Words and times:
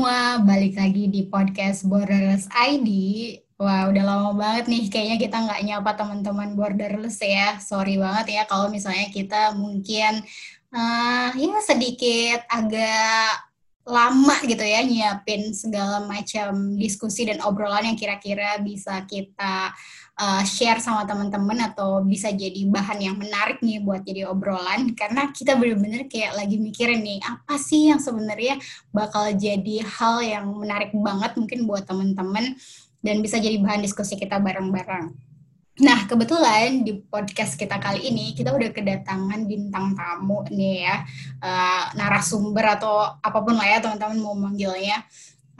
semua, 0.00 0.40
balik 0.40 0.80
lagi 0.80 1.12
di 1.12 1.28
podcast 1.28 1.84
Borderless 1.84 2.48
ID. 2.56 2.88
Wah, 3.60 3.92
udah 3.92 4.00
lama 4.00 4.32
banget 4.32 4.72
nih 4.72 4.88
kayaknya 4.88 5.20
kita 5.20 5.36
nggak 5.44 5.60
nyapa 5.60 5.92
teman-teman 5.92 6.56
Borderless 6.56 7.20
ya. 7.20 7.60
Sorry 7.60 8.00
banget 8.00 8.32
ya 8.32 8.42
kalau 8.48 8.72
misalnya 8.72 9.12
kita 9.12 9.52
mungkin 9.60 10.24
uh, 10.72 11.36
ya 11.36 11.60
sedikit 11.60 12.48
agak 12.48 13.49
lama 13.88 14.36
gitu 14.44 14.60
ya 14.60 14.84
nyiapin 14.84 15.56
segala 15.56 16.04
macam 16.04 16.76
diskusi 16.76 17.24
dan 17.24 17.40
obrolan 17.40 17.88
yang 17.88 17.98
kira-kira 17.98 18.60
bisa 18.60 19.02
kita 19.08 19.72
uh, 20.20 20.42
share 20.44 20.78
sama 20.78 21.08
teman-teman 21.08 21.72
atau 21.72 22.04
bisa 22.04 22.28
jadi 22.28 22.68
bahan 22.68 23.00
yang 23.00 23.16
menarik 23.16 23.64
nih 23.64 23.80
buat 23.80 24.04
jadi 24.04 24.28
obrolan 24.28 24.92
karena 24.92 25.32
kita 25.32 25.56
bener-bener 25.56 26.06
kayak 26.12 26.36
lagi 26.36 26.60
mikirin 26.60 27.00
nih 27.00 27.24
apa 27.24 27.56
sih 27.56 27.88
yang 27.88 27.98
sebenarnya 27.98 28.60
bakal 28.92 29.32
jadi 29.32 29.80
hal 29.80 30.20
yang 30.20 30.46
menarik 30.52 30.92
banget 30.92 31.32
mungkin 31.40 31.64
buat 31.64 31.88
teman-teman 31.88 32.60
dan 33.00 33.24
bisa 33.24 33.40
jadi 33.40 33.56
bahan 33.64 33.80
diskusi 33.80 34.12
kita 34.20 34.36
bareng-bareng. 34.36 35.29
Nah, 35.80 36.04
kebetulan 36.04 36.84
di 36.84 37.00
podcast 37.08 37.56
kita 37.56 37.80
kali 37.80 38.12
ini 38.12 38.36
kita 38.36 38.52
udah 38.52 38.68
kedatangan 38.68 39.48
bintang 39.48 39.96
tamu 39.96 40.44
nih 40.52 40.84
ya, 40.84 40.96
uh, 41.40 41.84
narasumber 41.96 42.76
atau 42.76 43.16
apa 43.16 43.38
pun 43.40 43.56
lah 43.56 43.64
ya 43.64 43.78
teman-teman 43.80 44.20
mau 44.20 44.36
manggilnya. 44.36 45.00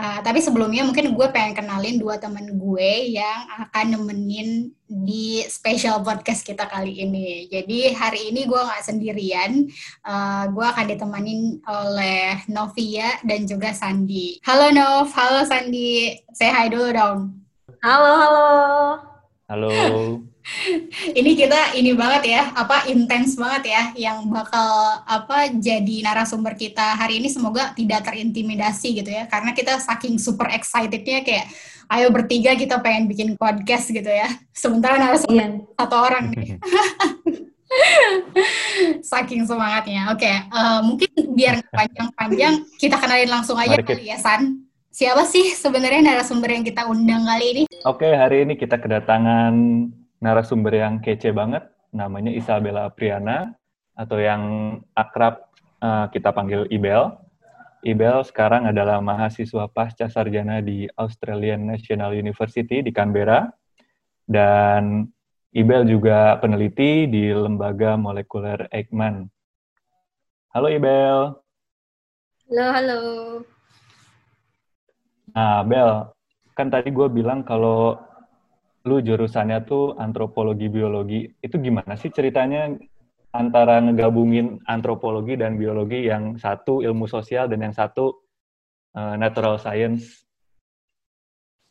Uh, 0.00 0.20
tapi 0.24 0.40
sebelumnya 0.40 0.80
mungkin 0.84 1.12
gue 1.12 1.26
pengen 1.28 1.52
kenalin 1.56 2.00
dua 2.00 2.16
teman 2.16 2.56
gue 2.56 3.16
yang 3.16 3.48
akan 3.68 3.96
nemenin 3.96 4.72
di 4.88 5.44
special 5.48 6.04
podcast 6.04 6.44
kita 6.44 6.68
kali 6.68 7.00
ini. 7.00 7.48
Jadi 7.48 7.92
hari 7.96 8.32
ini 8.32 8.44
gue 8.44 8.60
nggak 8.60 8.84
sendirian, 8.84 9.72
uh, 10.04 10.44
gue 10.52 10.66
akan 10.68 10.84
ditemenin 10.84 11.64
oleh 11.64 12.44
Novia 12.52 13.16
dan 13.24 13.48
juga 13.48 13.72
Sandi. 13.72 14.36
Halo 14.44 14.68
Nov, 14.68 15.12
halo 15.16 15.48
Sandi, 15.48 16.12
say 16.36 16.52
hi 16.52 16.68
dulu 16.68 16.92
dong. 16.92 17.40
Halo, 17.80 18.12
halo. 18.20 19.09
Halo. 19.50 19.66
ini 21.18 21.34
kita 21.34 21.74
ini 21.74 21.90
banget 21.98 22.38
ya, 22.38 22.54
apa 22.54 22.86
intens 22.86 23.34
banget 23.34 23.74
ya 23.74 23.82
yang 23.98 24.30
bakal 24.30 25.02
apa 25.02 25.50
jadi 25.50 26.06
narasumber 26.06 26.54
kita 26.54 26.94
hari 26.94 27.18
ini 27.18 27.26
semoga 27.26 27.74
tidak 27.74 28.06
terintimidasi 28.06 29.02
gitu 29.02 29.10
ya 29.10 29.26
karena 29.26 29.50
kita 29.50 29.82
saking 29.82 30.22
super 30.22 30.46
excitednya 30.54 31.26
kayak 31.26 31.50
ayo 31.90 32.14
bertiga 32.14 32.54
kita 32.54 32.78
pengen 32.78 33.10
bikin 33.10 33.34
podcast 33.34 33.90
gitu 33.90 34.06
ya. 34.06 34.30
Sementara 34.54 35.02
narasumber 35.02 35.66
iya. 35.66 35.74
satu 35.74 35.96
orang 35.98 36.30
nih. 36.30 36.54
Saking 39.10 39.50
semangatnya. 39.50 40.14
Oke, 40.14 40.30
okay, 40.30 40.46
uh, 40.50 40.78
eh, 40.78 40.80
mungkin 40.86 41.10
biar 41.34 41.58
panjang-panjang 41.74 42.54
kita 42.78 42.96
kenalin 43.02 43.30
langsung 43.30 43.58
aja 43.58 43.78
kali 43.82 44.14
ya 44.14 44.18
San. 44.18 44.69
Siapa 44.90 45.22
sih 45.22 45.54
sebenarnya 45.54 46.02
narasumber 46.02 46.50
yang 46.50 46.66
kita 46.66 46.82
undang 46.90 47.22
kali 47.22 47.46
ini? 47.54 47.62
Oke, 47.86 48.10
okay, 48.10 48.12
hari 48.18 48.42
ini 48.42 48.58
kita 48.58 48.74
kedatangan 48.74 49.54
narasumber 50.18 50.74
yang 50.74 50.98
kece 50.98 51.30
banget, 51.30 51.62
namanya 51.94 52.34
Isabella 52.34 52.90
Apriana, 52.90 53.54
atau 53.94 54.18
yang 54.18 54.42
akrab 54.98 55.46
uh, 55.78 56.10
kita 56.10 56.34
panggil 56.34 56.66
Ibel. 56.74 57.06
Ibel 57.86 58.26
sekarang 58.26 58.66
adalah 58.66 58.98
mahasiswa 58.98 59.70
pasca 59.70 60.10
sarjana 60.10 60.58
di 60.58 60.90
Australian 60.98 61.70
National 61.70 62.10
University 62.18 62.82
di 62.82 62.90
Canberra, 62.90 63.46
dan 64.26 65.06
Ibel 65.54 65.86
juga 65.86 66.34
peneliti 66.42 67.06
di 67.06 67.30
Lembaga 67.30 67.94
Molekuler 67.94 68.66
Eijkman. 68.74 69.22
Halo 70.50 70.66
Ibel. 70.66 71.18
Halo, 72.50 72.66
halo. 72.74 73.00
Nah, 75.34 75.62
Bel, 75.62 76.10
kan 76.54 76.68
tadi 76.68 76.90
gue 76.90 77.08
bilang 77.08 77.46
kalau 77.46 77.96
lu 78.88 78.96
jurusannya 79.04 79.64
tuh 79.68 79.94
antropologi 80.00 80.66
biologi. 80.72 81.28
Itu 81.40 81.60
gimana 81.60 81.94
sih 82.00 82.08
ceritanya 82.08 82.72
antara 83.30 83.78
ngegabungin 83.78 84.64
antropologi 84.66 85.38
dan 85.38 85.54
biologi 85.54 86.08
yang 86.08 86.40
satu 86.40 86.82
ilmu 86.82 87.06
sosial 87.06 87.46
dan 87.46 87.62
yang 87.70 87.74
satu 87.76 88.24
uh, 88.96 89.14
natural 89.20 89.60
science? 89.60 90.24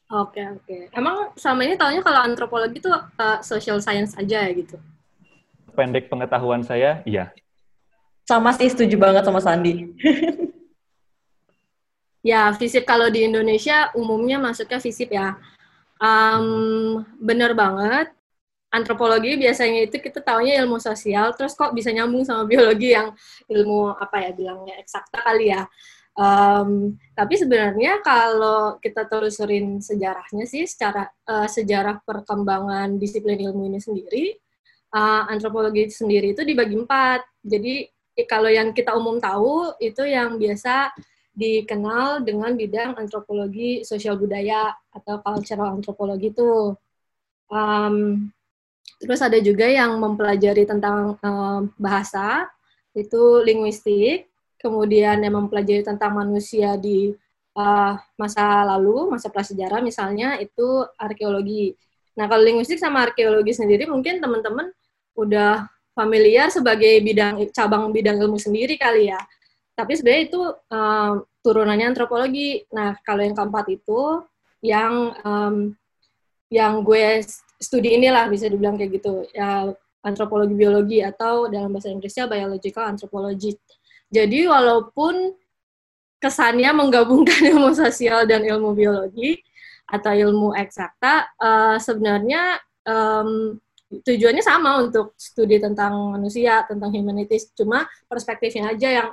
Oke, 0.10 0.42
oke. 0.42 0.90
Emang 0.90 1.30
sama 1.38 1.66
ini 1.70 1.78
tahunya 1.78 2.02
kalau 2.02 2.20
antropologi 2.26 2.82
itu 2.82 2.90
uh, 2.90 3.40
social 3.46 3.78
science 3.78 4.18
aja 4.18 4.42
ya 4.42 4.52
gitu? 4.58 4.78
Pendek 5.78 6.10
pengetahuan 6.10 6.66
saya, 6.66 7.06
iya. 7.06 7.30
Sama 8.26 8.54
sih, 8.58 8.70
setuju 8.70 8.98
banget 8.98 9.26
sama 9.26 9.42
Sandi. 9.42 9.86
ya, 12.26 12.52
fisip 12.56 12.84
kalau 12.84 13.08
di 13.12 13.28
Indonesia 13.28 13.92
umumnya 13.96 14.38
masuknya 14.40 14.80
fisip 14.80 15.10
ya. 15.12 15.36
Um, 16.00 17.04
bener 17.20 17.52
banget. 17.56 18.12
Antropologi 18.70 19.34
biasanya 19.34 19.90
itu 19.90 19.98
kita 19.98 20.22
taunya 20.22 20.62
ilmu 20.62 20.78
sosial, 20.78 21.34
terus 21.34 21.58
kok 21.58 21.74
bisa 21.74 21.90
nyambung 21.90 22.22
sama 22.22 22.46
biologi 22.46 22.94
yang 22.94 23.18
ilmu 23.50 23.98
apa 23.98 24.30
ya 24.30 24.32
bilangnya 24.32 24.78
eksakta 24.78 25.26
kali 25.26 25.50
ya. 25.50 25.66
Um, 26.20 27.00
tapi 27.16 27.40
sebenarnya 27.40 28.04
kalau 28.06 28.78
kita 28.78 29.08
telusurin 29.10 29.80
sejarahnya 29.82 30.46
sih, 30.46 30.70
secara 30.70 31.10
uh, 31.26 31.48
sejarah 31.50 32.04
perkembangan 32.06 33.00
disiplin 33.02 33.40
ilmu 33.40 33.72
ini 33.72 33.80
sendiri, 33.82 34.38
uh, 34.94 35.26
antropologi 35.32 35.90
sendiri 35.90 36.38
itu 36.38 36.46
dibagi 36.46 36.76
empat. 36.78 37.26
Jadi 37.42 37.90
kalau 38.28 38.52
yang 38.52 38.76
kita 38.76 38.94
umum 39.00 39.18
tahu 39.18 39.80
itu 39.80 40.04
yang 40.04 40.36
biasa 40.36 40.92
dikenal 41.40 42.28
dengan 42.28 42.52
bidang 42.60 43.00
antropologi 43.00 43.88
sosial 43.88 44.20
budaya 44.20 44.76
atau 44.92 45.24
cultural 45.24 45.80
anthropology 45.80 46.36
itu. 46.36 46.76
Um, 47.48 48.28
terus 49.00 49.24
ada 49.24 49.40
juga 49.40 49.64
yang 49.64 49.96
mempelajari 49.96 50.68
tentang 50.68 51.16
um, 51.24 51.72
bahasa, 51.80 52.52
itu 52.92 53.40
linguistik. 53.48 54.28
Kemudian 54.60 55.24
yang 55.24 55.40
mempelajari 55.40 55.88
tentang 55.88 56.20
manusia 56.20 56.76
di 56.76 57.16
uh, 57.56 57.96
masa 58.20 58.68
lalu, 58.76 59.08
masa 59.08 59.32
prasejarah 59.32 59.80
misalnya, 59.80 60.36
itu 60.44 60.84
arkeologi. 61.00 61.80
Nah, 62.20 62.28
kalau 62.28 62.44
linguistik 62.44 62.76
sama 62.76 63.08
arkeologi 63.08 63.56
sendiri 63.56 63.88
mungkin 63.88 64.20
teman-teman 64.20 64.68
udah 65.16 65.72
familiar 65.96 66.52
sebagai 66.52 67.00
bidang 67.00 67.48
cabang 67.56 67.96
bidang 67.96 68.20
ilmu 68.20 68.36
sendiri 68.36 68.76
kali 68.76 69.16
ya. 69.16 69.20
Tapi 69.80 69.96
sebenarnya 69.96 70.24
itu 70.28 70.42
um, 70.76 71.24
turunannya 71.40 71.96
antropologi. 71.96 72.68
Nah, 72.76 73.00
kalau 73.08 73.24
yang 73.24 73.32
keempat 73.32 73.66
itu 73.72 74.28
yang 74.60 75.16
um, 75.24 75.56
yang 76.52 76.84
gue 76.84 77.24
studi 77.56 77.96
inilah 77.96 78.28
bisa 78.28 78.52
dibilang 78.52 78.76
kayak 78.76 79.00
gitu 79.00 79.24
ya 79.32 79.72
antropologi 80.04 80.52
biologi 80.52 81.00
atau 81.00 81.48
dalam 81.48 81.72
bahasa 81.72 81.88
Inggrisnya 81.88 82.28
biological 82.28 82.84
anthropology. 82.92 83.56
Jadi 84.12 84.52
walaupun 84.52 85.32
kesannya 86.20 86.72
menggabungkan 86.76 87.40
ilmu 87.56 87.72
sosial 87.72 88.28
dan 88.28 88.44
ilmu 88.44 88.76
biologi 88.76 89.40
atau 89.88 90.12
ilmu 90.12 90.54
eksakta, 90.60 91.32
uh, 91.40 91.78
sebenarnya 91.80 92.60
um, 92.84 93.58
tujuannya 93.90 94.44
sama 94.46 94.86
untuk 94.86 95.18
studi 95.18 95.58
tentang 95.58 96.14
manusia, 96.14 96.62
tentang 96.68 96.94
humanities. 96.94 97.50
Cuma 97.58 97.90
perspektifnya 98.06 98.76
aja 98.76 98.90
yang 99.02 99.10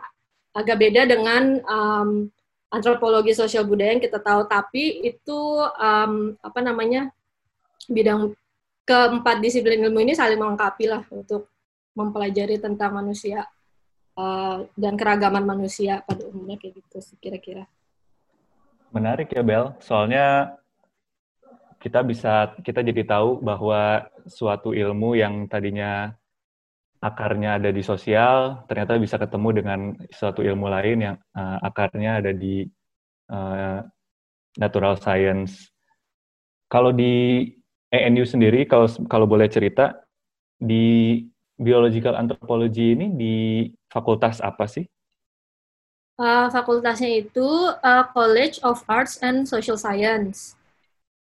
agak 0.56 0.76
beda 0.80 1.04
dengan 1.04 1.60
um, 1.68 2.32
antropologi 2.72 3.36
sosial 3.36 3.68
budaya 3.68 3.92
yang 3.92 4.00
kita 4.00 4.16
tahu. 4.16 4.48
Tapi 4.48 5.04
itu 5.04 5.38
um, 5.76 6.32
apa 6.40 6.60
namanya 6.64 7.12
bidang 7.86 8.32
keempat 8.88 9.44
disiplin 9.44 9.84
ilmu 9.84 10.00
ini 10.00 10.16
saling 10.16 10.40
melengkapi 10.40 10.88
lah 10.88 11.04
untuk 11.12 11.52
mempelajari 11.92 12.56
tentang 12.56 12.96
manusia 12.96 13.44
uh, 14.16 14.64
dan 14.72 14.96
keragaman 14.96 15.44
manusia 15.44 16.00
pada 16.08 16.24
umumnya 16.24 16.56
kayak 16.56 16.80
gitu 16.80 16.98
kira-kira. 17.20 17.68
Menarik 18.94 19.28
ya 19.28 19.44
Bel. 19.44 19.76
Soalnya 19.84 20.56
kita 21.82 22.00
bisa 22.00 22.56
kita 22.64 22.80
jadi 22.80 23.04
tahu 23.04 23.38
bahwa 23.44 24.08
suatu 24.26 24.72
ilmu 24.72 25.14
yang 25.18 25.44
tadinya 25.46 26.16
akarnya 27.00 27.60
ada 27.60 27.70
di 27.70 27.82
sosial, 27.84 28.64
ternyata 28.66 28.96
bisa 28.96 29.20
ketemu 29.20 29.48
dengan 29.62 29.80
suatu 30.10 30.40
ilmu 30.40 30.66
lain 30.66 30.98
yang 31.00 31.16
uh, 31.36 31.58
akarnya 31.60 32.24
ada 32.24 32.32
di 32.32 32.64
uh, 33.30 33.84
natural 34.56 34.96
science. 34.96 35.68
Kalau 36.66 36.90
di 36.90 37.46
ENU 37.92 38.26
sendiri, 38.26 38.66
kalau 38.66 38.90
kalau 39.06 39.26
boleh 39.28 39.46
cerita, 39.46 39.94
di 40.56 41.20
biological 41.56 42.16
anthropology 42.16 42.96
ini 42.96 43.06
di 43.12 43.34
fakultas 43.92 44.40
apa 44.40 44.64
sih? 44.68 44.84
Uh, 46.16 46.48
fakultasnya 46.48 47.28
itu 47.28 47.44
uh, 47.76 48.04
College 48.16 48.56
of 48.64 48.80
Arts 48.88 49.20
and 49.20 49.44
Social 49.44 49.76
Science. 49.76 50.56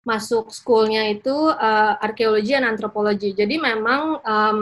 Masuk 0.08 0.48
schoolnya 0.48 1.04
itu 1.12 1.52
uh, 1.52 2.00
arkeologi 2.00 2.56
dan 2.56 2.64
antropologi. 2.64 3.36
Jadi 3.36 3.60
memang 3.60 4.24
um, 4.24 4.60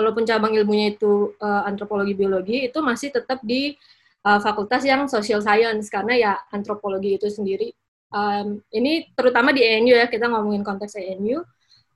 walaupun 0.00 0.24
cabang 0.24 0.56
ilmunya 0.56 0.96
itu 0.96 1.36
uh, 1.36 1.68
antropologi 1.68 2.16
biologi 2.16 2.64
itu 2.72 2.80
masih 2.80 3.12
tetap 3.12 3.44
di 3.44 3.76
uh, 4.24 4.40
fakultas 4.40 4.80
yang 4.88 5.04
social 5.04 5.44
science. 5.44 5.92
Karena 5.92 6.16
ya 6.16 6.32
antropologi 6.48 7.20
itu 7.20 7.28
sendiri. 7.28 7.76
Um, 8.08 8.64
ini 8.72 9.12
terutama 9.12 9.52
di 9.52 9.60
ANU 9.62 9.92
ya 9.92 10.08
kita 10.08 10.26
ngomongin 10.26 10.66
konteks 10.66 10.98
ANU 10.98 11.46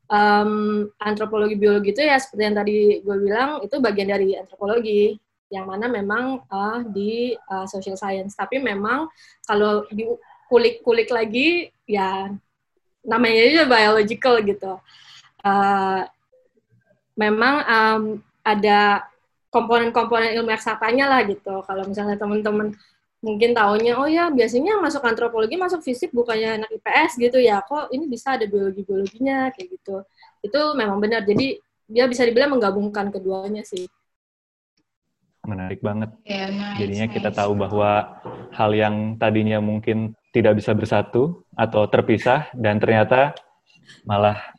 um, 0.06 0.86
antropologi 1.02 1.58
biologi 1.58 1.90
itu 1.90 2.06
ya 2.06 2.20
seperti 2.20 2.42
yang 2.46 2.54
tadi 2.54 2.76
gue 3.02 3.16
bilang 3.18 3.64
itu 3.64 3.80
bagian 3.80 4.12
dari 4.12 4.36
antropologi. 4.36 5.16
Yang 5.48 5.66
mana 5.70 5.86
memang 5.86 6.24
uh, 6.50 6.82
di 6.92 7.32
uh, 7.48 7.64
social 7.64 7.96
science. 7.96 8.36
Tapi 8.36 8.58
memang 8.60 9.08
kalau 9.46 9.86
dikulik-kulik 9.88 11.08
lagi 11.08 11.70
ya 11.88 12.28
namanya 13.04 13.40
juga 13.52 13.64
biological 13.68 14.34
gitu. 14.42 14.72
Uh, 15.44 16.08
memang 17.14 17.54
um, 17.66 18.02
ada 18.44 19.06
komponen-komponen 19.54 20.34
ilmu 20.34 20.50
eksakanya 20.50 21.06
lah 21.06 21.20
gitu. 21.24 21.62
Kalau 21.62 21.86
misalnya 21.86 22.18
teman-teman 22.18 22.74
mungkin 23.24 23.56
tahunya, 23.56 23.96
oh 23.96 24.10
ya 24.10 24.28
biasanya 24.28 24.82
masuk 24.82 25.00
antropologi, 25.06 25.56
masuk 25.56 25.80
fisik 25.80 26.12
bukannya 26.12 26.60
anak 26.60 26.70
IPS 26.74 27.16
gitu 27.16 27.38
ya, 27.40 27.62
kok 27.64 27.88
ini 27.94 28.04
bisa 28.10 28.36
ada 28.36 28.44
biologi-biologinya 28.44 29.54
kayak 29.54 29.68
gitu. 29.78 30.02
Itu 30.44 30.76
memang 30.76 31.00
benar. 31.00 31.24
Jadi 31.24 31.56
dia 31.88 32.04
bisa 32.10 32.26
dibilang 32.26 32.58
menggabungkan 32.58 33.08
keduanya 33.14 33.64
sih. 33.64 33.88
Menarik 35.44 35.84
banget. 35.84 36.08
Yeah, 36.24 36.48
nice, 36.50 36.80
Jadinya 36.80 37.06
nice. 37.08 37.14
kita 37.20 37.30
tahu 37.30 37.52
bahwa 37.52 38.20
hal 38.52 38.70
yang 38.72 39.20
tadinya 39.20 39.60
mungkin 39.60 40.16
tidak 40.32 40.56
bisa 40.58 40.72
bersatu 40.72 41.44
atau 41.52 41.84
terpisah 41.86 42.48
dan 42.56 42.80
ternyata 42.80 43.36
malah 44.08 44.53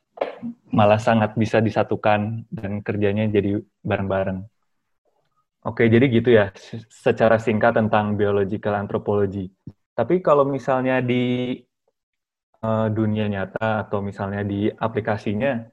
malah 0.72 1.00
sangat 1.00 1.34
bisa 1.40 1.64
disatukan 1.64 2.44
dan 2.52 2.84
kerjanya 2.84 3.28
jadi 3.32 3.60
bareng-bareng. 3.84 4.44
Oke, 5.66 5.90
jadi 5.90 6.06
gitu 6.12 6.30
ya, 6.30 6.54
secara 6.94 7.42
singkat 7.42 7.74
tentang 7.74 8.14
biological 8.14 8.78
anthropology. 8.78 9.50
Tapi 9.98 10.22
kalau 10.22 10.46
misalnya 10.46 11.02
di 11.02 11.58
uh, 12.62 12.88
dunia 12.94 13.26
nyata 13.26 13.88
atau 13.88 14.04
misalnya 14.06 14.46
di 14.46 14.70
aplikasinya, 14.70 15.66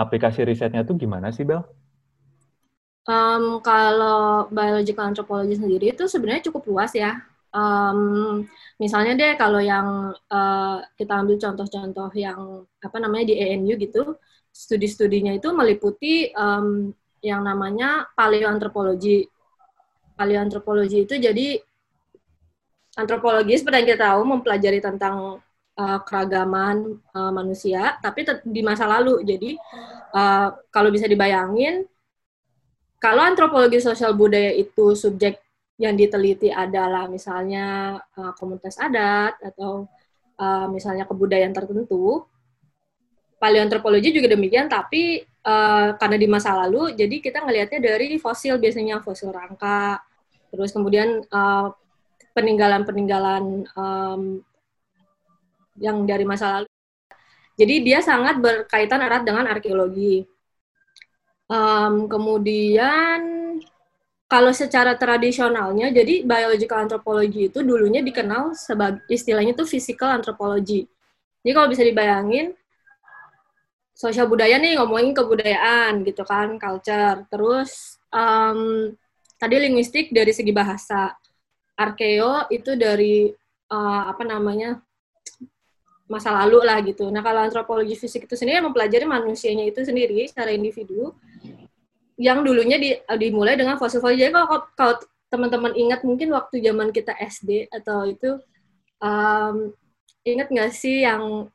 aplikasi 0.00 0.48
risetnya 0.48 0.80
tuh 0.86 0.96
gimana 0.96 1.28
sih, 1.28 1.44
Bel? 1.44 1.60
Um, 3.02 3.58
kalau 3.60 4.46
biological 4.48 5.10
anthropology 5.10 5.58
sendiri 5.58 5.90
itu 5.90 6.06
sebenarnya 6.06 6.48
cukup 6.48 6.62
luas 6.70 6.94
ya. 6.94 7.18
Um, 7.52 8.48
misalnya 8.80 9.12
deh 9.12 9.32
kalau 9.36 9.60
yang 9.60 10.16
uh, 10.32 10.76
kita 10.96 11.20
ambil 11.20 11.36
contoh-contoh 11.36 12.08
yang 12.16 12.64
apa 12.80 12.96
namanya 12.96 13.28
di 13.28 13.36
ANU 13.36 13.76
gitu, 13.76 14.16
studi-studinya 14.48 15.36
itu 15.36 15.52
meliputi 15.52 16.32
um, 16.32 16.96
yang 17.20 17.44
namanya 17.44 18.08
paleoantropologi. 18.16 19.28
Paleoantropologi 20.16 21.04
itu 21.04 21.14
jadi 21.20 21.60
antropologi 22.96 23.56
seperti 23.56 23.76
yang 23.80 23.88
kita 23.88 24.00
tahu 24.12 24.20
mempelajari 24.28 24.80
tentang 24.80 25.40
uh, 25.76 25.98
keragaman 26.08 27.00
uh, 27.12 27.32
manusia, 27.32 28.00
tapi 28.00 28.24
di 28.48 28.60
masa 28.64 28.88
lalu. 28.88 29.24
Jadi 29.28 29.56
uh, 30.16 30.56
kalau 30.72 30.88
bisa 30.88 31.04
dibayangin, 31.04 31.84
kalau 33.02 33.26
antropologi 33.26 33.82
sosial 33.82 34.14
budaya 34.14 34.54
itu 34.54 34.94
subjek 34.94 35.41
yang 35.82 35.98
diteliti 35.98 36.46
adalah 36.46 37.10
misalnya 37.10 37.98
uh, 38.14 38.30
komunitas 38.38 38.78
adat 38.78 39.34
atau 39.42 39.90
uh, 40.38 40.70
misalnya 40.70 41.10
kebudayaan 41.10 41.50
tertentu, 41.50 42.22
paleoantropologi 43.42 44.14
juga 44.14 44.30
demikian, 44.30 44.70
tapi 44.70 45.26
uh, 45.42 45.98
karena 45.98 46.16
di 46.22 46.28
masa 46.30 46.54
lalu, 46.54 46.94
jadi 46.94 47.18
kita 47.18 47.42
ngelihatnya 47.42 47.82
dari 47.82 48.14
fosil 48.22 48.62
biasanya 48.62 49.02
fosil 49.02 49.34
rangka, 49.34 49.98
terus 50.54 50.70
kemudian 50.70 51.26
uh, 51.34 51.74
peninggalan-peninggalan 52.30 53.66
um, 53.74 54.38
yang 55.82 56.06
dari 56.06 56.22
masa 56.22 56.62
lalu. 56.62 56.70
Jadi 57.58 57.74
dia 57.82 57.98
sangat 57.98 58.38
berkaitan 58.38 59.02
erat 59.02 59.26
dengan 59.26 59.50
arkeologi. 59.50 60.22
Um, 61.50 62.08
kemudian 62.08 63.20
kalau 64.32 64.48
secara 64.56 64.96
tradisionalnya, 64.96 65.92
jadi 65.92 66.24
biological 66.24 66.88
anthropology 66.88 67.52
itu 67.52 67.60
dulunya 67.60 68.00
dikenal 68.00 68.56
sebagai 68.56 69.04
istilahnya 69.12 69.52
itu 69.52 69.68
physical 69.68 70.08
anthropology. 70.08 70.88
Jadi 71.44 71.52
kalau 71.52 71.68
bisa 71.68 71.84
dibayangin, 71.84 72.56
sosial 73.92 74.24
budaya 74.32 74.56
nih 74.56 74.80
ngomongin 74.80 75.12
kebudayaan 75.12 76.00
gitu 76.08 76.24
kan, 76.24 76.56
culture. 76.56 77.28
Terus 77.28 78.00
um, 78.08 78.88
tadi 79.36 79.68
linguistik 79.68 80.08
dari 80.16 80.32
segi 80.32 80.48
bahasa, 80.48 81.12
arkeo 81.76 82.48
itu 82.48 82.72
dari 82.72 83.28
uh, 83.68 84.02
apa 84.16 84.24
namanya 84.24 84.80
masa 86.08 86.32
lalu 86.40 86.64
lah 86.64 86.80
gitu. 86.80 87.12
Nah 87.12 87.20
kalau 87.20 87.44
antropologi 87.44 88.00
fisik 88.00 88.24
itu 88.24 88.32
sendiri 88.32 88.64
mempelajari 88.64 89.04
manusianya 89.04 89.68
itu 89.68 89.84
sendiri 89.84 90.24
secara 90.24 90.56
individu 90.56 91.12
yang 92.20 92.44
dulunya 92.44 92.76
di, 92.76 92.90
dimulai 93.16 93.56
dengan 93.56 93.80
fosil-fosil. 93.80 94.18
Jadi 94.18 94.32
kalau, 94.32 94.48
kalau 94.76 94.94
teman-teman 95.32 95.72
ingat 95.72 96.04
mungkin 96.04 96.32
waktu 96.36 96.60
zaman 96.60 96.92
kita 96.92 97.16
SD 97.16 97.72
atau 97.72 98.04
itu 98.04 98.36
um, 99.00 99.72
ingat 100.28 100.52
nggak 100.52 100.72
sih 100.72 101.02
yang 101.02 101.48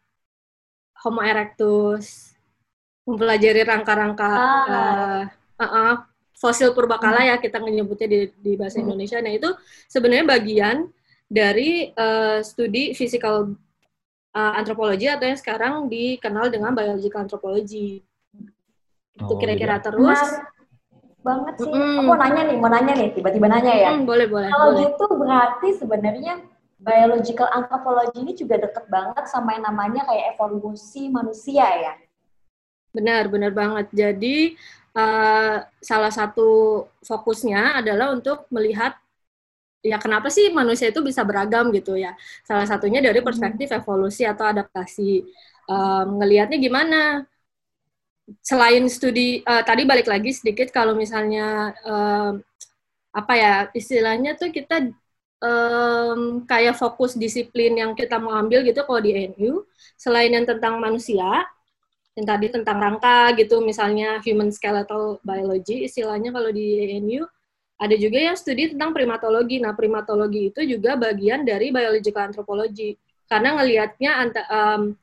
Homo 0.98 1.22
erectus 1.22 2.34
mempelajari 3.06 3.62
rangka-rangka 3.64 4.28
ah. 4.28 4.42
uh, 4.68 5.24
uh, 5.62 5.64
uh, 5.64 5.94
fosil 6.38 6.74
purbakala 6.74 7.24
hmm. 7.24 7.30
ya 7.32 7.36
kita 7.40 7.58
menyebutnya 7.62 8.08
di, 8.10 8.20
di 8.36 8.52
bahasa 8.58 8.82
hmm. 8.82 8.86
Indonesia. 8.90 9.18
Nah 9.22 9.34
itu 9.34 9.50
sebenarnya 9.88 10.26
bagian 10.26 10.78
dari 11.30 11.92
uh, 11.96 12.40
studi 12.44 12.92
physical 12.98 13.56
uh, 14.36 14.54
antropologi 14.58 15.10
atau 15.10 15.26
yang 15.26 15.40
sekarang 15.40 15.74
dikenal 15.88 16.52
dengan 16.54 16.76
biological 16.78 17.24
anthropology. 17.26 18.04
Itu 19.18 19.34
oh, 19.34 19.40
kira-kira 19.42 19.82
iya. 19.82 19.84
terus. 19.84 20.22
Nah, 20.22 20.56
banget 21.26 21.54
sih. 21.60 21.72
Mm. 21.72 21.98
Aku 22.06 22.14
nanya 22.16 22.42
nih, 22.48 22.58
mau 22.62 22.70
nanya 22.72 22.94
nih, 22.96 23.10
tiba-tiba 23.12 23.48
nanya 23.52 23.74
ya. 23.74 23.90
Mm, 23.98 24.06
boleh, 24.08 24.28
boleh. 24.30 24.50
Kalau 24.54 24.70
boleh. 24.72 24.82
gitu 24.86 25.06
berarti 25.18 25.68
sebenarnya 25.76 26.34
biological 26.78 27.50
anthropology 27.52 28.18
ini 28.22 28.34
juga 28.38 28.56
deket 28.62 28.86
banget 28.88 29.26
sama 29.28 29.58
yang 29.58 29.66
namanya 29.66 30.06
kayak 30.06 30.38
evolusi 30.38 31.10
manusia 31.10 31.66
ya. 31.66 31.94
Benar, 32.94 33.28
benar 33.28 33.52
banget. 33.52 33.90
Jadi 33.92 34.54
uh, 34.94 35.58
salah 35.82 36.14
satu 36.14 36.86
fokusnya 37.02 37.82
adalah 37.82 38.14
untuk 38.14 38.46
melihat 38.54 38.96
ya 39.86 40.02
kenapa 40.02 40.28
sih 40.34 40.50
manusia 40.50 40.90
itu 40.90 41.02
bisa 41.02 41.26
beragam 41.26 41.70
gitu 41.74 41.98
ya. 41.98 42.14
Salah 42.46 42.66
satunya 42.66 43.02
dari 43.02 43.20
hmm. 43.22 43.28
perspektif 43.28 43.74
evolusi 43.74 44.24
atau 44.24 44.46
adaptasi. 44.48 45.26
Um, 45.68 46.24
ngelihatnya 46.24 46.58
gimana? 46.62 47.28
Selain 48.44 48.84
studi 48.92 49.40
uh, 49.48 49.64
tadi 49.64 49.88
balik 49.88 50.08
lagi 50.12 50.36
sedikit 50.36 50.68
kalau 50.70 50.96
misalnya 50.96 51.72
um, 51.88 52.44
apa 53.16 53.34
ya 53.34 53.54
istilahnya 53.72 54.36
tuh 54.36 54.52
kita 54.52 54.92
um, 55.40 56.44
kayak 56.44 56.76
fokus 56.76 57.16
disiplin 57.16 57.80
yang 57.80 57.96
kita 57.96 58.20
mau 58.20 58.36
ambil 58.36 58.68
gitu 58.68 58.84
kalau 58.84 59.00
di 59.00 59.32
NU 59.32 59.64
selain 59.96 60.36
yang 60.36 60.44
tentang 60.44 60.78
manusia 60.78 61.48
yang 62.18 62.26
tadi 62.26 62.50
tentang 62.50 62.82
rangka 62.82 63.30
gitu, 63.38 63.62
misalnya 63.62 64.18
human 64.26 64.50
skeletal 64.50 65.22
biology, 65.22 65.86
istilahnya 65.86 66.34
kalau 66.34 66.50
di 66.50 66.98
ANU, 66.98 67.30
ada 67.78 67.94
juga 67.94 68.18
yang 68.18 68.34
studi 68.34 68.74
tentang 68.74 68.90
primatologi. 68.90 69.62
Nah, 69.62 69.78
primatologi 69.78 70.50
itu 70.50 70.66
juga 70.66 70.98
bagian 70.98 71.46
dari 71.46 71.70
biological 71.70 72.34
anthropology. 72.34 72.98
Karena 73.30 73.62
ngelihatnya 73.62 74.12
um, 74.50 74.98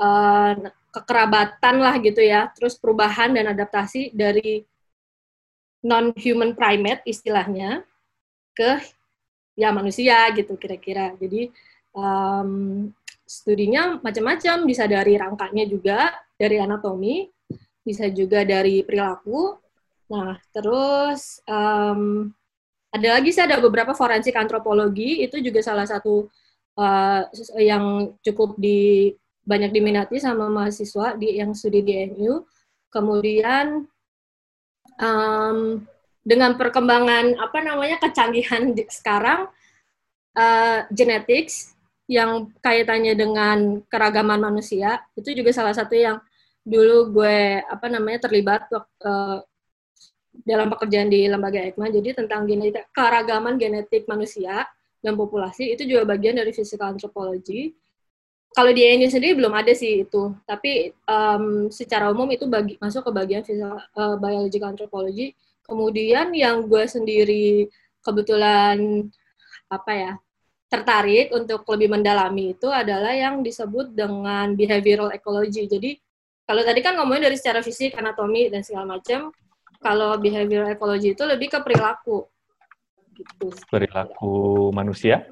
uh, 0.00 0.56
kekerabatan 0.88 1.76
lah 1.80 1.94
gitu 2.00 2.20
ya, 2.24 2.48
terus 2.56 2.80
perubahan 2.80 3.32
dan 3.36 3.52
adaptasi 3.52 4.12
dari 4.16 4.64
non-human 5.84 6.58
primate 6.58 7.06
istilahnya 7.06 7.86
ke 8.56 8.82
ya 9.54 9.70
manusia 9.70 10.26
gitu 10.34 10.58
kira-kira. 10.58 11.14
Jadi 11.18 11.50
um, 11.94 12.90
studinya 13.28 14.00
macam-macam, 14.00 14.56
bisa 14.64 14.88
dari 14.88 15.14
rangkanya 15.14 15.64
juga, 15.68 16.10
dari 16.34 16.56
anatomi, 16.58 17.28
bisa 17.84 18.08
juga 18.08 18.42
dari 18.42 18.82
perilaku. 18.82 19.54
Nah, 20.08 20.40
terus 20.50 21.44
um, 21.44 22.32
ada 22.88 23.20
lagi 23.20 23.30
sih 23.30 23.44
ada 23.44 23.60
beberapa 23.60 23.92
forensik 23.92 24.32
antropologi 24.34 25.20
itu 25.20 25.36
juga 25.44 25.60
salah 25.60 25.84
satu 25.84 26.24
uh, 26.80 27.22
yang 27.60 28.16
cukup 28.24 28.56
di 28.56 29.12
banyak 29.48 29.72
diminati 29.72 30.20
sama 30.20 30.52
mahasiswa 30.52 31.16
di 31.16 31.40
yang 31.40 31.56
studi 31.56 31.80
di 31.80 31.94
NU. 32.12 32.44
Kemudian 32.92 33.88
um, 35.00 35.58
dengan 36.20 36.60
perkembangan 36.60 37.40
apa 37.40 37.58
namanya 37.64 37.96
kecanggihan 38.04 38.76
di, 38.76 38.84
sekarang 38.92 39.48
uh, 40.36 40.84
genetics 40.92 41.72
yang 42.08 42.52
kaitannya 42.60 43.16
dengan 43.16 43.84
keragaman 43.88 44.40
manusia 44.40 45.00
itu 45.16 45.32
juga 45.32 45.52
salah 45.52 45.72
satu 45.76 45.92
yang 45.96 46.16
dulu 46.64 47.20
gue 47.20 47.64
apa 47.64 47.88
namanya 47.88 48.28
terlibat 48.28 48.68
uh, 48.72 49.40
dalam 50.44 50.70
pekerjaan 50.70 51.10
di 51.10 51.26
lembaga 51.26 51.58
EIKMA, 51.58 51.90
jadi 51.90 52.08
tentang 52.22 52.46
genetik, 52.46 52.86
keragaman 52.94 53.58
genetik 53.58 54.06
manusia 54.06 54.68
dan 55.02 55.14
populasi, 55.18 55.74
itu 55.74 55.86
juga 55.86 56.06
bagian 56.14 56.38
dari 56.38 56.54
physical 56.54 56.94
anthropology. 56.94 57.74
Kalau 58.56 58.70
di 58.72 58.80
ini 58.80 59.06
sendiri 59.06 59.38
belum 59.38 59.54
ada 59.54 59.70
sih 59.76 60.08
itu, 60.08 60.34
tapi 60.48 60.90
um, 61.04 61.68
secara 61.68 62.10
umum 62.10 62.26
itu 62.32 62.48
bagi, 62.48 62.80
masuk 62.80 63.06
ke 63.06 63.10
bagian 63.12 63.42
physical, 63.44 63.78
uh, 63.94 64.16
biological 64.16 64.72
anthropology. 64.72 65.36
Kemudian 65.62 66.32
yang 66.32 66.64
gue 66.64 66.84
sendiri 66.88 67.68
kebetulan 68.00 69.04
apa 69.68 69.92
ya 69.92 70.12
tertarik 70.68 71.32
untuk 71.32 71.64
lebih 71.68 71.92
mendalami 71.92 72.56
itu 72.56 72.68
adalah 72.68 73.12
yang 73.12 73.40
disebut 73.40 73.92
dengan 73.92 74.52
behavioral 74.52 75.12
ecology. 75.12 75.64
Jadi 75.68 75.96
kalau 76.48 76.64
tadi 76.64 76.80
kan 76.80 76.96
ngomongin 76.96 77.28
dari 77.28 77.36
secara 77.36 77.60
fisik, 77.60 77.96
anatomi 77.96 78.48
dan 78.48 78.64
segala 78.64 78.96
macam, 78.96 79.28
kalau 79.84 80.16
behavioral 80.16 80.72
ecology 80.72 81.12
itu 81.12 81.24
lebih 81.24 81.52
ke 81.52 81.58
perilaku. 81.60 82.24
Gitu. 83.12 83.52
Perilaku 83.68 84.68
manusia? 84.72 85.28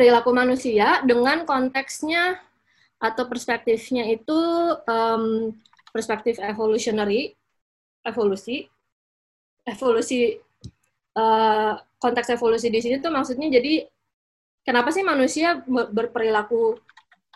Perilaku 0.00 0.32
manusia 0.32 1.04
dengan 1.04 1.44
konteksnya 1.44 2.40
atau 2.96 3.28
perspektifnya 3.28 4.08
itu 4.08 4.32
um, 4.88 5.52
perspektif 5.92 6.40
evolutionary, 6.40 7.36
evolusi, 8.08 8.64
evolusi 9.68 10.40
uh, 11.20 11.76
konteks 12.00 12.32
evolusi 12.32 12.72
di 12.72 12.80
sini 12.80 12.96
tuh 12.96 13.12
maksudnya 13.12 13.52
jadi 13.60 13.84
kenapa 14.64 14.88
sih 14.88 15.04
manusia 15.04 15.60
berperilaku 15.68 16.80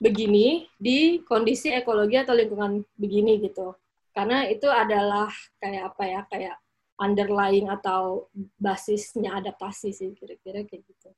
begini 0.01 0.65
di 0.81 1.21
kondisi 1.21 1.69
ekologi 1.69 2.17
atau 2.17 2.33
lingkungan 2.33 2.81
begini 2.97 3.45
gitu. 3.45 3.77
Karena 4.17 4.49
itu 4.49 4.73
adalah 4.73 5.29
kayak 5.61 5.93
apa 5.93 6.05
ya, 6.09 6.21
kayak 6.33 6.57
underlying 6.97 7.69
atau 7.69 8.33
basisnya 8.57 9.37
adaptasi 9.37 9.93
sih 9.93 10.17
kira-kira 10.17 10.65
kayak 10.65 10.81
gitu. 10.89 11.13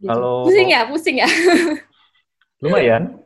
Gitu. 0.00 0.10
Kalau 0.10 0.48
pusing 0.48 0.68
ya, 0.72 0.80
pusing 0.88 1.16
ya. 1.20 1.28
Lumayan. 2.64 3.20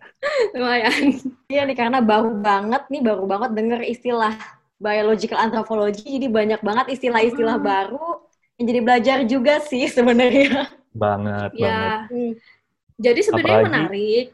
Lumayan. 0.55 1.23
Iya 1.47 1.63
nih 1.67 1.77
karena 1.79 2.03
baru 2.03 2.35
banget 2.39 2.83
nih, 2.91 3.03
baru 3.03 3.25
banget 3.25 3.51
denger 3.55 3.81
istilah 3.87 4.35
biological 4.79 5.39
anthropology 5.39 6.19
jadi 6.19 6.29
banyak 6.29 6.61
banget 6.61 6.99
istilah-istilah 6.99 7.57
hmm. 7.57 7.67
baru 7.67 8.09
yang 8.59 8.67
jadi 8.71 8.81
belajar 8.83 9.19
juga 9.27 9.55
sih 9.63 9.87
sebenarnya. 9.97 10.71
Banget, 10.95 11.51
ya. 11.59 11.67
banget. 11.67 12.01
Hmm. 12.11 12.33
Jadi 12.95 13.21
sebenarnya 13.27 13.67
menarik. 13.67 14.27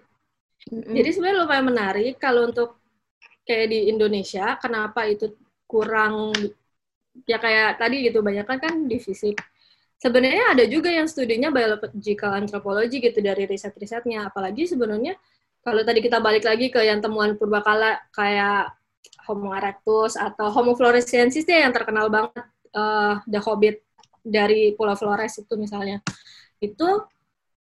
Hmm. 0.69 0.93
Jadi 0.93 1.09
sebenarnya 1.17 1.39
lumayan 1.45 1.67
menarik 1.73 2.15
kalau 2.21 2.53
untuk 2.53 2.77
kayak 3.49 3.73
di 3.73 3.89
Indonesia, 3.89 4.61
kenapa 4.61 5.09
itu 5.09 5.33
kurang 5.65 6.37
ya 7.25 7.41
kayak 7.41 7.81
tadi 7.81 8.07
gitu 8.07 8.21
banyak 8.21 8.45
kan 8.45 8.59
kan 8.61 8.75
di 8.85 9.01
fisik. 9.01 9.41
Sebenarnya 10.00 10.57
ada 10.57 10.64
juga 10.64 10.88
yang 10.88 11.04
studinya 11.04 11.52
biological 11.52 12.33
anthropology 12.33 13.04
gitu 13.04 13.21
dari 13.21 13.45
riset-risetnya. 13.45 14.33
Apalagi 14.33 14.64
sebenarnya 14.64 15.12
kalau 15.61 15.85
tadi 15.85 16.00
kita 16.00 16.25
balik 16.25 16.49
lagi 16.49 16.73
ke 16.73 16.80
yang 16.80 17.04
temuan 17.04 17.37
purbakala 17.37 18.00
kayak 18.16 18.73
Homo 19.28 19.52
erectus 19.52 20.16
atau 20.16 20.49
Homo 20.49 20.73
floresiensis 20.73 21.45
ya 21.45 21.69
yang 21.69 21.76
terkenal 21.76 22.09
banget 22.09 22.49
uh, 22.73 23.21
The 23.28 23.40
Hobbit 23.45 23.85
dari 24.25 24.73
Pulau 24.73 24.97
Flores 24.97 25.37
itu 25.37 25.54
misalnya. 25.61 26.00
Itu 26.64 27.04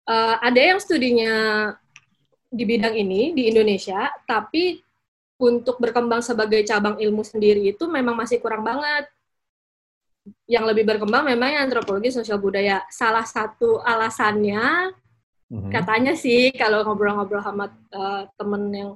uh, 0.08 0.36
ada 0.44 0.60
yang 0.60 0.80
studinya 0.84 1.72
di 2.52 2.64
bidang 2.64 2.96
ini 2.96 3.32
di 3.32 3.48
Indonesia, 3.48 4.12
tapi 4.28 4.80
untuk 5.36 5.80
berkembang 5.84 6.24
sebagai 6.24 6.64
cabang 6.64 6.96
ilmu 7.00 7.24
sendiri 7.24 7.64
itu 7.68 7.88
memang 7.88 8.16
masih 8.16 8.40
kurang 8.40 8.64
banget. 8.64 9.08
Yang 10.50 10.66
lebih 10.74 10.84
berkembang 10.90 11.26
memang 11.26 11.50
yang 11.54 11.64
antropologi 11.70 12.10
sosial 12.10 12.42
budaya. 12.42 12.82
Salah 12.90 13.26
satu 13.26 13.82
alasannya 13.82 14.94
mm-hmm. 15.52 15.72
katanya 15.72 16.14
sih 16.18 16.50
kalau 16.56 16.82
ngobrol-ngobrol 16.86 17.42
sama 17.42 17.70
uh, 17.94 18.26
temen 18.38 18.64
yang 18.74 18.92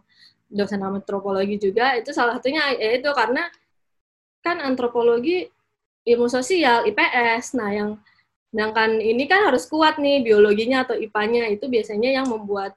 dosen 0.49 0.81
antropologi 0.81 1.61
juga 1.61 1.93
itu 1.93 2.09
salah 2.09 2.41
satunya 2.41 2.73
yaitu 2.73 3.13
karena 3.13 3.45
kan 4.41 4.57
antropologi 4.57 5.45
ilmu 6.09 6.25
sosial 6.25 6.89
IPS 6.89 7.53
nah 7.53 7.69
yang 7.69 7.89
sedangkan 8.49 8.97
ini 8.97 9.29
kan 9.29 9.45
harus 9.45 9.69
kuat 9.69 10.01
nih 10.01 10.25
biologinya 10.25 10.81
atau 10.81 10.97
IPA-nya 10.97 11.53
itu 11.53 11.69
biasanya 11.69 12.09
yang 12.17 12.25
membuat 12.25 12.73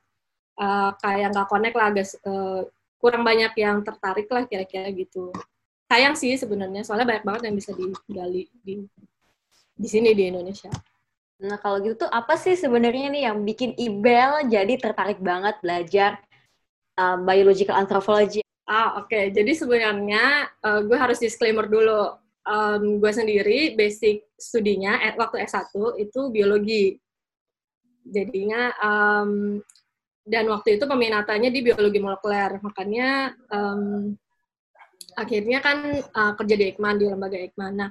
uh, 0.60 0.92
kayak 1.00 1.32
nggak 1.32 1.48
connect 1.48 1.76
lah 1.80 1.88
guys 1.96 2.12
uh, 2.28 2.68
kurang 3.00 3.24
banyak 3.24 3.56
yang 3.56 3.80
tertarik 3.80 4.28
lah 4.28 4.44
kira-kira 4.44 4.92
gitu 4.92 5.32
sayang 5.92 6.16
sih 6.16 6.32
sebenarnya 6.40 6.88
soalnya 6.88 7.04
banyak 7.04 7.24
banget 7.28 7.42
yang 7.52 7.56
bisa 7.60 7.70
digali 7.76 8.48
di 8.64 8.80
di 9.76 9.88
sini 9.88 10.16
di 10.16 10.32
Indonesia. 10.32 10.72
Nah 11.44 11.60
kalau 11.60 11.84
gitu 11.84 12.06
tuh 12.06 12.10
apa 12.10 12.40
sih 12.40 12.56
sebenarnya 12.56 13.12
nih 13.12 13.22
yang 13.28 13.44
bikin 13.44 13.76
Ibel 13.76 14.48
jadi 14.48 14.74
tertarik 14.80 15.20
banget 15.20 15.60
belajar 15.60 16.16
um, 16.96 17.28
biological 17.28 17.76
anthropology. 17.76 18.40
Ah, 18.64 19.02
oke. 19.02 19.10
Okay. 19.10 19.34
Jadi 19.34 19.52
sebenarnya 19.52 20.48
uh, 20.64 20.80
gue 20.86 20.96
harus 20.96 21.18
disclaimer 21.20 21.68
dulu. 21.68 22.16
Um, 22.42 22.98
gue 22.98 23.12
sendiri 23.14 23.78
basic 23.78 24.26
studinya 24.34 24.98
at, 24.98 25.14
waktu 25.14 25.44
S1 25.44 25.70
itu 25.98 26.20
biologi. 26.32 26.96
Jadinya 28.02 28.74
um, 28.82 29.62
dan 30.22 30.46
waktu 30.50 30.78
itu 30.78 30.86
peminatannya 30.86 31.50
di 31.50 31.60
biologi 31.62 31.98
molekuler. 31.98 32.62
Makanya 32.62 33.34
um, 33.50 34.14
akhirnya 35.14 35.58
kan 35.62 35.78
uh, 36.02 36.32
kerja 36.36 36.54
di 36.56 36.64
Ekman 36.74 36.96
di 37.00 37.06
lembaga 37.08 37.38
Ekman. 37.38 37.72
Nah 37.76 37.90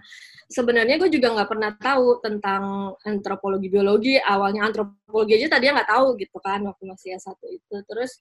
sebenarnya 0.50 1.00
gue 1.02 1.10
juga 1.10 1.34
nggak 1.34 1.50
pernah 1.50 1.72
tahu 1.78 2.20
tentang 2.22 2.94
antropologi 3.06 3.68
biologi. 3.72 4.16
Awalnya 4.20 4.68
antropologi 4.68 5.38
aja 5.38 5.58
tadi 5.58 5.72
nggak 5.72 5.90
tahu 5.90 6.18
gitu 6.20 6.38
kan 6.42 6.62
waktu 6.66 6.84
masih 6.90 7.18
S1 7.18 7.42
itu. 7.50 7.76
Terus 7.86 8.12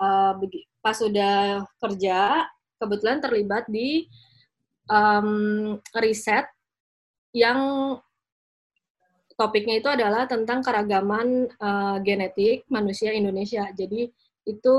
uh, 0.00 0.32
pas 0.80 0.96
sudah 0.96 1.64
kerja 1.80 2.46
kebetulan 2.80 3.18
terlibat 3.20 3.68
di 3.68 4.08
um, 4.88 5.76
riset 5.96 6.48
yang 7.36 7.94
topiknya 9.40 9.80
itu 9.80 9.88
adalah 9.88 10.28
tentang 10.28 10.60
keragaman 10.60 11.48
uh, 11.56 11.96
genetik 12.04 12.68
manusia 12.68 13.16
Indonesia. 13.16 13.68
Jadi 13.72 14.10
itu 14.44 14.76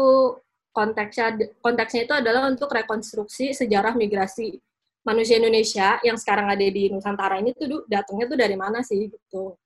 konteksnya 0.71 1.35
konteksnya 1.59 2.07
itu 2.07 2.13
adalah 2.15 2.47
untuk 2.47 2.71
rekonstruksi 2.71 3.51
sejarah 3.51 3.95
migrasi 3.95 4.59
manusia 5.01 5.41
Indonesia 5.41 5.97
yang 6.05 6.17
sekarang 6.17 6.47
ada 6.49 6.61
di 6.61 6.89
Nusantara 6.89 7.41
ini 7.41 7.51
tuh 7.57 7.85
datangnya 7.89 8.25
tuh 8.29 8.39
dari 8.39 8.55
mana 8.55 8.85
sih 8.85 9.09
gitu. 9.09 9.57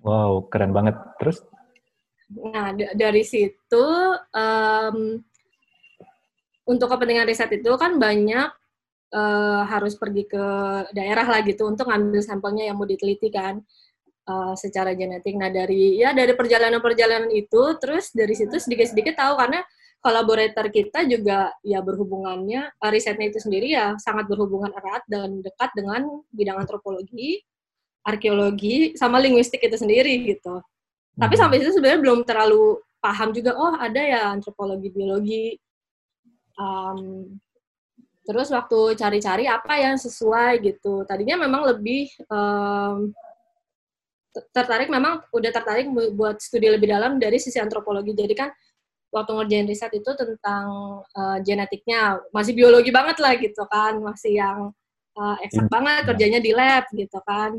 Wow, 0.00 0.48
keren 0.48 0.72
banget. 0.72 0.96
Terus? 1.20 1.44
Nah, 2.30 2.72
dari 2.96 3.20
situ 3.20 3.86
um, 4.32 4.96
untuk 6.64 6.88
kepentingan 6.88 7.28
riset 7.28 7.52
itu 7.52 7.68
kan 7.76 8.00
banyak 8.00 8.48
uh, 9.12 9.62
harus 9.68 9.98
pergi 9.98 10.24
ke 10.24 10.46
daerah 10.96 11.26
lah 11.28 11.40
gitu 11.44 11.68
untuk 11.68 11.90
ngambil 11.90 12.22
sampelnya 12.24 12.70
yang 12.70 12.80
mau 12.80 12.88
diteliti 12.88 13.28
kan 13.28 13.60
uh, 14.30 14.54
secara 14.56 14.96
genetik. 14.96 15.36
Nah, 15.36 15.52
dari 15.52 16.00
ya 16.00 16.16
dari 16.16 16.32
perjalanan-perjalanan 16.32 17.28
itu 17.34 17.76
terus 17.76 18.14
dari 18.16 18.32
situ 18.32 18.56
sedikit-sedikit 18.56 19.18
tahu 19.18 19.36
karena 19.36 19.60
kolaborator 20.00 20.72
kita 20.72 21.04
juga 21.04 21.52
ya 21.60 21.84
berhubungannya 21.84 22.72
uh, 22.80 22.90
risetnya 22.90 23.28
itu 23.28 23.38
sendiri 23.40 23.76
ya 23.76 23.94
sangat 24.00 24.26
berhubungan 24.26 24.72
erat 24.72 25.04
dan 25.04 25.44
dekat 25.44 25.70
dengan 25.76 26.24
bidang 26.32 26.56
antropologi, 26.64 27.44
arkeologi 28.04 28.96
sama 28.96 29.20
linguistik 29.20 29.60
itu 29.60 29.76
sendiri 29.76 30.24
gitu. 30.24 30.60
Hmm. 30.60 31.20
Tapi 31.20 31.34
sampai 31.36 31.60
situ 31.60 31.76
sebenarnya 31.76 32.00
belum 32.00 32.20
terlalu 32.24 32.80
paham 33.00 33.32
juga 33.36 33.56
oh 33.56 33.76
ada 33.76 34.00
ya 34.00 34.32
antropologi 34.32 34.88
biologi. 34.88 35.44
Um, 36.56 37.36
terus 38.24 38.52
waktu 38.52 38.96
cari-cari 38.96 39.44
apa 39.48 39.74
yang 39.80 40.00
sesuai 40.00 40.64
gitu. 40.64 41.04
Tadinya 41.04 41.44
memang 41.44 41.68
lebih 41.76 42.08
um, 42.28 43.12
tertarik 44.54 44.86
memang 44.88 45.20
udah 45.34 45.50
tertarik 45.50 45.90
buat 45.90 46.38
studi 46.38 46.70
lebih 46.70 46.88
dalam 46.88 47.20
dari 47.20 47.36
sisi 47.36 47.60
antropologi. 47.60 48.14
Jadi 48.14 48.34
kan 48.36 48.48
waktu 49.10 49.30
ngerjain 49.34 49.66
riset 49.66 49.92
itu 49.94 50.10
tentang 50.14 50.66
uh, 51.04 51.38
genetiknya. 51.42 52.22
Masih 52.30 52.54
biologi 52.54 52.90
banget 52.94 53.18
lah 53.18 53.34
gitu 53.36 53.62
kan 53.66 53.98
masih 53.98 54.38
yang 54.38 54.58
uh, 55.18 55.36
eksak 55.42 55.66
hmm. 55.66 55.74
banget 55.74 56.02
kerjanya 56.06 56.40
di 56.40 56.50
lab 56.54 56.86
gitu 56.94 57.18
kan. 57.26 57.58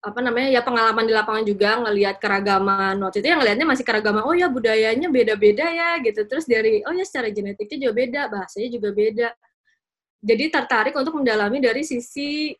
Apa 0.00 0.22
namanya 0.22 0.48
ya 0.54 0.60
pengalaman 0.62 1.04
di 1.04 1.12
lapangan 1.12 1.44
juga 1.44 1.70
ngelihat 1.84 2.16
keragaman. 2.18 2.96
Waktu 3.04 3.20
itu 3.20 3.28
yang 3.28 3.40
ngelihatnya 3.42 3.66
masih 3.68 3.84
keragaman 3.84 4.22
oh 4.24 4.34
ya 4.36 4.48
budayanya 4.48 5.08
beda-beda 5.12 5.66
ya 5.68 6.00
gitu. 6.00 6.24
Terus 6.24 6.48
dari 6.48 6.80
oh 6.88 6.94
ya 6.96 7.04
secara 7.04 7.28
genetiknya 7.28 7.88
juga 7.88 7.94
beda 7.94 8.20
bahasanya 8.32 8.68
juga 8.72 8.88
beda. 8.96 9.28
Jadi 10.26 10.44
tertarik 10.48 10.94
untuk 10.96 11.14
mendalami 11.20 11.60
dari 11.60 11.84
sisi 11.84 12.50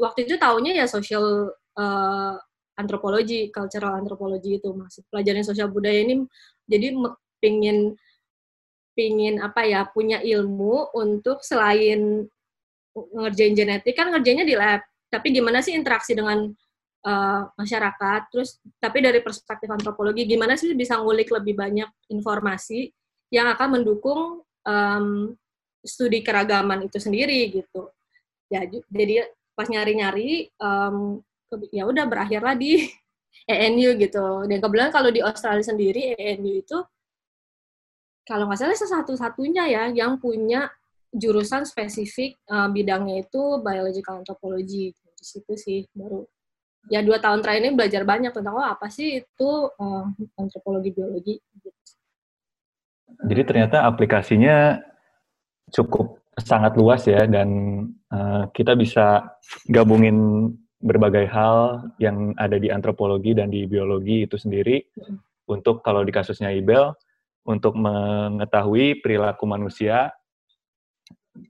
waktu 0.00 0.24
itu 0.24 0.38
taunya 0.40 0.82
ya 0.82 0.86
sosial 0.86 1.52
uh, 1.76 2.34
antropologi 2.78 3.50
cultural 3.50 3.98
antropologi 3.98 4.62
itu 4.62 4.70
masih 4.70 5.02
pelajaran 5.10 5.42
sosial 5.42 5.68
budaya 5.68 6.06
ini 6.06 6.22
jadi 6.68 6.94
pingin 7.40 7.96
pingin 8.92 9.38
apa 9.38 9.62
ya 9.62 9.86
punya 9.86 10.18
ilmu 10.20 10.92
untuk 10.94 11.40
selain 11.46 12.26
ngerjain 12.94 13.54
genetik 13.54 13.94
kan 13.94 14.10
ngerjainnya 14.10 14.46
di 14.46 14.58
lab. 14.58 14.82
Tapi 15.08 15.30
gimana 15.32 15.62
sih 15.62 15.72
interaksi 15.72 16.18
dengan 16.18 16.50
uh, 17.06 17.42
masyarakat? 17.54 18.20
Terus 18.34 18.58
tapi 18.82 18.98
dari 19.00 19.22
perspektif 19.22 19.70
antropologi 19.70 20.26
gimana 20.26 20.58
sih 20.58 20.74
bisa 20.74 20.98
ngulik 20.98 21.30
lebih 21.30 21.54
banyak 21.54 21.88
informasi 22.10 22.90
yang 23.30 23.46
akan 23.54 23.80
mendukung 23.80 24.42
um, 24.66 25.06
studi 25.86 26.20
keragaman 26.26 26.90
itu 26.90 26.98
sendiri 26.98 27.54
gitu. 27.54 27.88
Ya 28.50 28.66
jadi 28.90 29.30
pas 29.54 29.70
nyari-nyari 29.70 30.50
um, 30.58 31.22
ya 31.70 31.86
udah 31.86 32.04
berakhirlah 32.04 32.58
di 32.58 32.90
ENU 33.48 33.96
gitu. 33.96 34.44
Dan 34.44 34.60
kebetulan 34.60 34.92
kalau 34.92 35.08
di 35.08 35.24
Australia 35.24 35.64
sendiri 35.64 36.14
ENU 36.14 36.52
itu 36.60 36.78
kalau 38.28 38.44
nggak 38.44 38.60
salah 38.60 38.76
satu-satunya 38.76 39.64
ya 39.72 39.82
yang 39.88 40.20
punya 40.20 40.68
jurusan 41.08 41.64
spesifik 41.64 42.36
uh, 42.52 42.68
bidangnya 42.68 43.24
itu 43.24 43.64
biological 43.64 44.20
anthropology. 44.20 44.92
Di 44.92 45.24
situ 45.24 45.56
sih 45.56 45.88
baru. 45.96 46.28
Ya 46.92 47.00
dua 47.00 47.18
tahun 47.18 47.40
terakhir 47.40 47.62
ini 47.64 47.72
belajar 47.72 48.02
banyak 48.04 48.32
tentang 48.36 48.54
oh 48.60 48.68
apa 48.68 48.92
sih 48.92 49.24
itu 49.24 49.50
uh, 49.72 50.04
antropologi 50.36 50.92
biologi. 50.92 51.34
Jadi 53.24 53.42
ternyata 53.48 53.88
aplikasinya 53.88 54.76
cukup 55.72 56.20
sangat 56.38 56.76
luas 56.78 57.02
ya 57.08 57.24
dan 57.26 57.48
uh, 58.12 58.46
kita 58.54 58.78
bisa 58.78 59.26
gabungin 59.66 60.52
berbagai 60.78 61.26
hal 61.26 61.90
yang 61.98 62.34
ada 62.38 62.54
di 62.54 62.70
antropologi 62.70 63.34
dan 63.34 63.50
di 63.50 63.66
biologi 63.66 64.24
itu 64.24 64.38
sendiri 64.38 64.78
hmm. 64.78 65.50
untuk 65.50 65.82
kalau 65.82 66.06
di 66.06 66.14
kasusnya 66.14 66.54
Ibel 66.54 66.94
untuk 67.48 67.74
mengetahui 67.80 69.00
perilaku 69.00 69.48
manusia 69.48 70.12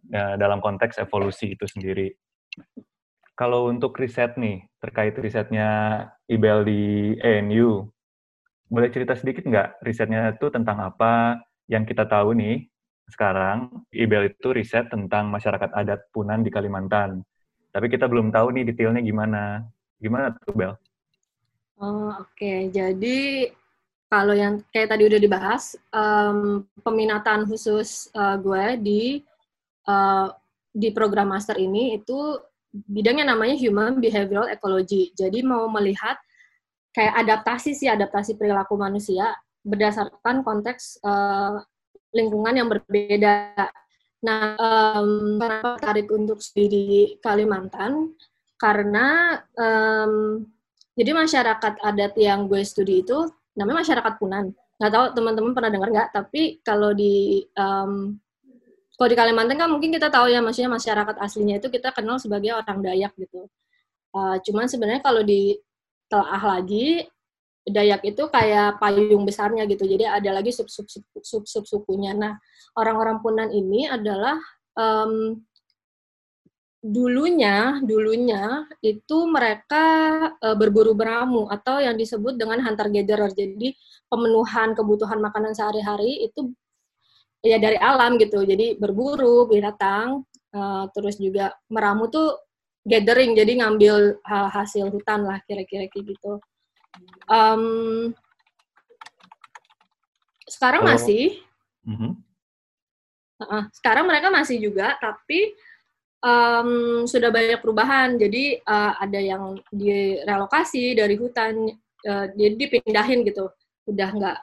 ya, 0.09 0.39
dalam 0.39 0.63
konteks 0.63 1.03
evolusi 1.03 1.59
itu 1.59 1.67
sendiri. 1.67 2.15
Kalau 3.39 3.71
untuk 3.71 3.95
riset 3.99 4.35
nih, 4.35 4.67
terkait 4.83 5.15
risetnya 5.19 6.03
Ibel 6.27 6.67
di 6.67 6.83
ENU, 7.23 7.87
boleh 8.67 8.91
cerita 8.91 9.15
sedikit 9.15 9.47
nggak 9.47 9.83
risetnya 9.83 10.35
itu 10.35 10.51
tentang 10.51 10.83
apa 10.83 11.39
yang 11.71 11.87
kita 11.87 12.05
tahu 12.05 12.35
nih 12.35 12.67
sekarang 13.09 13.87
Ibel 13.89 14.35
itu 14.37 14.53
riset 14.53 14.93
tentang 14.93 15.33
masyarakat 15.33 15.71
adat 15.73 16.11
Punan 16.13 16.45
di 16.45 16.51
Kalimantan. 16.53 17.25
Tapi 17.73 17.87
kita 17.93 18.09
belum 18.09 18.33
tahu 18.33 18.55
nih 18.57 18.65
detailnya 18.73 19.03
gimana. 19.05 19.65
Gimana 20.01 20.33
tuh 20.35 20.55
Bel? 20.57 20.73
Oh, 21.79 22.11
oke. 22.11 22.35
Okay. 22.35 22.73
Jadi 22.75 23.49
kalau 24.09 24.33
yang 24.33 24.65
kayak 24.73 24.89
tadi 24.89 25.05
udah 25.05 25.21
dibahas, 25.21 25.77
um, 25.93 26.65
peminatan 26.81 27.45
khusus 27.45 28.09
uh, 28.17 28.41
gue 28.41 28.65
di 28.81 29.03
uh, 29.85 30.33
di 30.73 30.89
program 30.97 31.29
master 31.35 31.61
ini 31.61 32.01
itu 32.01 32.41
bidangnya 32.73 33.33
namanya 33.37 33.57
Human 33.61 34.01
Behavioral 34.01 34.49
Ecology. 34.49 35.13
Jadi 35.13 35.45
mau 35.45 35.69
melihat 35.69 36.17
kayak 36.93 37.15
adaptasi 37.21 37.77
sih, 37.77 37.89
adaptasi 37.89 38.37
perilaku 38.41 38.75
manusia 38.81 39.37
berdasarkan 39.63 40.41
konteks 40.41 40.99
uh, 41.05 41.61
lingkungan 42.17 42.55
yang 42.57 42.69
berbeda. 42.69 43.55
Nah, 44.19 44.59
um, 44.59 45.39
kenapa 45.39 45.79
tarik 45.79 46.11
untuk 46.11 46.43
di 46.55 47.15
Kalimantan? 47.23 48.19
Karena 48.59 49.39
um, 49.55 50.43
jadi 50.99 51.15
masyarakat 51.15 51.75
adat 51.79 52.19
yang 52.19 52.51
gue 52.51 52.59
studi 52.67 53.07
itu 53.07 53.31
namanya 53.55 53.87
masyarakat 53.87 54.15
Punan. 54.19 54.51
Nggak 54.79 54.93
tahu 54.95 55.07
teman-teman 55.15 55.53
pernah 55.55 55.71
dengar 55.71 55.89
nggak, 55.95 56.09
tapi 56.11 56.59
kalau 56.67 56.91
di 56.91 57.47
um, 57.55 58.19
kalau 58.99 59.09
di 59.15 59.19
Kalimantan 59.19 59.55
kan 59.55 59.71
mungkin 59.71 59.95
kita 59.95 60.11
tahu 60.11 60.27
ya, 60.27 60.43
maksudnya 60.43 60.75
masyarakat 60.75 61.17
aslinya 61.23 61.63
itu 61.63 61.71
kita 61.71 61.95
kenal 61.95 62.19
sebagai 62.19 62.59
orang 62.59 62.83
Dayak 62.83 63.15
gitu. 63.15 63.47
Uh, 64.11 64.35
cuman 64.43 64.67
sebenarnya 64.67 65.03
kalau 65.07 65.23
di 65.23 65.55
telah 66.11 66.59
lagi, 66.59 67.07
Dayak 67.69 68.03
itu 68.05 68.27
kayak 68.29 68.81
payung 68.83 69.25
besarnya 69.29 69.65
gitu. 69.69 69.85
Jadi 69.85 70.05
ada 70.05 70.31
lagi 70.35 70.51
sub-sub 70.55 70.89
sub, 70.89 71.45
sub, 71.45 71.65
sukunya. 71.65 72.13
Nah, 72.17 72.35
orang-orang 72.77 73.21
Punan 73.21 73.51
ini 73.53 73.87
adalah 73.89 74.39
um, 74.79 75.39
dulunya 76.79 77.83
dulunya 77.83 78.63
itu 78.87 79.27
mereka 79.27 79.85
uh, 80.39 80.55
berburu 80.55 80.95
beramu 80.95 81.51
atau 81.51 81.83
yang 81.83 81.99
disebut 81.99 82.39
dengan 82.39 82.63
hunter 82.63 82.89
gatherer. 82.89 83.35
Jadi 83.35 83.75
pemenuhan 84.07 84.79
kebutuhan 84.79 85.19
makanan 85.19 85.53
sehari-hari 85.59 86.31
itu 86.31 86.55
ya 87.43 87.59
dari 87.59 87.77
alam 87.79 88.17
gitu. 88.17 88.47
Jadi 88.47 88.79
berburu 88.79 89.51
binatang 89.51 90.23
uh, 90.55 90.85
terus 90.95 91.19
juga 91.19 91.51
meramu 91.67 92.07
tuh 92.09 92.39
gathering 92.89 93.37
jadi 93.37 93.61
ngambil 93.61 94.23
hasil 94.25 94.89
hutan 94.89 95.27
lah 95.27 95.43
kira-kira 95.45 95.91
gitu. 95.93 96.41
Um, 97.29 98.15
sekarang 100.49 100.83
oh. 100.85 100.89
masih. 100.89 101.41
Mm 101.89 101.97
-hmm. 101.97 102.13
uh, 103.45 103.65
sekarang 103.73 104.05
mereka 104.05 104.29
masih 104.29 104.61
juga 104.61 104.93
tapi 105.01 105.57
um, 106.25 107.05
sudah 107.05 107.31
banyak 107.33 107.61
perubahan. 107.61 108.17
Jadi 108.19 108.61
uh, 108.65 108.93
ada 108.99 109.21
yang 109.21 109.57
direlokasi 109.73 110.99
dari 110.99 111.17
hutan, 111.17 111.73
uh, 112.05 112.27
jadi 112.35 112.55
dipindahin 112.57 113.25
gitu. 113.25 113.49
Udah 113.89 114.11
nggak 114.13 114.39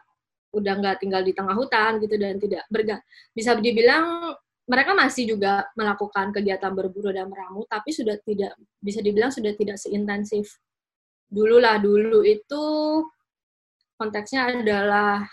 udah 0.56 0.74
nggak 0.80 0.98
tinggal 1.04 1.22
di 1.22 1.36
tengah 1.36 1.52
hutan 1.52 2.00
gitu 2.00 2.16
dan 2.16 2.40
tidak 2.40 2.64
berga 2.72 3.04
bisa 3.36 3.60
dibilang 3.60 4.32
mereka 4.66 4.96
masih 4.96 5.36
juga 5.36 5.68
melakukan 5.76 6.32
kegiatan 6.32 6.72
berburu 6.72 7.12
dan 7.12 7.28
meramu 7.28 7.68
tapi 7.68 7.92
sudah 7.92 8.16
tidak 8.24 8.56
bisa 8.80 9.04
dibilang 9.04 9.30
sudah 9.30 9.52
tidak 9.54 9.76
seintensif 9.76 10.58
dulu 11.30 11.58
lah 11.58 11.82
dulu 11.82 12.22
itu 12.22 12.64
konteksnya 13.98 14.52
adalah 14.52 15.26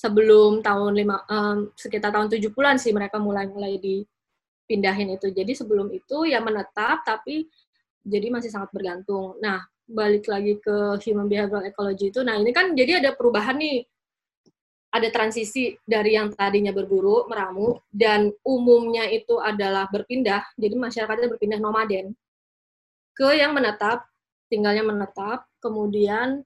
sebelum 0.00 0.64
tahun 0.64 0.92
lima 0.96 1.16
um, 1.28 1.68
sekitar 1.76 2.08
tahun 2.08 2.32
70-an 2.32 2.80
sih 2.80 2.96
mereka 2.96 3.20
mulai 3.20 3.44
mulai 3.44 3.76
di 3.76 4.00
pindahin 4.64 5.18
itu. 5.18 5.28
Jadi 5.34 5.52
sebelum 5.52 5.90
itu 5.90 6.30
ya 6.30 6.38
menetap 6.40 7.02
tapi 7.04 7.50
jadi 8.00 8.32
masih 8.32 8.48
sangat 8.48 8.72
bergantung. 8.72 9.36
Nah, 9.44 9.60
balik 9.90 10.30
lagi 10.30 10.56
ke 10.62 10.96
human 11.02 11.26
behavioral 11.26 11.66
ecology 11.66 12.08
itu. 12.14 12.22
Nah, 12.22 12.38
ini 12.38 12.54
kan 12.54 12.72
jadi 12.72 13.02
ada 13.02 13.12
perubahan 13.12 13.58
nih. 13.58 13.82
Ada 14.90 15.06
transisi 15.14 15.70
dari 15.86 16.18
yang 16.18 16.34
tadinya 16.34 16.74
berburu, 16.74 17.22
meramu, 17.30 17.78
dan 17.94 18.34
umumnya 18.42 19.06
itu 19.06 19.38
adalah 19.38 19.86
berpindah, 19.86 20.42
jadi 20.58 20.74
masyarakatnya 20.74 21.30
berpindah 21.30 21.62
nomaden, 21.62 22.10
ke 23.14 23.38
yang 23.38 23.54
menetap, 23.54 24.09
tinggalnya 24.50 24.82
menetap, 24.82 25.46
kemudian 25.62 26.42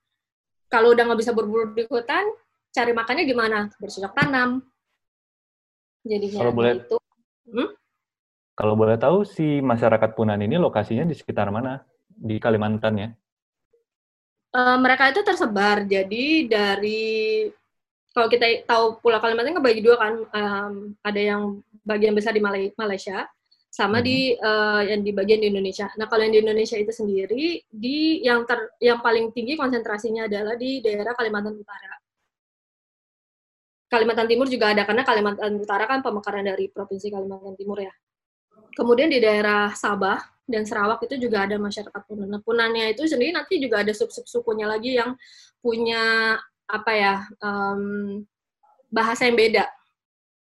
kalau 0.68 0.92
udah 0.92 1.08
nggak 1.08 1.20
bisa 1.24 1.32
berburu 1.32 1.72
di 1.72 1.88
hutan, 1.88 2.28
cari 2.70 2.92
makannya 2.92 3.24
gimana? 3.24 3.72
Bercocok 3.80 4.12
tanam. 4.12 4.60
Jadinya 6.04 6.38
kalau 6.44 6.52
boleh, 6.52 6.72
itu. 6.84 6.96
Hmm? 7.48 7.68
Kalau 8.54 8.74
boleh 8.76 8.96
tahu 9.00 9.24
si 9.24 9.58
masyarakat 9.64 10.12
Punan 10.12 10.38
ini 10.44 10.60
lokasinya 10.60 11.08
di 11.08 11.16
sekitar 11.16 11.48
mana 11.48 11.80
di 12.06 12.36
Kalimantan 12.36 12.94
ya? 13.00 13.08
Uh, 14.54 14.78
mereka 14.78 15.10
itu 15.10 15.24
tersebar. 15.26 15.82
Jadi 15.88 16.46
dari 16.46 17.02
kalau 18.14 18.30
kita 18.30 18.46
tahu 18.62 19.02
Pulau 19.02 19.18
Kalimantan 19.18 19.58
kan 19.58 19.64
bagi 19.64 19.82
dua 19.82 19.98
kan, 19.98 20.14
um, 20.22 20.74
ada 21.02 21.18
yang 21.18 21.58
bagian 21.82 22.14
besar 22.14 22.30
di 22.30 22.38
Malaysia, 22.78 23.26
sama 23.74 23.98
hmm. 23.98 24.06
di 24.06 24.18
uh, 24.38 24.82
yang 24.86 25.02
di 25.02 25.10
bagian 25.10 25.42
di 25.42 25.50
Indonesia. 25.50 25.90
Nah 25.98 26.06
kalau 26.06 26.22
yang 26.22 26.38
di 26.38 26.40
Indonesia 26.46 26.78
itu 26.78 26.94
sendiri 26.94 27.58
di 27.66 28.22
yang 28.22 28.46
ter 28.46 28.70
yang 28.78 29.02
paling 29.02 29.34
tinggi 29.34 29.58
konsentrasinya 29.58 30.30
adalah 30.30 30.54
di 30.54 30.78
daerah 30.78 31.10
Kalimantan 31.10 31.58
Utara. 31.58 31.98
Kalimantan 33.90 34.30
Timur 34.30 34.46
juga 34.46 34.70
ada 34.70 34.86
karena 34.86 35.02
Kalimantan 35.02 35.58
Utara 35.58 35.90
kan 35.90 36.06
pemekaran 36.06 36.46
dari 36.46 36.70
provinsi 36.70 37.10
Kalimantan 37.10 37.58
Timur 37.58 37.82
ya. 37.82 37.90
Kemudian 38.78 39.10
di 39.10 39.18
daerah 39.18 39.74
Sabah 39.74 40.22
dan 40.46 40.62
Sarawak 40.62 41.02
itu 41.10 41.26
juga 41.26 41.42
ada 41.42 41.58
masyarakat 41.58 42.02
Punan. 42.06 42.30
Nah, 42.30 42.42
Punannya 42.46 42.94
itu 42.94 43.10
sendiri 43.10 43.34
nanti 43.34 43.58
juga 43.58 43.82
ada 43.82 43.90
sub-sub 43.90 44.26
sukunya 44.30 44.70
lagi 44.70 44.94
yang 44.94 45.18
punya 45.58 46.38
apa 46.70 46.92
ya 46.94 47.14
um, 47.42 48.22
bahasa 48.86 49.26
yang 49.26 49.34
beda. 49.34 49.66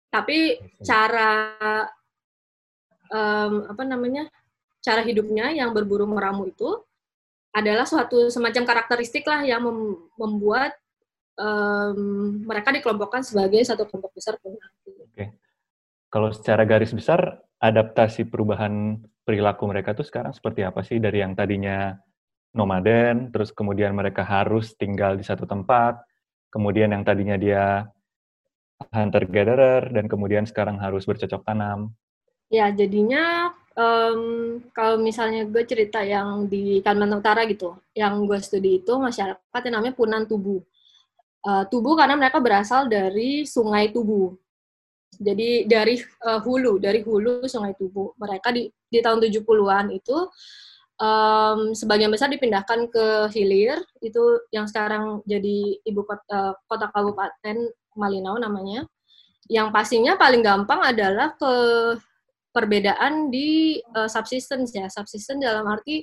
Tapi 0.09 0.57
cara 0.81 1.85
um, 3.13 3.69
apa 3.69 3.83
namanya 3.85 4.29
cara 4.85 5.03
hidupnya 5.03 5.51
yang 5.53 5.75
berburu 5.75 6.07
meramu 6.07 6.49
itu 6.49 6.81
adalah 7.53 7.89
suatu 7.89 8.29
semacam 8.31 8.63
karakteristik 8.69 9.27
lah 9.27 9.43
yang 9.43 9.65
mem 9.65 9.79
membuat 10.15 10.77
um, 11.41 12.45
mereka 12.45 12.71
dikelompokkan 12.71 13.25
sebagai 13.25 13.65
satu 13.65 13.89
kelompok 13.89 14.13
besar. 14.15 14.37
Oke. 14.39 15.35
Kalau 16.09 16.33
secara 16.33 16.65
garis 16.65 16.93
besar 16.93 17.41
adaptasi 17.59 18.29
perubahan 18.31 19.03
perilaku 19.27 19.69
mereka 19.69 19.93
tuh 19.93 20.07
sekarang 20.07 20.33
seperti 20.33 20.65
apa 20.65 20.81
sih 20.81 20.97
dari 21.03 21.21
yang 21.21 21.37
tadinya 21.37 21.93
nomaden, 22.57 23.29
terus 23.29 23.53
kemudian 23.53 23.93
mereka 23.93 24.25
harus 24.25 24.73
tinggal 24.79 25.21
di 25.21 25.25
satu 25.27 25.45
tempat, 25.45 26.01
kemudian 26.49 26.97
yang 26.97 27.05
tadinya 27.05 27.37
dia 27.37 27.85
hunter 28.89 29.27
gatherer 29.29 29.91
dan 29.93 30.09
kemudian 30.09 30.49
sekarang 30.49 30.81
harus 30.81 31.05
bercocok 31.05 31.45
tanam. 31.45 31.93
Ya, 32.49 32.73
jadinya 32.73 33.53
um, 33.77 34.21
kalau 34.73 34.97
misalnya 34.97 35.45
gue 35.45 35.63
cerita 35.69 36.01
yang 36.01 36.49
di 36.49 36.81
Kalimantan 36.81 37.21
Utara 37.21 37.45
gitu, 37.45 37.77
yang 37.93 38.25
gue 38.25 38.41
studi 38.41 38.81
itu 38.81 38.93
masyarakat 38.97 39.61
yang 39.69 39.75
namanya 39.77 39.95
Punan 39.95 40.25
Tubu. 40.25 40.65
Uh, 41.39 41.63
tubu 41.71 41.95
karena 41.95 42.19
mereka 42.19 42.43
berasal 42.43 42.91
dari 42.91 43.47
Sungai 43.47 43.95
Tubu. 43.95 44.35
Jadi 45.19 45.69
dari 45.69 46.01
uh, 46.27 46.41
hulu, 46.43 46.81
dari 46.81 47.05
hulu 47.05 47.45
Sungai 47.47 47.77
Tubu. 47.77 48.17
Mereka 48.17 48.49
di, 48.51 48.67
di 48.89 48.99
tahun 48.99 49.23
70-an 49.23 49.93
itu 49.95 50.17
um, 50.99 51.73
sebagian 51.73 52.11
besar 52.11 52.29
dipindahkan 52.29 52.91
ke 52.91 53.07
hilir 53.33 53.79
itu 54.03 54.43
yang 54.51 54.67
sekarang 54.67 55.23
jadi 55.25 55.79
ibu 55.87 56.03
kota, 56.05 56.59
kota 56.67 56.87
kabupaten 56.91 57.57
Malinau 57.99 58.39
namanya 58.39 58.87
yang 59.51 59.73
pastinya 59.73 60.15
paling 60.15 60.45
gampang 60.45 60.93
adalah 60.93 61.35
ke 61.35 61.53
perbedaan 62.51 63.29
di 63.29 63.79
uh, 63.95 64.09
subsistence 64.09 64.73
ya 64.73 64.89
subsistence 64.89 65.41
dalam 65.41 65.69
arti 65.69 66.03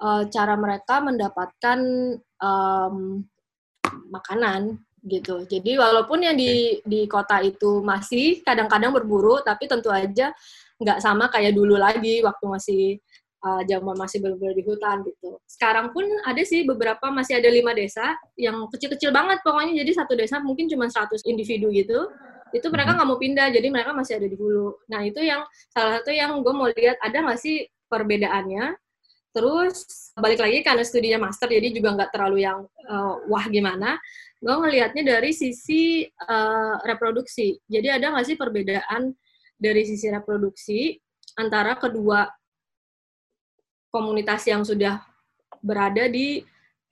uh, 0.00 0.24
cara 0.28 0.56
mereka 0.56 1.04
mendapatkan 1.04 1.78
um, 2.40 3.20
makanan 4.08 4.80
gitu. 5.02 5.42
Jadi 5.50 5.76
walaupun 5.76 6.22
yang 6.22 6.38
di 6.38 6.78
di 6.86 7.10
kota 7.10 7.42
itu 7.42 7.82
masih 7.82 8.40
kadang-kadang 8.46 8.94
berburu, 8.94 9.42
tapi 9.42 9.66
tentu 9.66 9.90
aja 9.90 10.30
nggak 10.78 10.98
sama 11.02 11.30
kayak 11.30 11.54
dulu 11.54 11.74
lagi 11.78 12.22
waktu 12.22 12.44
masih 12.46 12.82
uh, 13.42 13.62
zaman 13.66 13.98
masih 13.98 14.22
berburu 14.22 14.54
di 14.54 14.62
hutan 14.62 15.02
gitu. 15.02 15.38
Sekarang 15.46 15.90
pun 15.90 16.06
ada 16.22 16.42
sih 16.46 16.62
beberapa 16.62 17.10
masih 17.10 17.42
ada 17.42 17.50
lima 17.50 17.74
desa 17.74 18.14
yang 18.38 18.66
kecil-kecil 18.70 19.10
banget 19.10 19.42
pokoknya 19.42 19.82
jadi 19.82 19.92
satu 20.02 20.14
desa 20.14 20.38
mungkin 20.38 20.70
cuma 20.70 20.86
100 20.86 21.22
individu 21.26 21.70
gitu. 21.74 22.06
Itu 22.52 22.68
mereka 22.68 22.92
mhm. 22.92 22.96
nggak 23.00 23.08
mau 23.08 23.18
pindah 23.18 23.46
jadi 23.50 23.68
mereka 23.72 23.90
masih 23.96 24.20
ada 24.20 24.26
di 24.28 24.36
hulu. 24.36 24.76
Nah 24.92 25.00
itu 25.02 25.20
yang 25.24 25.42
salah 25.72 26.00
satu 26.00 26.12
yang 26.12 26.38
gue 26.40 26.54
mau 26.54 26.68
lihat 26.68 27.00
ada 27.00 27.18
nggak 27.24 27.40
sih 27.40 27.66
perbedaannya. 27.88 28.76
Terus 29.32 30.12
balik 30.12 30.44
lagi 30.44 30.60
karena 30.60 30.84
studinya 30.84 31.18
master 31.24 31.48
jadi 31.48 31.72
juga 31.72 31.96
nggak 31.96 32.10
terlalu 32.12 32.44
yang 32.44 32.68
uh, 32.88 33.24
wah 33.32 33.48
gimana. 33.48 33.96
Gue 34.38 34.52
ngelihatnya 34.52 35.16
dari 35.16 35.32
sisi 35.32 36.04
uh, 36.04 36.76
reproduksi. 36.84 37.56
Jadi 37.64 37.88
ada 37.88 38.12
nggak 38.12 38.26
sih 38.28 38.36
perbedaan 38.36 39.16
dari 39.56 39.82
sisi 39.88 40.12
reproduksi 40.12 41.00
antara 41.40 41.80
kedua 41.80 42.28
komunitas 43.88 44.44
yang 44.48 44.64
sudah 44.64 45.00
berada 45.62 46.08
di 46.08 46.42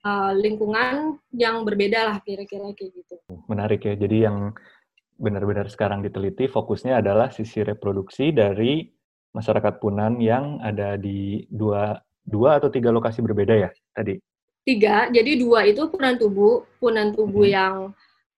uh, 0.05 0.33
lingkungan 0.33 1.17
yang 1.33 1.61
berbeda 1.65 2.07
lah 2.07 2.17
kira-kira 2.23 2.71
kayak 2.73 2.91
gitu. 2.93 3.15
Menarik 3.49 3.85
ya. 3.85 3.93
Jadi 3.97 4.17
yang 4.25 4.53
benar-benar 5.21 5.69
sekarang 5.69 6.01
diteliti 6.01 6.49
fokusnya 6.49 6.97
adalah 6.97 7.29
sisi 7.29 7.61
reproduksi 7.61 8.33
dari 8.33 8.89
masyarakat 9.37 9.77
Punan 9.77 10.17
yang 10.17 10.57
ada 10.59 10.97
di 10.97 11.45
dua 11.45 11.93
dua 12.25 12.57
atau 12.57 12.73
tiga 12.73 12.89
lokasi 12.89 13.21
berbeda 13.21 13.53
ya 13.53 13.69
tadi. 13.93 14.17
Tiga. 14.61 15.09
Jadi 15.09 15.41
dua 15.41 15.65
itu 15.65 15.89
Punan 15.89 16.17
Tubuh, 16.17 16.65
Punan 16.77 17.13
Tubuh 17.13 17.45
hmm. 17.45 17.53
yang 17.53 17.75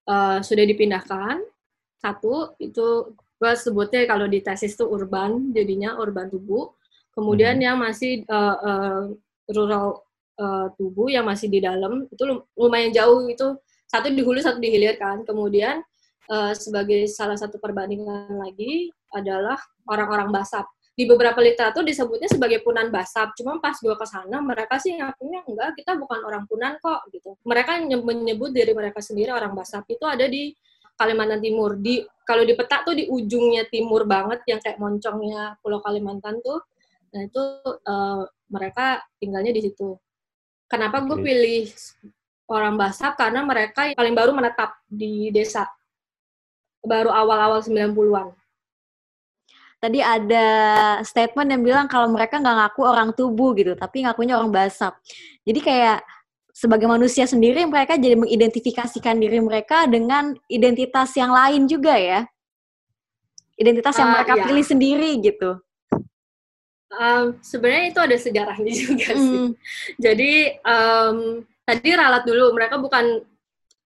uh, 0.08 0.38
sudah 0.40 0.64
dipindahkan. 0.64 1.40
Satu 2.00 2.52
itu 2.60 3.16
gue 3.16 3.52
sebutnya 3.56 4.04
kalau 4.08 4.28
di 4.28 4.40
tesis 4.40 4.76
itu 4.76 4.84
urban, 4.84 5.52
jadinya 5.52 5.96
urban 6.00 6.28
tubuh. 6.32 6.72
Kemudian 7.12 7.60
hmm. 7.60 7.64
yang 7.64 7.76
masih 7.76 8.24
uh, 8.28 8.56
uh, 8.60 9.00
rural 9.52 10.04
uh, 10.40 10.72
tubuh 10.80 11.12
yang 11.12 11.28
masih 11.28 11.52
di 11.52 11.60
dalam 11.60 12.08
itu 12.08 12.24
lumayan 12.56 12.92
jauh 12.92 13.28
itu 13.28 13.56
satu 13.88 14.08
di 14.08 14.24
hulu 14.24 14.40
satu 14.40 14.60
di 14.60 14.72
hilir 14.72 14.96
kan. 14.96 15.24
Kemudian 15.28 15.84
uh, 16.30 16.52
sebagai 16.56 17.08
salah 17.10 17.36
satu 17.36 17.58
perbandingan 17.58 18.36
lagi 18.38 18.92
adalah 19.12 19.58
orang-orang 19.88 20.30
basap. 20.30 20.66
Di 20.94 21.10
beberapa 21.10 21.42
literatur 21.42 21.82
disebutnya 21.82 22.30
sebagai 22.30 22.62
punan 22.62 22.86
basap. 22.94 23.34
Cuma 23.34 23.58
pas 23.58 23.74
gue 23.74 23.94
ke 23.98 24.06
sana 24.06 24.38
mereka 24.38 24.78
sih 24.78 24.94
ngakunya 24.94 25.42
enggak, 25.42 25.74
kita 25.74 25.98
bukan 25.98 26.22
orang 26.22 26.46
punan 26.46 26.78
kok 26.78 27.02
gitu. 27.10 27.34
Mereka 27.42 27.82
menyebut 27.98 28.54
diri 28.54 28.70
mereka 28.70 29.02
sendiri 29.02 29.34
orang 29.34 29.58
basap. 29.58 29.82
Itu 29.90 30.06
ada 30.06 30.30
di 30.30 30.54
Kalimantan 30.94 31.42
Timur. 31.42 31.74
Di 31.82 32.06
kalau 32.22 32.46
di 32.46 32.54
peta 32.54 32.86
tuh 32.86 32.94
di 32.94 33.10
ujungnya 33.10 33.66
timur 33.66 34.06
banget 34.06 34.46
yang 34.46 34.62
kayak 34.62 34.78
moncongnya 34.78 35.58
Pulau 35.58 35.82
Kalimantan 35.82 36.38
tuh 36.38 36.62
Nah 37.14 37.22
itu 37.22 37.42
uh, 37.86 38.26
mereka 38.50 39.06
tinggalnya 39.22 39.54
di 39.54 39.62
situ. 39.62 39.94
Kenapa 40.66 41.06
gue 41.06 41.14
pilih 41.22 41.70
orang 42.50 42.74
Basak? 42.74 43.14
Karena 43.14 43.46
mereka 43.46 43.86
yang 43.86 43.96
paling 43.96 44.16
baru 44.18 44.34
menetap 44.34 44.74
di 44.90 45.30
desa. 45.30 45.70
Baru 46.84 47.08
awal-awal 47.08 47.64
90-an. 47.64 48.36
Tadi 49.84 50.00
ada 50.00 50.48
statement 51.04 51.48
yang 51.52 51.60
bilang 51.60 51.86
kalau 51.88 52.08
mereka 52.08 52.40
nggak 52.40 52.56
ngaku 52.56 52.80
orang 52.88 53.12
tubuh 53.12 53.52
gitu, 53.52 53.76
tapi 53.76 54.04
ngakunya 54.04 54.40
orang 54.40 54.48
Basak. 54.48 54.96
Jadi 55.44 55.60
kayak 55.60 56.00
sebagai 56.54 56.88
manusia 56.88 57.26
sendiri 57.28 57.66
mereka 57.66 57.98
jadi 57.98 58.16
mengidentifikasikan 58.16 59.18
diri 59.18 59.42
mereka 59.42 59.90
dengan 59.90 60.38
identitas 60.48 61.12
yang 61.18 61.34
lain 61.34 61.68
juga 61.68 62.00
ya. 62.00 62.24
Identitas 63.60 63.92
yang 64.00 64.08
uh, 64.08 64.14
mereka 64.16 64.34
iya. 64.38 64.44
pilih 64.48 64.64
sendiri 64.64 65.10
gitu. 65.20 65.50
Um, 66.94 67.36
sebenarnya 67.42 67.84
itu 67.90 68.00
ada 68.00 68.16
sejarahnya 68.16 68.72
juga 68.88 69.08
sih. 69.12 69.40
Mm. 69.44 69.50
Jadi 70.00 70.32
um, 70.62 71.18
tadi 71.66 71.88
ralat 71.92 72.22
dulu, 72.24 72.56
mereka 72.56 72.80
bukan 72.80 73.20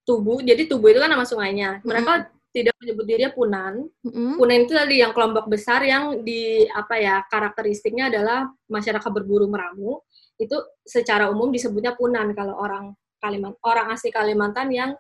tubuh, 0.07 0.41
jadi 0.45 0.63
tubuh 0.69 0.95
itu 0.95 1.01
kan 1.03 1.11
nama 1.11 1.25
sungainya. 1.25 1.83
Mereka 1.83 2.13
mm. 2.15 2.38
Tidak 2.59 2.75
menyebut 2.83 3.05
dirinya 3.07 3.31
Punan. 3.31 3.75
Mm. 4.03 4.35
Punan 4.37 4.57
itu 4.67 4.73
tadi 4.75 4.95
yang 5.01 5.13
kelompok 5.15 5.47
besar 5.47 5.81
yang 5.87 6.27
di 6.27 6.67
apa 6.71 6.95
ya 6.99 7.23
karakteristiknya 7.27 8.11
adalah 8.11 8.51
masyarakat 8.67 9.11
berburu 9.11 9.47
meramu. 9.47 10.03
Itu 10.39 10.59
secara 10.83 11.31
umum 11.31 11.55
disebutnya 11.55 11.95
Punan 11.95 12.35
kalau 12.35 12.59
orang 12.59 12.95
Kalimantan, 13.19 13.59
orang 13.67 13.87
asli 13.91 14.11
Kalimantan 14.15 14.69
yang 14.71 14.91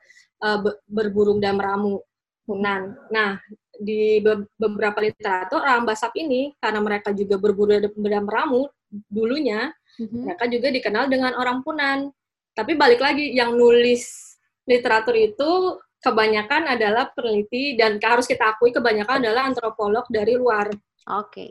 uh, 0.42 0.59
berburu 0.87 1.38
dan 1.38 1.59
meramu. 1.59 2.03
Punan. 2.49 2.97
Nah, 3.12 3.37
di 3.79 4.18
beberapa 4.59 4.99
literatur 4.99 5.62
orang 5.62 5.87
Basap 5.87 6.16
ini 6.18 6.51
karena 6.59 6.83
mereka 6.83 7.14
juga 7.14 7.38
berburu 7.38 7.79
dan 7.79 8.25
meramu 8.27 8.66
dulunya 9.07 9.71
mm-hmm. 10.01 10.23
mereka 10.27 10.44
juga 10.51 10.68
dikenal 10.75 11.05
dengan 11.07 11.38
orang 11.38 11.62
Punan 11.62 12.11
tapi 12.59 12.75
balik 12.75 12.99
lagi 12.99 13.31
yang 13.38 13.55
nulis 13.55 14.35
literatur 14.66 15.14
itu 15.14 15.79
kebanyakan 15.99 16.79
adalah 16.79 17.11
peneliti 17.11 17.75
dan 17.75 17.99
harus 17.99 18.27
kita 18.27 18.55
akui 18.55 18.71
kebanyakan 18.71 19.23
adalah 19.23 19.51
antropolog 19.51 20.07
dari 20.11 20.39
luar. 20.39 20.71
Oke. 21.09 21.33
Okay. 21.33 21.51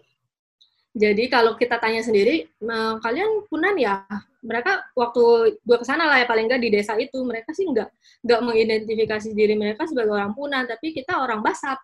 jadi 0.98 1.30
kalau 1.30 1.54
kita 1.54 1.78
tanya 1.78 2.02
sendiri 2.02 2.50
nah, 2.58 2.98
kalian 3.04 3.46
Punan 3.46 3.78
ya? 3.78 4.02
Mereka 4.42 4.96
waktu 4.96 5.58
gue 5.60 5.78
ke 5.78 5.86
sana 5.86 6.08
lah 6.08 6.18
ya 6.24 6.26
paling 6.26 6.48
nggak 6.48 6.62
di 6.62 6.70
desa 6.72 6.96
itu 6.96 7.20
mereka 7.22 7.52
sih 7.52 7.68
nggak 7.68 7.90
nggak 8.24 8.42
mengidentifikasi 8.42 9.30
diri 9.36 9.54
mereka 9.54 9.86
sebagai 9.86 10.16
orang 10.16 10.34
Punan 10.34 10.66
tapi 10.66 10.96
kita 10.96 11.20
orang 11.20 11.44
Basap 11.44 11.78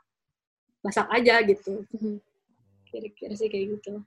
masak 0.82 1.08
aja 1.12 1.44
gitu. 1.44 1.84
Mhm. 1.94 2.20
kira-kira 2.94 3.34
sih 3.34 3.50
kayak 3.50 3.74
gitu. 3.74 4.06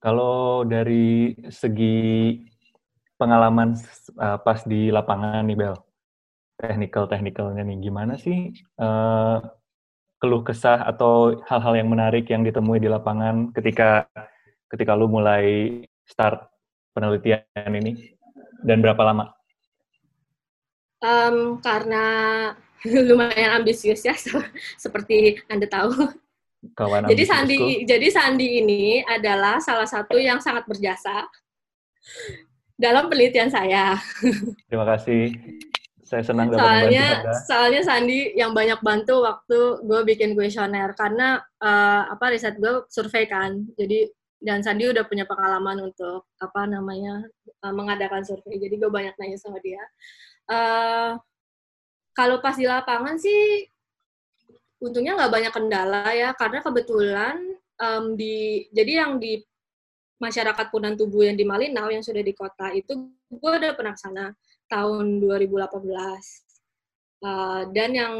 Kalau 0.00 0.64
dari 0.64 1.36
segi 1.52 2.40
pengalaman 3.20 3.76
uh, 4.16 4.40
pas 4.40 4.64
di 4.64 4.88
lapangan 4.88 5.44
nih 5.44 5.52
Bel 5.52 5.76
technical 6.60 7.08
technicalnya 7.08 7.64
nih 7.64 7.78
gimana 7.80 8.14
sih 8.20 8.52
uh, 8.78 9.40
keluh 10.20 10.44
kesah 10.44 10.84
atau 10.84 11.40
hal-hal 11.48 11.74
yang 11.80 11.88
menarik 11.88 12.28
yang 12.28 12.44
ditemui 12.44 12.76
di 12.76 12.92
lapangan 12.92 13.48
ketika 13.56 14.04
ketika 14.68 14.92
lu 14.92 15.08
mulai 15.08 15.80
start 16.04 16.44
penelitian 16.92 17.72
ini 17.72 18.12
dan 18.60 18.84
berapa 18.84 19.00
lama? 19.00 19.32
Um, 21.00 21.56
karena 21.64 22.04
lumayan 23.08 23.64
ambisius 23.64 24.04
ya 24.04 24.12
seperti 24.76 25.40
anda 25.48 25.64
tahu. 25.64 26.12
Kawan 26.76 27.08
jadi 27.08 27.24
Sandi, 27.24 27.88
jadi 27.88 28.08
Sandi 28.12 28.60
ini 28.60 29.00
adalah 29.00 29.64
salah 29.64 29.88
satu 29.88 30.20
yang 30.20 30.44
sangat 30.44 30.68
berjasa 30.68 31.24
dalam 32.76 33.08
penelitian 33.08 33.48
saya. 33.48 33.96
Terima 34.68 34.84
kasih. 34.84 35.32
Saya 36.10 36.26
senang 36.26 36.50
dapat 36.50 36.58
soalnya, 36.58 37.06
Soalnya 37.46 37.82
Sandi 37.86 38.34
yang 38.34 38.50
banyak 38.50 38.82
bantu 38.82 39.22
waktu 39.22 39.86
gue 39.86 40.00
bikin 40.02 40.34
kuesioner 40.34 40.90
karena 40.98 41.38
uh, 41.62 42.10
apa 42.10 42.34
riset 42.34 42.58
gue 42.58 42.82
survei 42.90 43.30
kan. 43.30 43.62
Jadi 43.78 44.10
dan 44.42 44.58
Sandi 44.58 44.90
udah 44.90 45.06
punya 45.06 45.22
pengalaman 45.22 45.86
untuk 45.86 46.26
apa 46.42 46.66
namanya 46.66 47.22
uh, 47.62 47.70
mengadakan 47.70 48.26
survei. 48.26 48.58
Jadi 48.58 48.74
gue 48.74 48.90
banyak 48.90 49.14
nanya 49.22 49.38
sama 49.38 49.62
dia. 49.62 49.78
Uh, 50.50 51.14
kalau 52.10 52.42
pas 52.42 52.58
di 52.58 52.66
lapangan 52.66 53.14
sih 53.14 53.70
untungnya 54.82 55.14
nggak 55.14 55.30
banyak 55.30 55.52
kendala 55.54 56.10
ya 56.10 56.34
karena 56.34 56.58
kebetulan 56.58 57.38
um, 57.78 58.18
di 58.18 58.66
jadi 58.74 59.06
yang 59.06 59.22
di 59.22 59.38
masyarakat 60.18 60.66
Punan 60.74 60.98
Tubuh 60.98 61.30
yang 61.30 61.38
di 61.38 61.46
Malinau 61.46 61.86
yang 61.86 62.02
sudah 62.02 62.20
di 62.20 62.34
kota 62.34 62.74
itu 62.74 63.14
gue 63.30 63.52
udah 63.62 63.78
pernah 63.78 63.94
sana 63.94 64.34
tahun 64.70 65.18
2018 65.18 65.66
uh, 67.26 67.62
dan 67.74 67.90
yang 67.92 68.14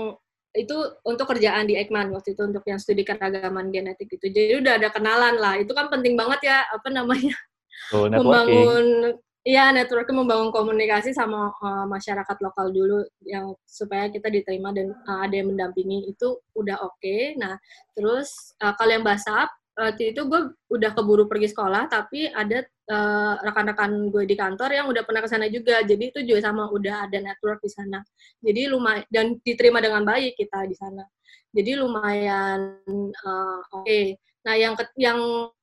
itu 0.50 0.74
untuk 1.06 1.30
kerjaan 1.30 1.70
di 1.70 1.78
Ekman 1.78 2.10
waktu 2.10 2.34
itu 2.34 2.42
untuk 2.42 2.66
yang 2.66 2.82
studi 2.82 3.06
keragaman 3.06 3.70
genetik 3.70 4.10
itu. 4.10 4.26
Jadi 4.34 4.58
udah 4.58 4.82
ada 4.82 4.90
kenalan 4.90 5.38
lah. 5.38 5.54
Itu 5.62 5.70
kan 5.78 5.86
penting 5.86 6.18
banget 6.18 6.50
ya 6.50 6.66
apa 6.68 6.90
namanya? 6.90 7.34
Oh, 7.90 8.06
membangun 8.06 9.16
Iya, 9.40 9.72
networking 9.72 10.20
membangun 10.20 10.52
komunikasi 10.52 11.16
sama 11.16 11.48
uh, 11.64 11.88
masyarakat 11.88 12.36
lokal 12.44 12.68
dulu 12.76 13.00
yang 13.24 13.56
supaya 13.64 14.12
kita 14.12 14.28
diterima 14.28 14.68
dan 14.68 14.92
uh, 14.92 15.24
ada 15.24 15.32
yang 15.32 15.48
mendampingi 15.56 16.12
itu 16.12 16.36
udah 16.52 16.76
oke. 16.84 17.00
Okay. 17.00 17.40
Nah, 17.40 17.56
terus 17.96 18.52
uh, 18.60 18.76
kalau 18.76 19.00
yang 19.00 19.00
basap 19.00 19.48
waktu 19.80 20.12
itu 20.12 20.28
gue 20.28 20.52
udah 20.76 20.90
keburu 20.92 21.24
pergi 21.24 21.48
sekolah 21.56 21.88
tapi 21.88 22.28
ada 22.28 22.60
uh, 22.92 23.34
rekan-rekan 23.40 24.12
gue 24.12 24.28
di 24.28 24.36
kantor 24.36 24.70
yang 24.76 24.86
udah 24.92 25.02
pernah 25.08 25.24
ke 25.24 25.28
sana 25.32 25.46
juga. 25.48 25.80
Jadi 25.80 26.12
itu 26.12 26.20
juga 26.26 26.52
sama 26.52 26.68
udah 26.68 27.08
ada 27.08 27.18
network 27.22 27.64
di 27.64 27.70
sana. 27.72 28.04
Jadi 28.44 28.68
lumayan 28.68 29.08
dan 29.08 29.40
diterima 29.40 29.80
dengan 29.80 30.04
baik 30.04 30.36
kita 30.36 30.68
di 30.68 30.76
sana. 30.76 31.06
Jadi 31.50 31.80
lumayan 31.80 32.84
uh, 33.24 33.58
oke. 33.72 33.88
Okay. 33.88 34.20
Nah, 34.44 34.54
yang 34.56 34.74
yang 34.96 35.18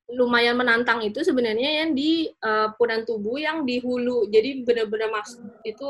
lumayan 0.07 0.55
menantang 0.55 1.03
itu 1.03 1.19
sebenarnya 1.19 1.83
yang 1.83 1.91
di 1.91 2.31
uh, 2.39 2.71
Punan 2.79 3.03
Tubuh 3.03 3.37
yang 3.37 3.67
di 3.67 3.83
hulu. 3.83 4.27
Jadi 4.31 4.63
benar-benar 4.63 5.11
masuk 5.11 5.43
itu 5.67 5.87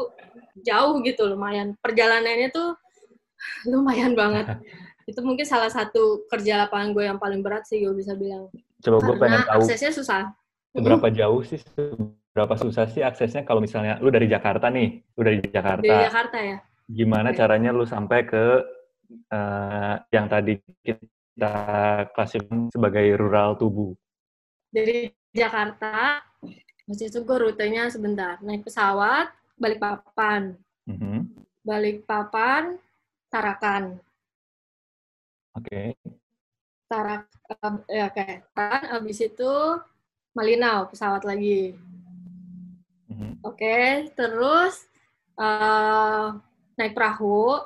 jauh 0.66 1.00
gitu 1.06 1.30
lumayan. 1.30 1.78
Perjalanannya 1.80 2.50
tuh 2.50 2.76
lumayan 3.72 4.18
banget. 4.18 4.58
itu 5.08 5.20
mungkin 5.24 5.48
salah 5.48 5.72
satu 5.72 6.28
kerja 6.28 6.68
lapangan 6.68 6.92
gue 6.92 7.04
yang 7.08 7.18
paling 7.18 7.40
berat 7.40 7.64
sih 7.64 7.80
gue 7.80 7.96
bisa 7.96 8.14
bilang. 8.14 8.52
Coba 8.84 8.98
gue 9.08 9.16
pengen 9.18 9.42
tahu. 9.48 9.64
aksesnya 9.64 9.92
susah. 9.96 10.22
Seberapa 10.76 11.08
jauh 11.10 11.42
sih, 11.48 11.58
seberapa 11.64 12.54
susah 12.60 12.86
sih 12.92 13.02
aksesnya 13.02 13.48
kalau 13.48 13.64
misalnya 13.64 13.98
lu 14.04 14.12
dari 14.12 14.28
Jakarta 14.28 14.68
nih, 14.68 15.02
lu 15.16 15.22
dari 15.24 15.40
Jakarta. 15.42 15.88
Dari 15.88 16.06
Jakarta 16.12 16.38
ya. 16.38 16.58
Gimana 16.92 17.32
okay. 17.32 17.40
caranya 17.40 17.72
lu 17.72 17.88
sampai 17.88 18.20
ke 18.28 18.46
uh, 19.32 19.96
yang 20.12 20.28
tadi 20.28 20.60
kita 20.84 21.56
klasifikasi 22.12 22.76
sebagai 22.76 23.08
rural 23.16 23.56
tubuh? 23.56 23.96
dari 24.72 25.12
Jakarta 25.32 26.22
waktu 26.88 27.10
itu 27.10 27.20
gue 27.24 27.38
rutenya 27.40 27.90
sebentar 27.92 28.40
naik 28.44 28.68
pesawat 28.68 29.32
balik 29.58 29.80
papan 29.80 30.56
mm-hmm. 30.88 31.18
balik 31.64 32.04
papan 32.08 32.80
Tarakan 33.28 34.00
oke 35.58 35.66
okay. 35.66 35.88
Tarak 36.88 37.28
uh, 37.52 37.84
ya 37.92 38.08
kayak 38.14 38.48
kan 38.56 38.82
abis 39.02 39.26
itu 39.26 39.54
Malinau 40.38 40.88
pesawat 40.88 41.26
lagi 41.26 41.76
mm-hmm. 43.10 43.44
oke 43.44 43.58
okay, 43.58 44.08
terus 44.14 44.86
uh, 45.36 46.38
naik 46.78 46.94
perahu 46.94 47.60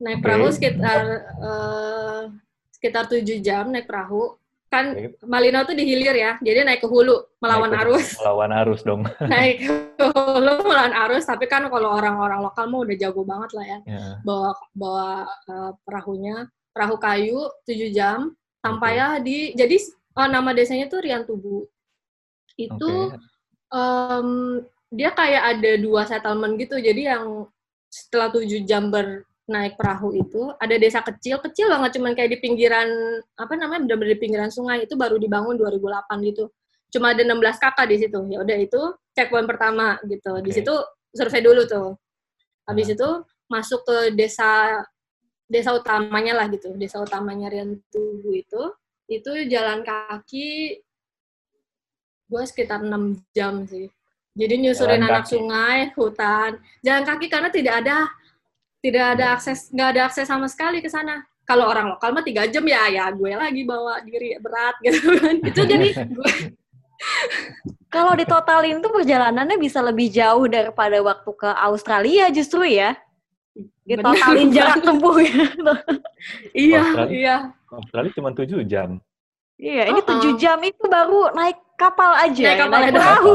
naik 0.00 0.22
okay. 0.22 0.24
perahu 0.24 0.46
sekitar 0.54 1.00
uh, 1.42 2.22
sekitar 2.72 3.04
tujuh 3.10 3.42
jam 3.44 3.68
naik 3.68 3.84
perahu 3.84 4.40
kan 4.70 4.94
Malino 5.26 5.66
tuh 5.66 5.74
di 5.74 5.82
hilir 5.82 6.14
ya, 6.14 6.38
jadi 6.38 6.62
naik 6.62 6.78
ke 6.78 6.86
hulu 6.86 7.18
melawan 7.42 7.74
naik 7.74 7.82
arus. 7.82 8.14
Melawan 8.22 8.50
arus 8.62 8.80
dong. 8.86 9.02
naik 9.34 9.66
ke 9.98 10.04
hulu 10.14 10.62
melawan 10.62 10.94
arus, 10.94 11.26
tapi 11.26 11.50
kan 11.50 11.66
kalau 11.66 11.90
orang-orang 11.90 12.38
lokal 12.38 12.70
mau 12.70 12.86
udah 12.86 12.94
jago 12.94 13.26
banget 13.26 13.50
lah 13.58 13.66
ya, 13.66 13.78
yeah. 13.82 14.14
bawa 14.22 14.54
bawa 14.70 15.26
uh, 15.50 15.74
perahunya, 15.82 16.46
perahu 16.70 16.96
kayu 16.96 17.50
7 17.66 17.90
jam 17.90 18.34
sampai 18.60 18.96
okay. 18.96 19.00
ya 19.00 19.08
di, 19.20 19.36
jadi 19.56 19.76
oh, 20.20 20.28
nama 20.28 20.50
desanya 20.52 20.86
tuh 20.86 21.00
Rian 21.00 21.24
Tubu. 21.24 21.64
Itu 22.58 23.14
okay. 23.14 23.18
um, 23.72 24.60
dia 24.90 25.14
kayak 25.14 25.42
ada 25.56 25.72
dua 25.78 26.02
settlement 26.04 26.58
gitu, 26.58 26.76
jadi 26.76 27.16
yang 27.16 27.46
setelah 27.90 28.30
tujuh 28.30 28.62
jam 28.66 28.90
ber 28.90 29.26
naik 29.50 29.74
perahu 29.74 30.14
itu 30.14 30.54
ada 30.62 30.78
desa 30.78 31.02
kecil 31.02 31.42
kecil 31.42 31.66
banget 31.66 31.98
cuman 31.98 32.14
kayak 32.14 32.30
di 32.30 32.38
pinggiran 32.38 32.86
apa 33.34 33.58
namanya 33.58 33.82
benar-benar 33.82 34.14
di 34.14 34.20
pinggiran 34.22 34.50
sungai 34.54 34.86
itu 34.86 34.94
baru 34.94 35.18
dibangun 35.18 35.58
2008 35.58 36.06
gitu 36.30 36.54
cuma 36.94 37.10
ada 37.10 37.26
16 37.26 37.58
kakak 37.58 37.86
di 37.90 37.96
situ 37.98 38.18
ya 38.30 38.38
udah 38.46 38.58
itu 38.62 38.80
checkpoint 39.18 39.50
pertama 39.50 39.98
gitu 40.06 40.38
okay. 40.38 40.46
di 40.46 40.50
situ 40.54 40.74
survei 41.10 41.42
dulu 41.42 41.66
tuh 41.66 41.98
habis 42.70 42.86
nah. 42.90 42.94
itu 42.94 43.08
masuk 43.50 43.82
ke 43.82 43.96
desa 44.14 44.78
desa 45.50 45.74
utamanya 45.74 46.38
lah 46.38 46.46
gitu 46.46 46.70
desa 46.78 47.02
utamanya 47.02 47.50
Rian 47.50 47.82
Tugu 47.90 48.38
itu 48.38 48.62
itu 49.10 49.30
jalan 49.50 49.82
kaki 49.82 50.78
gue 52.30 52.42
sekitar 52.46 52.78
6 52.78 53.18
jam 53.34 53.66
sih. 53.66 53.90
Jadi 54.38 54.62
nyusurin 54.62 55.02
jalan 55.02 55.10
anak 55.10 55.26
kaki. 55.26 55.32
sungai 55.34 55.78
hutan 55.98 56.50
jalan 56.86 57.02
kaki 57.02 57.26
karena 57.26 57.50
tidak 57.50 57.82
ada 57.82 58.06
tidak 58.78 59.04
ada 59.18 59.24
akses 59.34 59.74
nggak 59.74 59.88
ada 59.90 60.00
akses 60.06 60.30
sama 60.30 60.46
sekali 60.46 60.78
ke 60.78 60.86
sana. 60.86 61.26
Kalau 61.42 61.66
orang 61.66 61.90
lokal 61.90 62.14
mah 62.14 62.22
tiga 62.22 62.46
jam 62.46 62.62
ya 62.62 62.86
ya 62.86 63.10
gue 63.10 63.34
lagi 63.34 63.66
bawa 63.66 64.06
diri 64.06 64.38
berat 64.38 64.78
gitu 64.86 65.18
kan. 65.18 65.34
Itu 65.42 65.66
jadi 65.66 65.88
gue 65.90 66.30
kalau 67.94 68.14
ditotalin 68.14 68.78
tuh 68.78 68.94
perjalanannya 68.94 69.58
bisa 69.58 69.82
lebih 69.82 70.14
jauh 70.14 70.46
daripada 70.46 71.02
waktu 71.02 71.30
ke 71.34 71.50
Australia 71.58 72.30
justru 72.30 72.62
ya 72.62 72.94
ditotalin 73.84 74.48
jarak 74.56 74.80
tempuh 74.82 75.16
gitu. 75.22 75.72
iya 76.56 76.82
Australia, 76.82 77.12
iya 77.12 77.36
Australia 77.70 78.10
cuma 78.16 78.30
tujuh 78.32 78.60
jam 78.66 79.00
iya 79.60 79.88
ini 79.90 80.00
tujuh 80.04 80.32
uh 80.32 80.36
-uh. 80.36 80.40
jam 80.40 80.58
itu 80.64 80.84
baru 80.86 81.32
naik 81.36 81.58
kapal 81.76 82.12
aja 82.16 82.44
naik 82.44 82.60
kapal 82.64 82.78
naik 82.80 82.94
perahu 82.94 83.34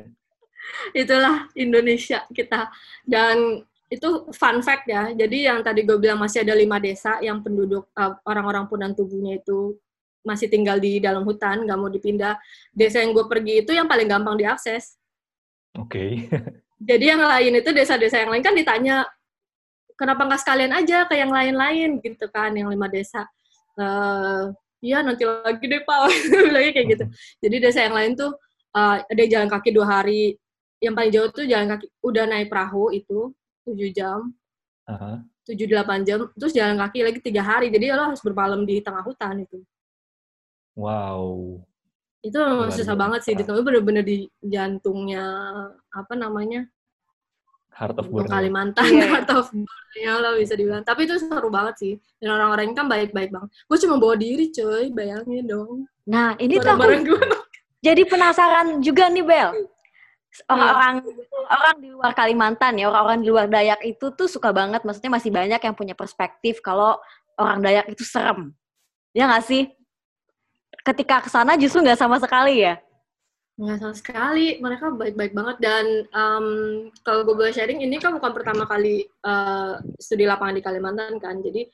itulah 1.00 1.46
Indonesia 1.54 2.24
kita 2.32 2.70
dan 3.04 3.64
itu 3.90 4.30
fun 4.30 4.62
fact 4.62 4.86
ya. 4.86 5.10
Jadi 5.10 5.50
yang 5.50 5.66
tadi 5.66 5.82
gue 5.82 5.98
bilang 5.98 6.22
masih 6.22 6.46
ada 6.46 6.54
lima 6.54 6.78
desa 6.78 7.18
yang 7.18 7.42
penduduk 7.42 7.90
uh, 7.98 8.14
orang-orang 8.22 8.70
Punan 8.70 8.94
Tubuhnya 8.94 9.42
itu 9.42 9.74
masih 10.22 10.46
tinggal 10.46 10.78
di 10.78 11.02
dalam 11.02 11.26
hutan, 11.26 11.66
nggak 11.66 11.78
mau 11.78 11.90
dipindah. 11.90 12.38
Desa 12.70 13.02
yang 13.02 13.10
gue 13.10 13.26
pergi 13.26 13.66
itu 13.66 13.74
yang 13.74 13.90
paling 13.90 14.06
gampang 14.06 14.38
diakses. 14.38 14.94
Oke. 15.74 16.30
Okay. 16.30 16.62
Jadi 16.80 17.04
yang 17.12 17.20
lain 17.20 17.60
itu 17.60 17.70
desa-desa 17.76 18.24
yang 18.24 18.32
lain 18.32 18.40
kan 18.40 18.56
ditanya, 18.56 19.04
kenapa 20.00 20.24
nggak 20.24 20.40
sekalian 20.40 20.72
aja 20.72 21.04
ke 21.04 21.14
yang 21.20 21.28
lain-lain 21.28 22.00
gitu 22.00 22.26
kan, 22.32 22.56
yang 22.56 22.72
lima 22.72 22.88
desa. 22.88 23.28
Uh, 23.76 24.48
Iya 24.80 25.04
nanti 25.04 25.28
lagi 25.28 25.60
deh 25.60 25.84
pak, 25.84 26.08
lagi 26.56 26.70
kayak 26.72 26.86
gitu. 26.96 27.04
Jadi 27.44 27.56
desa 27.60 27.84
yang 27.84 27.92
lain 27.92 28.16
tuh 28.16 28.32
uh, 28.72 28.96
ada 29.04 29.24
jalan 29.28 29.48
kaki 29.52 29.76
dua 29.76 30.00
hari, 30.00 30.40
yang 30.80 30.96
paling 30.96 31.12
jauh 31.12 31.28
tuh 31.28 31.44
jalan 31.44 31.76
kaki 31.76 31.86
udah 32.00 32.24
naik 32.24 32.48
perahu 32.48 32.88
itu 32.96 33.36
7 33.68 33.76
jam, 33.92 34.32
tujuh 35.44 35.68
delapan 35.68 36.00
jam, 36.00 36.24
terus 36.32 36.56
jalan 36.56 36.80
kaki 36.80 37.04
lagi 37.04 37.20
tiga 37.20 37.44
hari. 37.44 37.68
Jadi 37.68 37.92
lo 37.92 38.08
harus 38.08 38.24
bermalam 38.24 38.64
di 38.64 38.80
tengah 38.80 39.04
hutan 39.04 39.44
itu. 39.44 39.60
Wow. 40.80 41.60
Itu 42.24 42.40
memang 42.40 42.72
susah 42.72 42.96
banget 42.96 43.20
sih. 43.20 43.36
Tengah 43.36 43.60
bener-bener 43.60 44.00
di 44.00 44.32
jantungnya 44.40 45.28
apa 45.94 46.14
namanya? 46.16 46.66
Heart 47.70 48.02
of 48.02 48.06
Borneo. 48.10 48.30
Kalimantan, 48.30 48.86
yeah. 48.90 49.08
Heart 49.14 49.30
of 49.34 49.46
Borneo 49.54 50.14
lo 50.18 50.28
bisa 50.38 50.54
dibilang. 50.58 50.82
Tapi 50.82 51.06
itu 51.06 51.16
seru 51.22 51.48
banget 51.48 51.74
sih. 51.78 51.92
Dan 52.18 52.34
orang-orang 52.34 52.74
kan 52.74 52.86
baik-baik 52.90 53.30
banget. 53.30 53.50
Gue 53.70 53.78
cuma 53.78 53.96
bawa 53.98 54.14
diri 54.18 54.50
coy, 54.50 54.90
bayangin 54.90 55.46
dong. 55.46 55.86
Nah, 56.04 56.34
ini 56.42 56.58
tuh 56.58 56.74
aku 56.74 56.86
jadi 57.80 58.04
penasaran 58.04 58.84
juga 58.84 59.08
nih, 59.08 59.24
Bel 59.24 59.56
orang-orang 60.46 60.96
orang 61.50 61.76
di 61.82 61.88
luar 61.90 62.12
Kalimantan 62.14 62.78
ya 62.78 62.86
orang-orang 62.86 63.18
di 63.20 63.28
luar 63.28 63.46
Dayak 63.50 63.80
itu 63.82 64.06
tuh 64.14 64.30
suka 64.30 64.54
banget 64.54 64.86
maksudnya 64.86 65.10
masih 65.10 65.30
banyak 65.34 65.58
yang 65.58 65.74
punya 65.74 65.94
perspektif 65.98 66.62
kalau 66.62 66.96
orang 67.34 67.58
Dayak 67.58 67.90
itu 67.90 68.06
serem 68.06 68.54
ya 69.10 69.26
nggak 69.26 69.44
sih 69.44 69.66
ketika 70.86 71.26
ke 71.26 71.28
sana 71.28 71.58
justru 71.58 71.82
nggak 71.82 71.98
sama 71.98 72.22
sekali 72.22 72.62
ya 72.62 72.78
nggak 73.60 73.78
sama 73.78 73.94
sekali. 73.94 74.56
Mereka 74.56 74.96
baik-baik 74.96 75.36
banget. 75.36 75.56
Dan 75.60 75.84
um, 76.16 76.46
kalau 77.04 77.28
gue 77.28 77.36
boleh 77.36 77.52
sharing 77.52 77.84
ini 77.84 78.00
kan 78.00 78.16
bukan 78.16 78.32
pertama 78.32 78.64
kali 78.64 79.04
uh, 79.28 79.76
studi 80.00 80.24
lapangan 80.24 80.56
di 80.56 80.64
Kalimantan 80.64 81.20
kan. 81.20 81.38
Jadi 81.44 81.68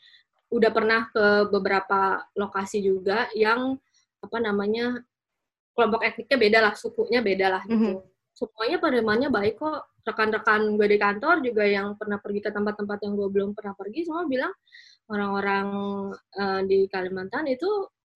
udah 0.51 0.71
pernah 0.75 1.07
ke 1.11 1.51
beberapa 1.51 2.27
lokasi 2.35 2.83
juga 2.83 3.31
yang 3.39 3.79
apa 4.19 4.39
namanya 4.43 4.99
kelompok 5.79 6.03
etniknya 6.03 6.39
beda 6.39 6.59
lah 6.67 6.75
sukunya 6.75 7.23
beda 7.23 7.47
lah 7.47 7.63
gitu. 7.65 7.79
Mm 7.79 7.83
-hmm 8.03 8.17
semuanya 8.37 8.77
penerimaannya 8.79 9.31
baik 9.33 9.57
kok. 9.57 9.81
Rekan-rekan 10.07 10.79
gue 10.79 10.87
di 10.87 10.99
kantor 11.03 11.43
juga 11.43 11.67
yang 11.67 11.99
pernah 11.99 12.23
pergi 12.23 12.39
ke 12.39 12.55
tempat-tempat 12.55 12.99
yang 13.03 13.19
gue 13.19 13.27
belum 13.27 13.51
pernah 13.59 13.75
pergi 13.75 14.07
semua 14.07 14.23
bilang 14.23 14.55
orang-orang 15.11 15.67
uh, 16.15 16.63
di 16.63 16.87
Kalimantan 16.87 17.51
itu 17.51 17.67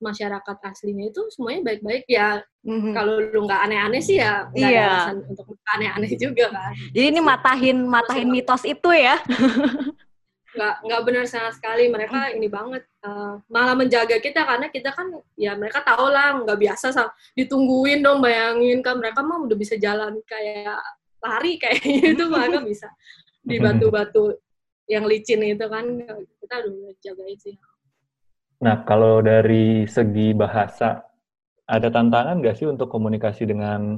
masyarakat 0.01 0.57
aslinya 0.65 1.13
itu 1.13 1.21
semuanya 1.31 1.73
baik-baik 1.73 2.05
ya 2.09 2.41
mm-hmm. 2.65 2.93
kalau 2.97 3.21
lu 3.21 3.41
nggak 3.47 3.61
aneh-aneh 3.69 4.03
sih 4.03 4.19
ya 4.19 4.49
nggak 4.51 4.71
iya. 4.73 4.81
ada 4.81 4.89
alasan 4.89 5.17
untuk 5.29 5.47
aneh-aneh 5.77 6.11
juga 6.17 6.47
kan 6.51 6.73
jadi 6.97 7.07
ini 7.13 7.21
matahin 7.21 7.79
matahin 7.85 8.29
mitos 8.33 8.65
itu 8.65 8.91
ya 8.91 9.21
nggak 10.51 10.75
nggak 10.83 11.01
benar 11.07 11.25
sama 11.31 11.55
sekali 11.55 11.87
mereka 11.87 12.27
hmm. 12.27 12.37
ini 12.43 12.49
banget 12.51 12.83
uh, 13.07 13.39
malah 13.47 13.79
menjaga 13.79 14.19
kita 14.19 14.43
karena 14.43 14.67
kita 14.67 14.91
kan 14.91 15.07
ya 15.39 15.55
mereka 15.55 15.79
tahu 15.87 16.11
lah 16.11 16.43
nggak 16.43 16.59
biasa 16.59 16.91
sama, 16.91 17.15
ditungguin 17.39 18.03
dong 18.03 18.19
bayangin 18.19 18.83
kan 18.83 18.99
mereka 18.99 19.23
mah 19.23 19.47
udah 19.47 19.55
bisa 19.55 19.79
jalan 19.79 20.19
kayak 20.27 20.75
lari 21.23 21.55
kayak 21.55 21.79
gitu 21.87 22.27
mereka 22.35 22.67
bisa 22.67 22.91
di 23.47 23.63
batu-batu 23.63 24.35
yang 24.91 25.07
licin 25.07 25.39
itu 25.47 25.67
kan 25.71 25.87
kita 26.43 26.57
udah 26.67 26.93
jagain 26.99 27.39
sih. 27.39 27.55
Nah, 28.61 28.85
kalau 28.85 29.25
dari 29.25 29.89
segi 29.89 30.37
bahasa, 30.37 31.01
ada 31.65 31.89
tantangan 31.89 32.45
nggak 32.45 32.61
sih 32.61 32.69
untuk 32.69 32.93
komunikasi 32.93 33.49
dengan 33.49 33.97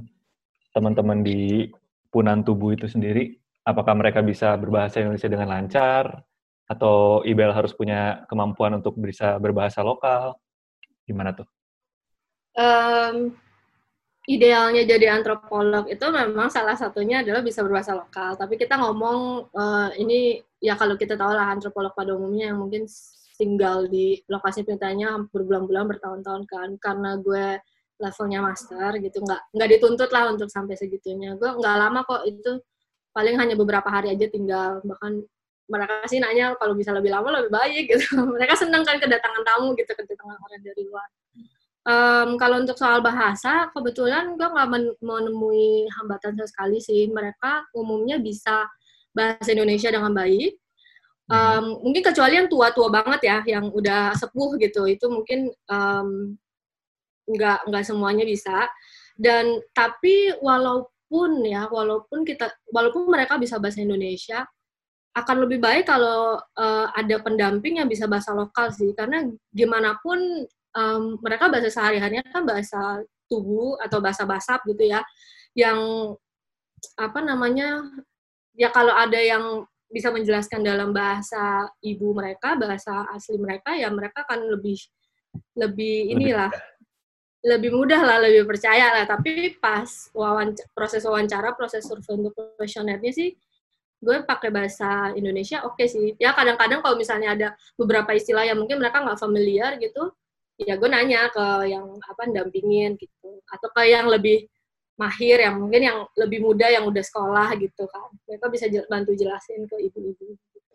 teman-teman 0.70 1.26
di 1.26 1.66
Punan 2.14 2.46
Tubuh 2.46 2.78
itu 2.78 2.86
sendiri? 2.86 3.34
Apakah 3.66 3.98
mereka 3.98 4.22
bisa 4.22 4.54
berbahasa 4.54 5.02
Indonesia 5.02 5.26
dengan 5.26 5.50
lancar? 5.50 6.22
Atau 6.70 7.26
Ibel 7.26 7.50
harus 7.50 7.74
punya 7.74 8.22
kemampuan 8.30 8.78
untuk 8.78 8.94
bisa 9.02 9.34
berbahasa 9.42 9.82
lokal? 9.82 10.38
Gimana 11.10 11.34
tuh? 11.34 11.48
Um, 12.54 13.34
idealnya 14.30 14.86
jadi 14.86 15.10
antropolog 15.10 15.90
itu 15.90 16.06
memang 16.06 16.54
salah 16.54 16.78
satunya 16.78 17.26
adalah 17.26 17.42
bisa 17.42 17.66
berbahasa 17.66 17.98
lokal. 17.98 18.38
Tapi 18.38 18.54
kita 18.54 18.78
ngomong 18.78 19.50
uh, 19.50 19.90
ini 19.98 20.38
ya 20.62 20.78
kalau 20.78 20.94
kita 20.94 21.18
tahu 21.18 21.34
lah 21.34 21.50
antropolog 21.50 21.90
pada 21.98 22.14
umumnya 22.14 22.54
yang 22.54 22.62
mungkin 22.62 22.86
tinggal 23.42 23.90
di 23.90 24.22
lokasi 24.30 24.62
penelitiannya 24.62 25.34
berbulan-bulan 25.34 25.90
bertahun-tahun 25.90 26.42
kan. 26.46 26.68
Karena 26.78 27.18
gue 27.18 27.58
levelnya 27.98 28.40
master 28.42 28.98
gitu 29.02 29.18
nggak 29.22 29.42
nggak 29.54 29.68
dituntut 29.78 30.10
lah 30.14 30.30
untuk 30.30 30.46
sampai 30.46 30.78
segitunya. 30.78 31.34
Gue 31.34 31.50
nggak 31.50 31.76
lama 31.82 32.06
kok 32.06 32.22
itu 32.22 32.62
paling 33.10 33.34
hanya 33.42 33.58
beberapa 33.58 33.90
hari 33.90 34.14
aja 34.14 34.30
tinggal. 34.30 34.78
Bahkan 34.86 35.12
mereka 35.66 35.94
sih 36.06 36.22
nanya 36.22 36.54
kalau 36.58 36.78
bisa 36.78 36.94
lebih 36.94 37.10
lama 37.10 37.42
lebih 37.42 37.50
baik 37.50 37.84
gitu. 37.98 38.22
Mereka 38.22 38.54
senang 38.54 38.86
kan 38.86 39.02
kedatangan 39.02 39.42
tamu 39.42 39.74
gitu 39.74 39.90
kedatangan 39.90 40.38
orang 40.38 40.62
dari 40.62 40.82
luar. 40.86 41.08
Um, 41.82 42.38
kalau 42.38 42.62
untuk 42.62 42.78
soal 42.78 43.02
bahasa, 43.02 43.66
kebetulan 43.74 44.38
gue 44.38 44.46
nggak 44.46 44.68
menemui 45.02 45.90
hambatan 45.98 46.38
sekali 46.46 46.78
sih. 46.78 47.10
Mereka 47.10 47.74
umumnya 47.74 48.22
bisa 48.22 48.70
bahasa 49.10 49.50
Indonesia 49.50 49.90
dengan 49.90 50.14
baik. 50.14 50.61
Um, 51.32 51.80
mungkin 51.80 52.04
kecuali 52.04 52.36
yang 52.36 52.48
tua-tua 52.52 52.92
banget 52.92 53.20
ya, 53.24 53.38
yang 53.48 53.72
udah 53.72 54.12
sepuh 54.12 54.60
gitu, 54.60 54.84
itu 54.84 55.08
mungkin 55.08 55.48
um, 55.72 56.36
nggak 57.24 57.72
nggak 57.72 57.84
semuanya 57.88 58.28
bisa. 58.28 58.68
Dan 59.16 59.64
tapi 59.72 60.36
walaupun 60.44 61.40
ya, 61.48 61.72
walaupun 61.72 62.28
kita, 62.28 62.52
walaupun 62.68 63.08
mereka 63.08 63.40
bisa 63.40 63.56
bahasa 63.56 63.80
Indonesia, 63.80 64.44
akan 65.16 65.48
lebih 65.48 65.60
baik 65.60 65.88
kalau 65.88 66.36
uh, 66.36 66.86
ada 66.92 67.16
pendamping 67.24 67.80
yang 67.80 67.88
bisa 67.88 68.04
bahasa 68.04 68.36
lokal 68.36 68.68
sih, 68.68 68.92
karena 68.92 69.24
gimana 69.56 69.96
pun 70.04 70.20
um, 70.76 71.16
mereka 71.24 71.48
bahasa 71.48 71.72
sehari-harinya 71.72 72.28
kan 72.28 72.44
bahasa 72.44 73.00
tubuh 73.24 73.80
atau 73.80 74.04
bahasa 74.04 74.28
basap 74.28 74.60
gitu 74.68 74.84
ya, 74.84 75.00
yang 75.56 76.12
apa 77.00 77.20
namanya 77.24 77.88
ya 78.52 78.68
kalau 78.68 78.92
ada 78.92 79.16
yang 79.16 79.64
bisa 79.92 80.08
menjelaskan 80.08 80.64
dalam 80.64 80.90
bahasa 80.96 81.68
ibu 81.84 82.16
mereka, 82.16 82.56
bahasa 82.56 83.04
asli 83.12 83.36
mereka, 83.36 83.76
ya 83.76 83.92
mereka 83.92 84.24
akan 84.24 84.48
lebih 84.56 84.80
lebih 85.52 86.16
inilah 86.16 86.48
lebih 87.42 87.74
mudah 87.74 88.00
lah, 88.00 88.16
lebih 88.22 88.48
percaya 88.48 88.94
lah. 88.94 89.04
Tapi 89.04 89.58
pas 89.60 89.86
wawancara, 90.16 90.66
proses 90.72 91.02
wawancara, 91.04 91.52
proses 91.58 91.84
survei 91.84 92.14
untuk 92.16 92.32
profesionernya 92.32 93.12
sih, 93.12 93.34
gue 94.02 94.16
pakai 94.22 94.50
bahasa 94.50 95.10
Indonesia 95.18 95.66
oke 95.66 95.76
okay 95.76 95.86
sih. 95.90 96.06
Ya 96.16 96.32
kadang-kadang 96.32 96.80
kalau 96.80 96.96
misalnya 96.96 97.34
ada 97.34 97.48
beberapa 97.74 98.14
istilah 98.14 98.46
yang 98.46 98.58
mungkin 98.58 98.78
mereka 98.78 99.02
nggak 99.02 99.18
familiar 99.20 99.76
gitu, 99.82 100.14
ya 100.56 100.78
gue 100.78 100.88
nanya 100.88 101.28
ke 101.34 101.46
yang 101.70 101.98
apa 102.06 102.30
dampingin 102.30 102.94
gitu 102.96 103.42
atau 103.50 103.68
ke 103.74 103.82
yang 103.90 104.06
lebih 104.06 104.46
mahir 105.00 105.40
yang 105.40 105.56
mungkin 105.56 105.82
yang 105.82 105.98
lebih 106.14 106.44
muda 106.44 106.68
yang 106.68 106.84
udah 106.84 107.00
sekolah 107.00 107.56
gitu 107.58 107.88
kan 107.88 108.12
mereka 108.28 108.46
bisa 108.52 108.68
jel 108.68 108.84
bantu 108.86 109.16
jelasin 109.16 109.64
ke 109.64 109.76
ibu-ibu 109.88 110.36
gitu. 110.36 110.74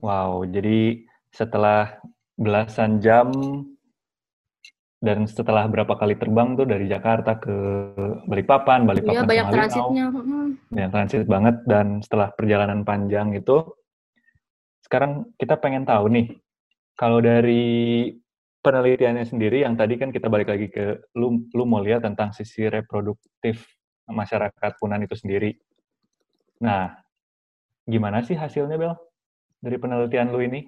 wow 0.00 0.40
jadi 0.48 1.04
setelah 1.30 2.00
belasan 2.36 3.00
jam 3.04 3.32
dan 5.04 5.28
setelah 5.28 5.68
berapa 5.68 5.92
kali 5.92 6.16
terbang 6.16 6.56
tuh 6.56 6.64
dari 6.64 6.88
Jakarta 6.88 7.36
ke 7.36 7.52
Balikpapan, 8.26 8.88
Balikpapan 8.88 9.14
iya, 9.14 9.28
banyak 9.28 9.46
transitnya. 9.52 10.04
Banyak 10.72 10.90
transit 10.90 11.22
banget 11.28 11.56
dan 11.68 12.00
setelah 12.00 12.32
perjalanan 12.32 12.80
panjang 12.80 13.36
itu 13.36 13.60
sekarang 14.82 15.30
kita 15.36 15.60
pengen 15.60 15.84
tahu 15.84 16.08
nih 16.10 16.26
kalau 16.96 17.20
dari 17.20 18.08
penelitiannya 18.66 19.22
sendiri 19.22 19.62
yang 19.62 19.78
tadi 19.78 19.94
kan 19.94 20.10
kita 20.10 20.26
balik 20.26 20.50
lagi 20.50 20.66
ke 20.66 21.14
lu 21.14 21.46
lu 21.54 21.62
mau 21.62 21.78
lihat 21.78 22.02
tentang 22.02 22.34
sisi 22.34 22.66
reproduktif 22.66 23.62
masyarakat 24.10 24.74
Punan 24.82 25.06
itu 25.06 25.14
sendiri. 25.14 25.54
Nah, 26.66 26.90
gimana 27.86 28.26
sih 28.26 28.34
hasilnya 28.34 28.74
Bel 28.74 28.98
dari 29.62 29.78
penelitian 29.78 30.34
lu 30.34 30.42
ini? 30.42 30.66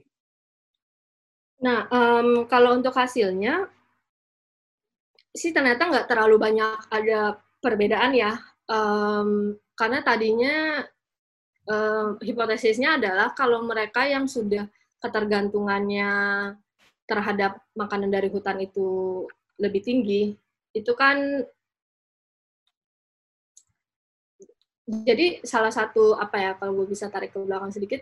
Nah, 1.59 1.91
um, 1.91 2.47
kalau 2.47 2.79
untuk 2.79 2.95
hasilnya 2.95 3.67
sih 5.35 5.51
ternyata 5.51 5.91
nggak 5.91 6.07
terlalu 6.07 6.39
banyak 6.39 6.79
ada 6.95 7.43
perbedaan 7.59 8.15
ya, 8.15 8.39
um, 8.71 9.59
karena 9.75 10.07
tadinya 10.07 10.87
um, 11.67 12.15
hipotesisnya 12.23 12.95
adalah 13.03 13.35
kalau 13.35 13.67
mereka 13.67 14.07
yang 14.07 14.31
sudah 14.31 14.71
ketergantungannya 15.03 16.11
terhadap 17.09 17.59
makanan 17.73 18.13
dari 18.13 18.29
hutan 18.29 18.61
itu 18.61 19.25
lebih 19.57 19.81
tinggi, 19.81 20.37
itu 20.77 20.93
kan 20.95 21.43
jadi 24.89 25.45
salah 25.45 25.73
satu 25.73 26.17
apa 26.17 26.37
ya 26.41 26.51
kalau 26.57 26.73
gue 26.81 26.89
bisa 26.93 27.13
tarik 27.13 27.37
ke 27.37 27.39
belakang 27.41 27.69
sedikit 27.69 28.01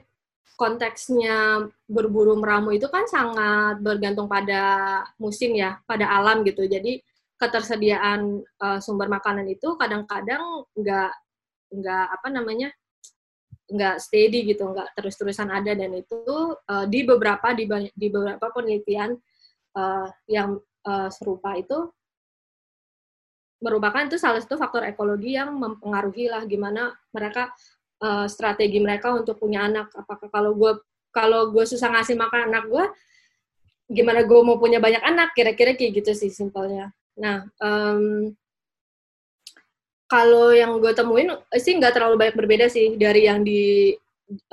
konteksnya 0.55 1.67
berburu 1.91 2.39
meramu 2.39 2.71
itu 2.73 2.87
kan 2.89 3.05
sangat 3.11 3.83
bergantung 3.83 4.31
pada 4.31 5.03
musim 5.19 5.53
ya 5.53 5.83
pada 5.85 6.09
alam 6.09 6.47
gitu. 6.47 6.65
Jadi 6.65 7.03
ketersediaan 7.37 8.41
uh, 8.63 8.79
sumber 8.81 9.13
makanan 9.13 9.45
itu 9.53 9.77
kadang-kadang 9.77 10.65
nggak 10.73 11.13
nggak 11.77 12.07
apa 12.17 12.29
namanya 12.33 12.69
nggak 13.67 13.97
steady 13.99 14.47
gitu, 14.47 14.71
nggak 14.71 14.95
terus-terusan 14.95 15.51
ada 15.51 15.75
dan 15.75 15.91
itu 15.95 16.23
uh, 16.55 16.87
di 16.87 17.03
beberapa 17.03 17.51
di, 17.51 17.67
di 17.95 18.07
beberapa 18.09 18.51
penelitian 18.55 19.19
uh, 19.75 20.09
yang 20.31 20.59
uh, 20.87 21.11
serupa 21.11 21.59
itu 21.59 21.91
merupakan 23.59 24.05
itu 24.05 24.21
salah 24.21 24.39
satu 24.39 24.61
faktor 24.61 24.85
ekologi 24.85 25.35
yang 25.35 25.57
mempengaruhi 25.57 26.29
lah 26.29 26.45
gimana 26.45 26.93
mereka 27.11 27.51
uh, 28.05 28.29
strategi 28.29 28.79
mereka 28.79 29.17
untuk 29.17 29.41
punya 29.41 29.65
anak. 29.65 29.91
Apakah 29.97 30.29
kalau 30.29 30.53
gue 30.55 30.73
kalau 31.11 31.49
gue 31.51 31.65
susah 31.65 31.89
ngasih 31.97 32.15
makan 32.21 32.53
anak 32.53 32.65
gue, 32.69 32.85
gimana 33.89 34.23
gue 34.29 34.41
mau 34.45 34.61
punya 34.61 34.77
banyak 34.77 35.01
anak? 35.01 35.33
Kira-kira 35.33 35.73
kayak 35.73 36.05
gitu 36.05 36.13
sih 36.13 36.29
simpelnya. 36.29 36.93
Nah, 37.17 37.49
um, 37.65 38.37
kalau 40.07 40.55
yang 40.55 40.79
gue 40.79 40.93
temuin 40.95 41.35
eh, 41.35 41.61
sih 41.61 41.75
nggak 41.75 41.99
terlalu 41.99 42.15
banyak 42.19 42.37
berbeda 42.39 42.67
sih 42.71 42.95
dari 42.95 43.27
yang 43.27 43.43
di 43.43 43.91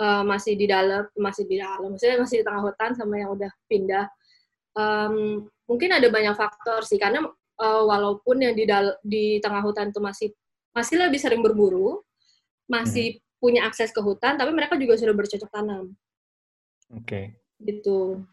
uh, 0.02 0.26
masih 0.26 0.58
di 0.58 0.66
dalam 0.66 1.06
masih 1.14 1.46
di 1.46 1.62
dalam 1.62 1.94
maksudnya 1.94 2.18
masih 2.22 2.42
di 2.42 2.46
tengah 2.46 2.62
hutan 2.66 2.92
sama 2.98 3.16
yang 3.22 3.32
udah 3.34 3.52
pindah. 3.70 4.06
Um, 4.74 5.46
mungkin 5.70 5.94
ada 5.94 6.10
banyak 6.10 6.34
faktor 6.34 6.82
sih 6.82 6.98
karena 6.98 7.30
uh, 7.62 7.84
walaupun 7.86 8.42
yang 8.42 8.58
di 8.58 8.66
dal 8.66 8.98
di 9.06 9.38
tengah 9.38 9.62
hutan 9.62 9.94
itu 9.94 10.02
masih 10.02 10.30
masih 10.74 10.98
lebih 10.98 11.22
sering 11.22 11.46
berburu 11.46 12.02
masih 12.66 13.22
hmm. 13.22 13.38
punya 13.38 13.62
akses 13.70 13.94
ke 13.94 14.02
hutan 14.02 14.34
tapi 14.34 14.50
mereka 14.50 14.74
juga 14.82 14.98
sudah 14.98 15.14
bercocok 15.14 15.50
tanam. 15.54 15.94
Oke. 16.94 17.06
Okay. 17.06 17.26
gitu. 17.62 18.26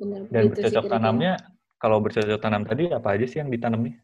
Benar, 0.00 0.26
dan 0.32 0.48
gitu 0.48 0.64
bercocok 0.64 0.84
sih, 0.88 0.90
tanamnya 0.90 1.32
kalau 1.76 1.98
bercocok 2.00 2.40
tanam 2.40 2.64
tadi 2.64 2.88
apa 2.90 3.08
aja 3.14 3.26
sih 3.28 3.38
yang 3.38 3.52
ditanam 3.52 3.86
nih 3.86 3.94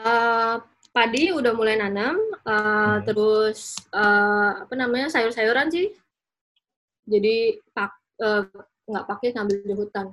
uh, 0.00 0.56
padi 0.94 1.34
udah 1.34 1.52
mulai 1.58 1.74
nanam, 1.74 2.14
uh, 2.46 2.54
hmm. 2.54 2.98
terus 3.02 3.74
uh, 3.90 4.62
apa 4.62 4.74
namanya 4.78 5.10
sayur-sayuran 5.10 5.66
sih. 5.66 5.90
Jadi 7.10 7.58
pak 7.74 7.90
uh, 8.22 8.46
nggak 8.86 9.06
pakai 9.10 9.34
ngambil 9.34 9.58
di 9.66 9.74
hutan. 9.74 10.06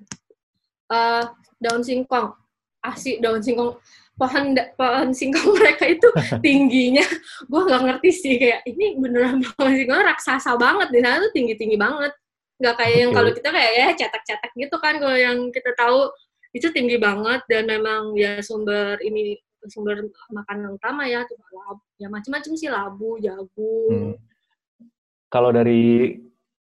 Uh, 0.90 1.24
daun 1.62 1.86
singkong, 1.86 2.34
asik 2.82 3.22
daun 3.22 3.46
singkong. 3.46 3.78
Pohon 4.18 4.58
pohon 4.74 5.10
singkong 5.14 5.54
mereka 5.62 5.86
itu 5.86 6.10
tingginya. 6.42 7.06
Gue 7.46 7.62
nggak 7.70 7.82
ngerti 7.86 8.10
sih 8.12 8.34
kayak 8.42 8.66
ini 8.66 8.98
beneran 8.98 9.46
pohon 9.46 9.72
singkong? 9.78 10.02
Raksasa 10.02 10.58
banget. 10.58 10.90
Di 10.90 11.00
sana 11.06 11.22
tuh 11.22 11.32
tinggi 11.32 11.54
tinggi 11.62 11.78
banget. 11.78 12.12
Nggak 12.58 12.76
kayak 12.82 12.98
yang 13.06 13.12
kalau 13.14 13.30
kita 13.34 13.50
kayak 13.54 13.72
ya 13.78 13.88
cetak-cetak 13.98 14.52
gitu 14.58 14.76
kan. 14.82 14.94
Kalau 14.98 15.18
yang 15.18 15.38
kita 15.54 15.72
tahu 15.78 16.10
itu 16.54 16.68
tinggi 16.74 17.02
banget. 17.02 17.42
Dan 17.50 17.66
memang 17.70 18.14
ya 18.14 18.42
sumber 18.46 19.02
ini 19.02 19.42
sumber 19.70 20.09
makanan 20.34 20.74
utama 20.74 21.05
ya 21.05 21.22
tuh 21.28 21.38
labu, 21.51 21.84
ya 22.01 22.07
macam-macam 22.09 22.51
sih 22.57 22.70
labu 22.72 23.20
jagung 23.22 24.16
hmm. 24.16 24.16
kalau 25.30 25.53
dari 25.53 26.18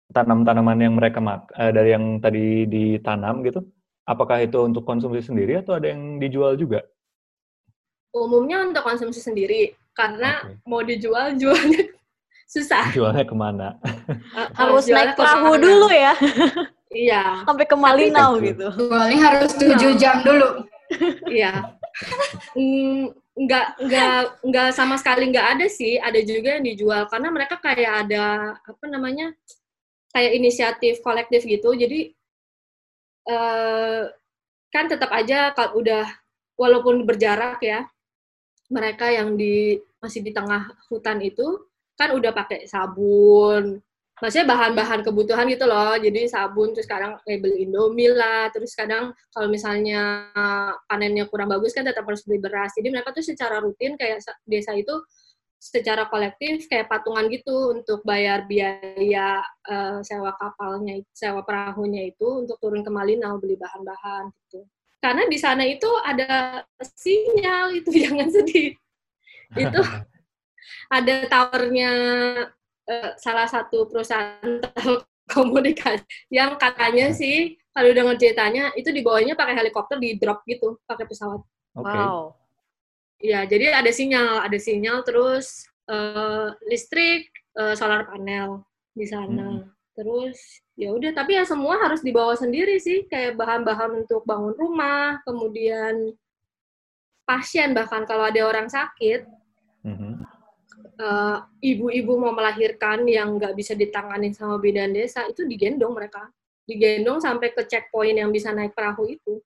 tanam-tanaman 0.09 0.78
yang 0.80 0.95
mereka 0.97 1.20
mak 1.20 1.53
eh, 1.59 1.72
dari 1.74 1.93
yang 1.93 2.22
tadi 2.22 2.64
ditanam 2.64 3.45
gitu 3.45 3.61
apakah 4.09 4.41
itu 4.41 4.57
untuk 4.64 4.89
konsumsi 4.89 5.20
sendiri 5.20 5.61
atau 5.61 5.76
ada 5.76 5.93
yang 5.93 6.16
dijual 6.16 6.57
juga 6.57 6.80
umumnya 8.16 8.64
untuk 8.64 8.80
konsumsi 8.80 9.20
sendiri 9.20 9.76
karena 9.93 10.41
okay. 10.47 10.57
mau 10.64 10.80
dijual 10.80 11.36
jualnya 11.36 11.84
susah. 12.53 12.89
Jualnya 12.97 13.28
ke 13.28 13.36
mana? 13.36 13.76
Uh, 13.84 14.49
Harus 14.59 14.89
jualnya 14.89 15.12
naik 15.12 15.18
perahu 15.20 15.36
ke 15.36 15.51
mana. 15.53 15.64
dulu 15.68 15.89
ya, 15.93 16.14
Iya, 16.89 17.45
sampai 17.45 17.64
ke 17.68 17.76
Malinau 17.76 18.41
gitu. 18.41 18.72
Jualnya 18.72 19.18
harus 19.20 19.53
7 19.61 20.01
jam 20.01 20.24
dulu. 20.24 20.64
iya. 21.28 21.76
Nggak 23.38 23.66
nggak 23.78 24.18
nggak 24.42 24.68
sama 24.74 24.99
sekali 24.99 25.30
nggak 25.30 25.49
ada 25.59 25.66
sih. 25.70 25.99
Ada 25.99 26.20
juga 26.26 26.59
yang 26.59 26.66
dijual. 26.66 27.07
Karena 27.07 27.28
mereka 27.30 27.57
kayak 27.62 27.92
ada 28.07 28.24
apa 28.59 28.84
namanya 28.90 29.34
kayak 30.14 30.32
inisiatif 30.38 31.01
kolektif 31.05 31.46
gitu. 31.46 31.74
Jadi 31.74 32.11
eh, 33.28 34.03
kan 34.68 34.84
tetap 34.90 35.11
aja 35.12 35.53
kalau 35.57 35.80
udah 35.80 36.05
walaupun 36.59 37.07
berjarak 37.07 37.62
ya 37.62 37.86
mereka 38.68 39.09
yang 39.09 39.38
di 39.38 39.80
masih 39.99 40.20
di 40.20 40.30
tengah 40.34 40.68
hutan 40.92 41.18
itu 41.24 41.66
kan 41.99 42.14
udah 42.14 42.30
pakai 42.30 42.68
sabun 42.68 43.82
maksudnya 44.19 44.47
bahan-bahan 44.51 45.01
kebutuhan 45.07 45.47
gitu 45.51 45.64
loh. 45.66 45.95
Jadi 45.99 46.27
sabun 46.31 46.75
terus 46.75 46.87
kadang 46.87 47.19
label 47.25 47.55
Indomie 47.55 48.12
lah. 48.12 48.51
Terus 48.55 48.75
kadang 48.75 49.14
kalau 49.31 49.49
misalnya 49.51 50.31
panennya 50.87 51.27
kurang 51.31 51.51
bagus 51.51 51.75
kan 51.75 51.87
tetap 51.87 52.07
harus 52.07 52.23
beli 52.27 52.43
beras. 52.43 52.75
Jadi 52.75 52.89
mereka 52.91 53.14
tuh 53.14 53.25
secara 53.25 53.62
rutin 53.62 53.95
kayak 53.95 54.23
sa- 54.23 54.39
desa 54.47 54.75
itu 54.75 54.93
secara 55.59 56.07
kolektif 56.07 56.71
kayak 56.71 56.87
patungan 56.87 57.27
gitu 57.35 57.75
untuk 57.75 58.07
bayar 58.07 58.47
biaya 58.47 59.43
eh, 59.43 59.99
sewa 60.07 60.31
kapalnya 60.39 61.03
sewa 61.11 61.43
perahunya 61.43 62.14
itu 62.14 62.47
untuk 62.47 62.62
turun 62.62 62.87
ke 62.87 62.91
Malinau 62.95 63.43
beli 63.43 63.59
bahan-bahan 63.59 64.31
gitu. 64.47 64.62
Karena 64.99 65.27
di 65.27 65.39
sana 65.39 65.62
itu 65.66 65.91
ada 66.07 66.62
sinyal 66.79 67.75
itu 67.75 67.91
jangan 68.07 68.29
sedih. 68.31 68.75
Itu 69.59 69.81
ada 70.97 71.14
towernya 71.27 71.91
eh, 72.89 73.12
salah 73.20 73.45
satu 73.47 73.84
perusahaan 73.86 74.41
komunikasi 75.34 76.03
yang 76.32 76.57
katanya 76.57 77.12
sih 77.12 77.55
kalau 77.70 77.93
dengar 77.93 78.16
ceritanya 78.16 78.72
itu 78.74 78.89
dibawanya 78.91 79.36
pakai 79.36 79.55
helikopter 79.55 80.01
di 80.01 80.16
drop 80.16 80.43
gitu 80.49 80.80
pakai 80.89 81.05
pesawat 81.05 81.45
Oke. 81.76 81.84
Wow. 81.84 82.32
ya 83.20 83.45
jadi 83.45 83.76
ada 83.76 83.93
sinyal 83.93 84.41
ada 84.43 84.59
sinyal 84.59 85.05
terus 85.05 85.68
eh, 85.86 86.49
listrik 86.66 87.28
eh, 87.61 87.76
solar 87.76 88.09
panel 88.09 88.64
di 88.97 89.05
sana 89.05 89.68
terus 89.93 90.39
ya 90.78 90.95
udah 90.95 91.11
tapi 91.12 91.34
ya 91.36 91.45
semua 91.45 91.76
harus 91.82 92.01
dibawa 92.01 92.32
sendiri 92.39 92.78
sih 92.80 93.05
kayak 93.11 93.34
bahan-bahan 93.36 94.07
untuk 94.07 94.22
bangun 94.24 94.55
rumah 94.57 95.18
kemudian 95.26 96.14
pasien 97.28 97.76
bahkan 97.76 98.09
kalau 98.09 98.24
ada 98.24 98.41
orang 98.49 98.66
sakit 98.72 99.28
Mhm. 99.78 100.38
Eh, 100.99 101.38
ibu-ibu 101.62 102.12
mau 102.18 102.34
melahirkan 102.34 103.07
yang 103.07 103.38
nggak 103.38 103.55
bisa 103.55 103.72
ditanganin 103.78 104.34
sama 104.34 104.59
bidan 104.59 104.90
desa 104.90 105.24
itu 105.30 105.46
digendong 105.46 105.94
mereka. 105.94 106.26
Digendong 106.68 107.22
sampai 107.22 107.55
ke 107.55 107.64
checkpoint 107.64 108.18
yang 108.18 108.28
bisa 108.34 108.53
naik 108.53 108.74
perahu 108.74 109.09
itu. 109.09 109.40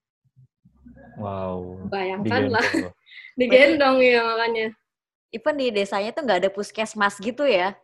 Wow. 1.13 1.77
bayangkan 1.93 2.49
lah. 2.49 2.65
Digendong 2.65 2.97
digendong 3.41 3.97
ya 4.01 4.21
makanya. 4.25 4.67
Even 5.33 5.55
di 5.61 5.69
desanya 5.69 6.11
tuh 6.13 6.25
nggak 6.25 6.41
ada 6.45 6.51
puskesmas 6.51 7.21
gitu 7.21 7.45
ya? 7.45 7.77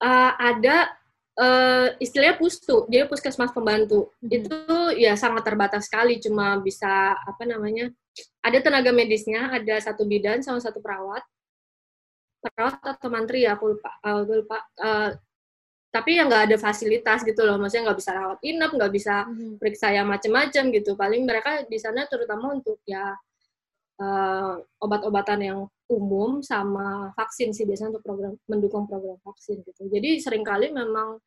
Eh, 0.00 0.32
ada 0.38 0.88
eh, 1.36 1.86
istilahnya 2.00 2.38
pustu. 2.38 2.86
Jadi 2.86 3.04
puskesmas 3.10 3.50
pembantu. 3.50 4.14
Mhm. 4.22 4.30
itu 4.30 4.58
ya 4.96 5.18
sangat 5.18 5.42
terbatas 5.42 5.90
sekali. 5.90 6.22
Cuma 6.22 6.56
bisa 6.62 7.18
apa 7.18 7.42
namanya 7.44 7.90
ada 8.40 8.58
tenaga 8.62 8.90
medisnya 8.90 9.52
ada 9.52 9.76
satu 9.78 10.06
bidan 10.06 10.40
sama 10.40 10.58
satu 10.58 10.80
perawat 10.80 11.22
perawat 12.40 12.80
atau 12.82 13.08
mantri 13.12 13.44
ya 13.44 13.54
aku 13.56 13.76
lupa 13.76 13.90
eh, 14.02 14.14
aku 14.16 14.32
lupa 14.44 14.58
Eh, 14.80 15.10
tapi 15.90 16.10
yang 16.22 16.30
nggak 16.30 16.44
ada 16.50 16.56
fasilitas 16.56 17.26
gitu 17.26 17.42
loh 17.42 17.58
maksudnya 17.58 17.90
nggak 17.90 17.98
bisa 17.98 18.10
rawat 18.14 18.38
inap 18.46 18.70
nggak 18.74 18.92
bisa 18.94 19.26
periksa 19.58 19.90
yang 19.90 20.06
macam-macam 20.06 20.64
gitu. 20.70 20.94
Paling 20.94 21.22
mereka 21.26 21.66
di 21.66 21.78
sana 21.82 22.06
terutama 22.06 22.54
untuk 22.56 22.78
ya 22.86 23.14
eh, 24.00 24.54
obat-obatan 24.80 25.40
yang 25.44 25.58
umum 25.90 26.38
sama 26.40 27.10
vaksin 27.18 27.50
sih 27.50 27.66
biasanya 27.66 27.98
untuk 27.98 28.04
program 28.06 28.32
mendukung 28.46 28.86
program 28.86 29.18
vaksin 29.26 29.60
gitu. 29.66 29.90
Jadi 29.90 30.22
sering 30.22 30.46
kali 30.46 30.70
memang 30.70 31.18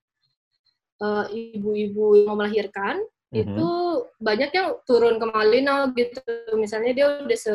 ibu-ibu 1.28 2.16
yang 2.16 2.32
mau 2.32 2.38
melahirkan 2.39 3.03
Mhm. 3.34 3.43
itu 3.43 3.70
banyak 4.22 4.51
yang 4.53 4.78
turun 4.88 5.18
ke 5.20 5.26
Malinau 5.26 5.89
gitu. 5.97 6.22
Misalnya 6.55 6.91
dia 6.95 7.05
udah 7.20 7.36
se 7.38 7.53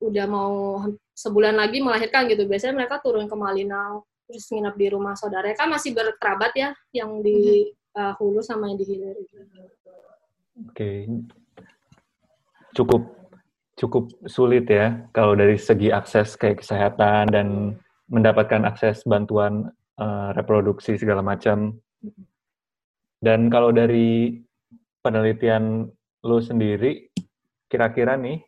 udah 0.00 0.26
mau 0.28 0.84
sebulan 1.16 1.56
lagi 1.56 1.80
melahirkan 1.80 2.28
gitu. 2.28 2.44
Biasanya 2.44 2.74
mereka 2.84 3.00
turun 3.00 3.26
ke 3.26 3.36
Malinau 3.36 4.04
terus 4.26 4.50
nginap 4.50 4.74
di 4.74 4.90
rumah 4.90 5.14
saudara 5.14 5.54
kan 5.54 5.70
masih 5.70 5.94
berkerabat 5.94 6.52
ya 6.58 6.70
yang 6.90 7.22
di 7.22 7.70
eh, 7.70 8.12
hulu 8.18 8.42
sama 8.42 8.68
yang 8.68 8.78
di 8.78 8.86
hilir 8.86 9.16
gitu. 9.22 9.38
Oke. 10.66 11.06
Cukup 12.74 13.02
cukup 13.76 14.08
sulit 14.24 14.66
ya 14.66 15.04
kalau 15.12 15.36
dari 15.36 15.60
segi 15.60 15.92
akses 15.92 16.34
kayak 16.34 16.64
kesehatan 16.64 17.28
dan 17.28 17.48
mendapatkan 18.10 18.66
akses 18.66 19.06
bantuan 19.06 19.70
eh, 19.98 20.30
reproduksi 20.34 20.98
segala 20.98 21.22
macam. 21.22 21.78
Dan 23.16 23.48
kalau 23.48 23.72
dari 23.72 24.36
penelitian 25.00 25.88
lo 26.26 26.38
sendiri, 26.42 27.08
kira-kira 27.70 28.18
nih, 28.18 28.42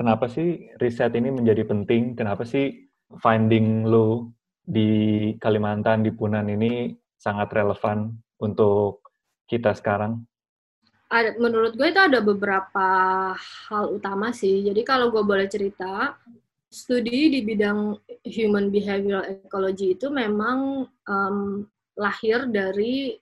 kenapa 0.00 0.32
sih 0.32 0.72
riset 0.80 1.12
ini 1.12 1.28
menjadi 1.28 1.68
penting? 1.68 2.16
Kenapa 2.16 2.48
sih 2.48 2.88
finding 3.20 3.84
lo 3.84 4.32
di 4.64 5.32
Kalimantan, 5.36 6.00
di 6.00 6.08
Punan 6.16 6.48
ini 6.48 6.96
sangat 7.20 7.52
relevan 7.52 8.16
untuk 8.40 9.04
kita 9.44 9.76
sekarang? 9.76 10.24
ada, 11.10 11.34
menurut 11.36 11.74
gue 11.74 11.90
itu 11.90 11.98
ada 12.00 12.22
beberapa 12.22 12.88
hal 13.66 13.84
utama 13.90 14.30
sih. 14.30 14.62
Jadi 14.62 14.86
kalau 14.86 15.10
gue 15.10 15.20
boleh 15.26 15.50
cerita, 15.50 16.14
studi 16.70 17.34
di 17.34 17.42
bidang 17.42 17.98
human 18.22 18.70
behavioral 18.70 19.26
ecology 19.26 19.98
itu 19.98 20.06
memang 20.06 20.86
em, 20.86 21.66
lahir 21.98 22.46
dari 22.46 23.18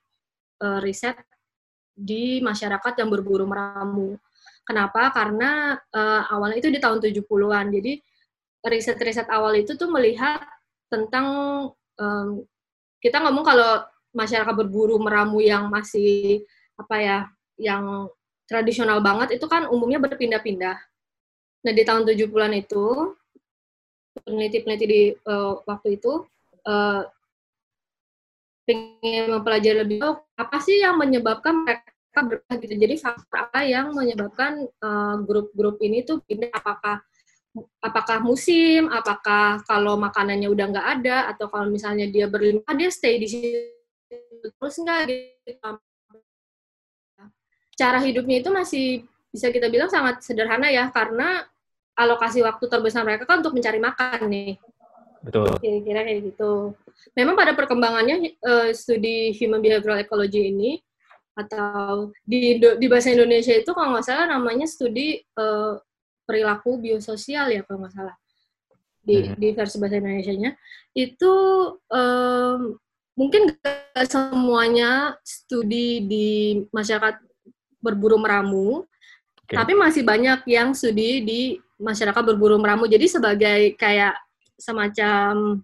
eh, 0.61 0.79
riset 0.85 1.17
di 1.97 2.37
masyarakat 2.45 2.93
yang 3.01 3.09
berburu 3.09 3.49
meramu. 3.49 4.15
Kenapa? 4.69 5.09
Karena 5.09 5.73
eh, 5.73 6.21
awalnya 6.29 6.61
itu 6.61 6.69
di 6.69 6.77
tahun 6.77 7.01
70-an. 7.01 7.73
Jadi 7.73 7.97
riset-riset 8.61 9.25
awal 9.33 9.57
itu 9.57 9.73
tuh 9.73 9.89
melihat 9.89 10.45
tentang 10.93 11.25
em, 11.97 12.45
kita 13.01 13.17
ngomong 13.25 13.41
kalau 13.41 13.81
masyarakat 14.13 14.53
berburu 14.53 15.01
meramu 15.01 15.41
yang 15.41 15.71
masih 15.73 16.43
apa 16.75 16.95
ya 16.99 17.19
yang 17.57 18.11
tradisional 18.45 18.99
banget 19.01 19.41
itu 19.41 19.45
kan 19.49 19.65
umumnya 19.73 19.97
berpindah-pindah. 20.01 20.77
Nah, 21.65 21.73
di 21.73 21.83
tahun 21.83 22.05
70-an 22.05 22.53
itu 22.53 22.85
peneliti-peneliti 24.21 24.85
di 24.85 25.01
eh, 25.17 25.53
waktu 25.65 25.97
itu 25.97 26.29
eh, 26.69 27.01
pengen 28.69 29.33
mempelajari 29.33 29.81
lebih 29.81 29.97
apa 30.37 30.57
sih 30.61 30.77
yang 30.85 31.01
menyebabkan 31.01 31.65
mereka 31.65 31.89
berubah 32.25 32.55
gitu. 32.59 32.73
Jadi 32.75 32.95
faktor 32.99 33.37
apa 33.49 33.59
yang 33.63 33.91
menyebabkan 33.93 34.65
eh, 34.65 35.15
grup-grup 35.23 35.79
ini 35.83 36.03
tuh 36.03 36.23
pindah 36.23 36.51
apakah 36.51 37.03
apakah 37.81 38.21
musim, 38.21 38.87
apakah 38.93 39.59
kalau 39.65 39.97
makanannya 39.97 40.47
udah 40.47 40.65
nggak 40.69 40.87
ada 41.01 41.17
atau 41.33 41.49
kalau 41.49 41.67
misalnya 41.67 42.05
dia 42.05 42.29
berlimpah 42.29 42.71
dia 42.77 42.89
stay 42.93 43.17
di 43.17 43.27
situ 43.27 44.47
terus 44.57 44.75
nggak 44.79 45.01
gitu 45.09 45.77
cara 47.79 48.03
hidupnya 48.03 48.43
itu 48.43 48.49
masih 48.51 48.87
bisa 49.31 49.47
kita 49.55 49.71
bilang 49.71 49.87
sangat 49.87 50.19
sederhana 50.19 50.67
ya 50.67 50.91
karena 50.91 51.47
alokasi 51.95 52.43
waktu 52.43 52.67
terbesar 52.67 53.07
mereka 53.07 53.23
kan 53.23 53.39
untuk 53.39 53.55
mencari 53.55 53.79
makan 53.79 54.19
nih 54.27 54.53
Betul. 55.19 55.51
kira-kira 55.59 56.07
kayak 56.07 56.31
gitu. 56.31 56.71
Memang 57.15 57.35
pada 57.35 57.51
perkembangannya 57.51 58.39
eh, 58.39 58.69
studi 58.71 59.35
human 59.35 59.59
behavioral 59.59 59.99
ecology 59.99 60.47
ini 60.51 60.79
atau 61.39 62.11
di 62.27 62.59
di 62.59 62.85
bahasa 62.91 63.15
Indonesia 63.15 63.55
itu 63.55 63.71
kalau 63.71 63.95
nggak 63.95 64.05
salah 64.07 64.25
namanya 64.27 64.67
studi 64.67 65.19
eh, 65.23 65.73
perilaku 66.27 66.77
biososial 66.83 67.49
ya 67.49 67.63
kalau 67.63 67.83
nggak 67.87 67.95
salah 67.95 68.15
di 68.99 69.31
Mhm. 69.31 69.35
di 69.39 69.47
versi 69.55 69.75
bahasa 69.79 69.95
Indonesia-nya 69.97 70.51
itu 70.93 71.33
em, 71.89 72.75
mungkin 73.15 73.41
nggak 73.55 74.05
semuanya 74.05 75.15
studi 75.23 76.03
di 76.03 76.27
masyarakat 76.69 77.17
berburu 77.79 78.19
meramu 78.19 78.83
Oke. 79.47 79.55
tapi 79.55 79.73
masih 79.73 80.03
banyak 80.03 80.43
yang 80.45 80.75
studi 80.75 81.23
di 81.23 81.41
masyarakat 81.79 82.21
berburu 82.27 82.59
meramu. 82.59 82.85
Jadi 82.91 83.07
sebagai 83.07 83.73
kayak 83.79 84.13
semacam 84.59 85.63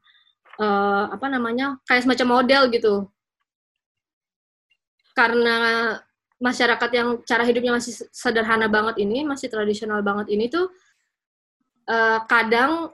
eh, 0.56 1.06
apa 1.12 1.28
namanya? 1.28 1.76
kayak 1.84 2.08
semacam 2.08 2.40
model 2.40 2.72
gitu. 2.72 3.12
Karena 5.16 5.96
masyarakat 6.38 6.90
yang 6.92 7.10
cara 7.24 7.48
hidupnya 7.48 7.80
masih 7.80 8.06
sederhana 8.12 8.68
banget 8.68 9.00
ini, 9.00 9.24
masih 9.24 9.48
tradisional 9.48 10.04
banget 10.04 10.28
ini 10.36 10.52
tuh 10.52 10.68
eh, 11.88 12.20
kadang 12.28 12.92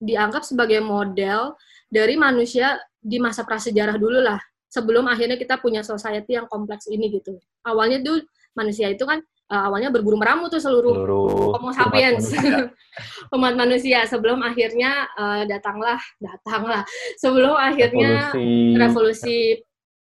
dianggap 0.00 0.46
sebagai 0.46 0.80
model 0.80 1.58
dari 1.90 2.14
manusia 2.16 2.78
di 2.98 3.18
masa 3.18 3.42
prasejarah 3.42 3.98
dulu 3.98 4.22
lah 4.22 4.38
sebelum 4.68 5.08
akhirnya 5.08 5.40
kita 5.40 5.56
punya 5.58 5.80
society 5.80 6.36
yang 6.36 6.46
kompleks 6.46 6.86
ini 6.86 7.08
gitu. 7.08 7.40
Awalnya 7.64 8.04
tuh 8.04 8.20
manusia 8.52 8.92
itu 8.92 9.02
kan 9.08 9.24
uh, 9.48 9.62
awalnya 9.68 9.88
berburu 9.88 10.20
meramu 10.20 10.52
tuh 10.52 10.60
seluruh, 10.60 10.94
seluruh 10.94 11.56
Homo 11.56 11.72
sapiens. 11.72 12.36
umat 13.34 13.54
manusia 13.56 14.04
sebelum 14.04 14.44
akhirnya 14.44 15.08
uh, 15.16 15.42
datanglah 15.48 15.98
datanglah. 16.20 16.84
Sebelum 17.16 17.56
akhirnya 17.56 18.30
revolusi, 18.30 18.76
revolusi 18.76 19.38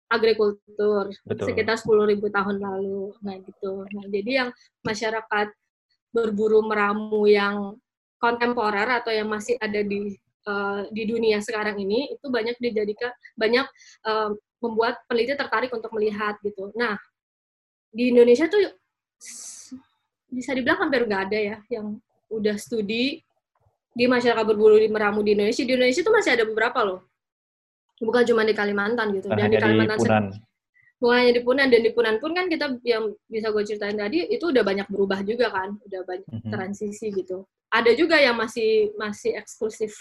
agrikultur 0.06 1.10
Betul. 1.26 1.46
sekitar 1.50 1.76
sepuluh 1.78 2.06
ribu 2.06 2.30
tahun 2.30 2.62
lalu 2.62 3.14
nah 3.22 3.34
gitu 3.42 3.86
nah 3.90 4.04
jadi 4.06 4.46
yang 4.46 4.50
masyarakat 4.86 5.50
berburu 6.14 6.64
meramu 6.64 7.28
yang 7.28 7.76
kontemporer 8.16 8.88
atau 9.02 9.12
yang 9.12 9.28
masih 9.28 9.60
ada 9.60 9.84
di 9.84 10.16
uh, 10.48 10.88
di 10.88 11.02
dunia 11.04 11.42
sekarang 11.44 11.76
ini 11.76 12.16
itu 12.16 12.26
banyak 12.32 12.56
dijadikan 12.56 13.12
banyak 13.36 13.66
uh, 14.08 14.32
membuat 14.64 15.04
peneliti 15.04 15.36
tertarik 15.36 15.68
untuk 15.68 15.92
melihat 15.92 16.40
gitu. 16.40 16.72
Nah 16.72 16.96
di 17.92 18.12
Indonesia 18.12 18.48
tuh 18.48 18.72
bisa 20.32 20.50
dibilang 20.56 20.88
hampir 20.88 21.04
nggak 21.04 21.22
ada 21.30 21.38
ya 21.38 21.56
yang 21.68 22.00
udah 22.32 22.56
studi 22.56 23.20
di 23.96 24.04
masyarakat 24.04 24.44
berburu 24.44 24.80
di 24.80 24.88
meramu 24.88 25.20
di 25.20 25.36
Indonesia. 25.36 25.64
Di 25.64 25.72
Indonesia 25.76 26.02
tuh 26.04 26.14
masih 26.16 26.30
ada 26.36 26.44
beberapa 26.44 26.80
loh, 26.84 27.00
bukan 28.00 28.22
cuma 28.28 28.42
di 28.44 28.54
Kalimantan 28.56 29.12
gitu. 29.16 29.28
Dan 29.32 29.48
di 29.48 29.58
Kalimantan 29.60 29.98
di 30.32 30.46
bukan 30.96 31.16
hanya 31.20 31.32
di 31.36 31.42
Punan 31.44 31.68
dan 31.68 31.80
di 31.84 31.90
Punan 31.92 32.16
pun 32.16 32.32
kan 32.32 32.48
kita 32.48 32.80
yang 32.80 33.12
bisa 33.28 33.52
gue 33.52 33.62
ceritain 33.68 33.96
tadi 33.96 34.24
itu 34.32 34.48
udah 34.48 34.64
banyak 34.64 34.88
berubah 34.88 35.20
juga 35.22 35.52
kan, 35.52 35.76
udah 35.84 36.00
banyak 36.08 36.28
mm-hmm. 36.28 36.52
transisi 36.52 37.12
gitu. 37.12 37.44
Ada 37.68 37.92
juga 37.92 38.16
yang 38.16 38.40
masih 38.40 38.96
masih 38.96 39.36
eksklusif 39.36 39.92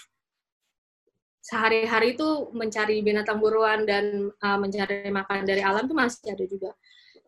sehari-hari 1.43 2.17
itu 2.17 2.49
mencari 2.57 3.05
binatang 3.05 3.37
buruan 3.37 3.85
dan 3.85 4.33
uh, 4.41 4.57
mencari 4.57 5.13
makan 5.13 5.45
dari 5.45 5.61
alam 5.61 5.85
tuh 5.85 5.93
masih 5.93 6.31
ada 6.31 6.45
juga. 6.47 6.71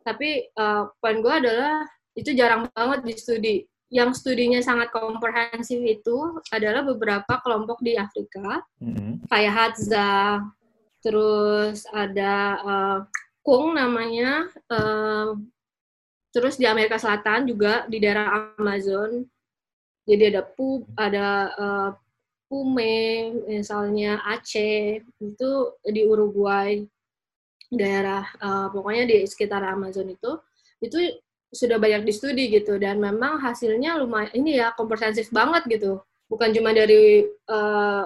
Tapi 0.02 0.48
uh, 0.58 0.90
poin 1.04 1.20
gue 1.20 1.34
adalah 1.46 1.84
itu 2.16 2.32
jarang 2.34 2.72
banget 2.72 3.04
di 3.04 3.14
studi. 3.20 3.58
Yang 3.88 4.20
studinya 4.24 4.60
sangat 4.60 4.92
komprehensif 4.92 5.80
itu 5.80 6.40
adalah 6.52 6.84
beberapa 6.84 7.40
kelompok 7.40 7.80
di 7.84 7.96
Afrika, 7.96 8.64
mm-hmm. 8.84 9.32
kayak 9.32 9.54
Hadza, 9.54 10.44
terus 11.08 11.88
ada 11.96 12.36
uh, 12.68 13.00
Kung 13.40 13.80
namanya, 13.80 14.44
uh, 14.68 15.32
terus 16.36 16.60
di 16.60 16.68
Amerika 16.68 17.00
Selatan 17.00 17.48
juga 17.48 17.88
di 17.88 18.04
daerah 18.04 18.52
Amazon. 18.60 19.24
Jadi 20.04 20.36
ada 20.36 20.44
Pu, 20.44 20.84
ada 21.00 21.28
uh, 21.56 21.90
Pume, 22.52 23.32
misalnya 23.48 24.20
Aceh, 24.28 25.00
itu 25.00 25.52
di 25.88 26.04
Uruguay, 26.04 26.84
daerah 27.72 28.28
uh, 28.44 28.68
pokoknya 28.68 29.08
di 29.08 29.18
sekitar 29.24 29.64
Amazon 29.64 30.12
itu, 30.12 30.32
itu 30.84 31.16
sudah 31.56 31.80
banyak 31.80 32.04
di 32.04 32.12
studi 32.12 32.52
gitu 32.52 32.76
dan 32.76 33.00
memang 33.00 33.40
hasilnya 33.40 33.96
lumayan 34.04 34.32
ini 34.36 34.60
ya 34.60 34.76
komprehensif 34.76 35.32
banget 35.32 35.64
gitu 35.72 36.04
bukan 36.28 36.52
cuma 36.52 36.76
dari 36.76 37.24
uh, 37.48 38.04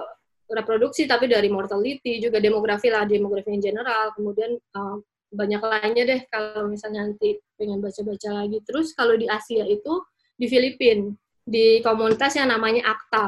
reproduksi 0.52 1.08
tapi 1.08 1.26
dari 1.32 1.48
mortality 1.48 2.20
juga 2.20 2.38
demografi 2.38 2.92
lah 2.92 3.08
demografi 3.08 3.56
in 3.56 3.64
general 3.64 4.12
kemudian 4.12 4.60
uh, 4.76 5.00
banyak 5.32 5.62
lainnya 5.64 6.04
deh 6.04 6.20
kalau 6.28 6.68
misalnya 6.68 7.08
nanti 7.08 7.40
pengen 7.56 7.80
baca-baca 7.80 8.44
lagi. 8.44 8.60
Terus 8.68 8.92
kalau 8.92 9.16
di 9.16 9.24
Asia 9.24 9.64
itu 9.64 10.04
di 10.36 10.46
Filipina 10.46 11.08
di 11.42 11.80
komunitas 11.80 12.36
yang 12.36 12.52
namanya 12.52 12.92
ACTA. 12.92 13.26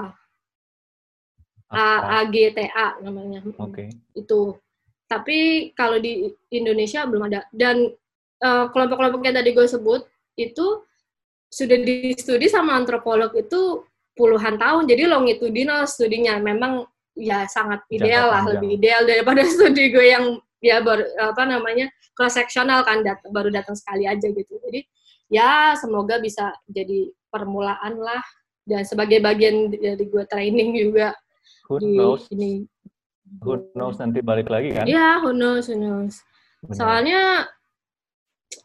A 1.75 1.99
namanya. 3.03 3.41
Oke. 3.59 3.59
Okay. 3.59 3.89
Itu. 4.15 4.61
Tapi 5.09 5.73
kalau 5.75 5.99
di 5.99 6.31
Indonesia 6.53 7.09
belum 7.09 7.27
ada. 7.33 7.49
Dan 7.51 7.91
uh, 8.45 8.67
kelompok-kelompok 8.71 9.25
yang 9.27 9.41
tadi 9.41 9.51
gue 9.57 9.67
sebut 9.67 10.05
itu 10.39 10.85
sudah 11.51 11.79
di 11.83 12.15
studi 12.15 12.47
sama 12.47 12.79
antropolog 12.79 13.33
itu 13.35 13.83
puluhan 14.15 14.61
tahun. 14.61 14.87
Jadi 14.87 15.09
longitudinal 15.09 15.89
studinya 15.91 16.39
memang 16.39 16.87
ya 17.15 17.47
sangat 17.47 17.83
ideal 17.91 18.31
lah, 18.31 18.43
lebih 18.47 18.79
ideal 18.79 19.07
daripada 19.07 19.47
studi 19.53 19.91
gue 19.95 20.07
yang 20.11 20.39
ya 20.59 20.81
baru 20.81 21.05
apa 21.21 21.43
namanya 21.45 21.93
cross 22.17 22.35
sectional 22.35 22.83
kan 22.83 23.05
dat 23.05 23.21
baru 23.31 23.51
datang 23.51 23.79
sekali 23.79 24.07
aja 24.07 24.27
gitu. 24.31 24.55
Jadi 24.67 24.87
ya 25.31 25.75
semoga 25.79 26.19
bisa 26.19 26.55
jadi 26.71 27.11
permulaan 27.31 27.99
lah. 27.99 28.23
Dan 28.65 28.81
sebagai 28.89 29.21
bagian 29.21 29.77
dari 29.77 30.05
gue 30.09 30.25
training 30.25 30.73
juga 30.73 31.13
who 31.69 31.77
di 31.79 31.95
knows? 32.01 32.25
ini. 32.33 32.65
Who 33.45 33.71
knows? 33.77 34.01
Nanti 34.01 34.25
balik 34.25 34.49
lagi 34.49 34.73
kan? 34.73 34.89
Ya 34.89 35.21
who 35.21 35.37
knows 35.37 35.69
who 35.69 35.77
knows. 35.77 36.21
Benar. 36.65 36.77
soalnya 36.81 37.21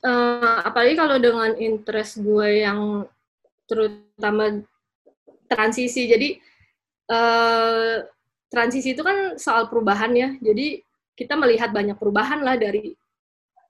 uh, 0.08 0.64
apalagi 0.64 0.95
kalau 0.95 1.20
dengan 1.20 1.52
interest 1.60 2.24
gue 2.24 2.64
yang 2.64 3.04
terutama 3.68 4.64
transisi. 5.52 6.08
Jadi 6.08 6.39
uh, 7.12 8.08
transisi 8.50 8.97
itu 8.97 9.06
kan 9.06 9.38
soal 9.38 9.70
perubahan 9.70 10.12
ya. 10.12 10.30
Jadi 10.41 10.82
kita 11.14 11.38
melihat 11.38 11.70
banyak 11.70 11.95
perubahan 11.95 12.41
lah 12.41 12.58
dari 12.58 12.97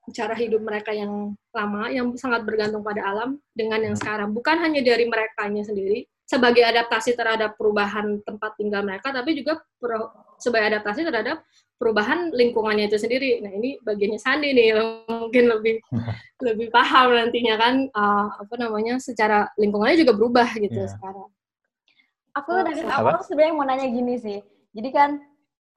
cara 0.09 0.33
hidup 0.33 0.65
mereka 0.65 0.89
yang 0.89 1.37
lama 1.53 1.91
yang 1.93 2.09
sangat 2.17 2.41
bergantung 2.41 2.81
pada 2.81 3.05
alam 3.05 3.37
dengan 3.53 3.83
yang 3.83 3.95
sekarang. 3.99 4.33
Bukan 4.33 4.57
hanya 4.57 4.81
dari 4.81 5.05
mereka 5.05 5.45
sendiri 5.45 6.07
sebagai 6.25 6.61
adaptasi 6.61 7.17
terhadap 7.17 7.57
perubahan 7.57 8.21
tempat 8.21 8.53
tinggal 8.53 8.85
mereka 8.85 9.09
tapi 9.09 9.33
juga 9.33 9.65
pro, 9.81 10.13
sebagai 10.37 10.77
adaptasi 10.77 11.01
terhadap 11.01 11.41
perubahan 11.81 12.29
lingkungannya 12.29 12.85
itu 12.85 13.01
sendiri. 13.01 13.41
Nah 13.41 13.49
ini 13.49 13.81
bagiannya 13.81 14.19
Sandi 14.21 14.53
nih 14.53 14.77
mungkin 15.09 15.49
lebih 15.49 15.81
lebih 16.47 16.67
paham 16.69 17.17
nantinya 17.17 17.55
kan 17.57 17.73
uh, 17.93 18.27
apa 18.45 18.55
namanya 18.61 19.01
secara 19.01 19.49
lingkungannya 19.57 19.97
juga 20.05 20.13
berubah 20.13 20.49
gitu 20.57 20.85
yeah. 20.85 20.89
sekarang. 20.89 21.29
Aku 22.37 22.49
dari 22.61 22.85
awal 22.85 23.25
sebenarnya 23.25 23.53
mau 23.57 23.65
nanya 23.65 23.89
gini 23.89 24.15
sih 24.21 24.39
jadi 24.75 24.89
kan 24.93 25.09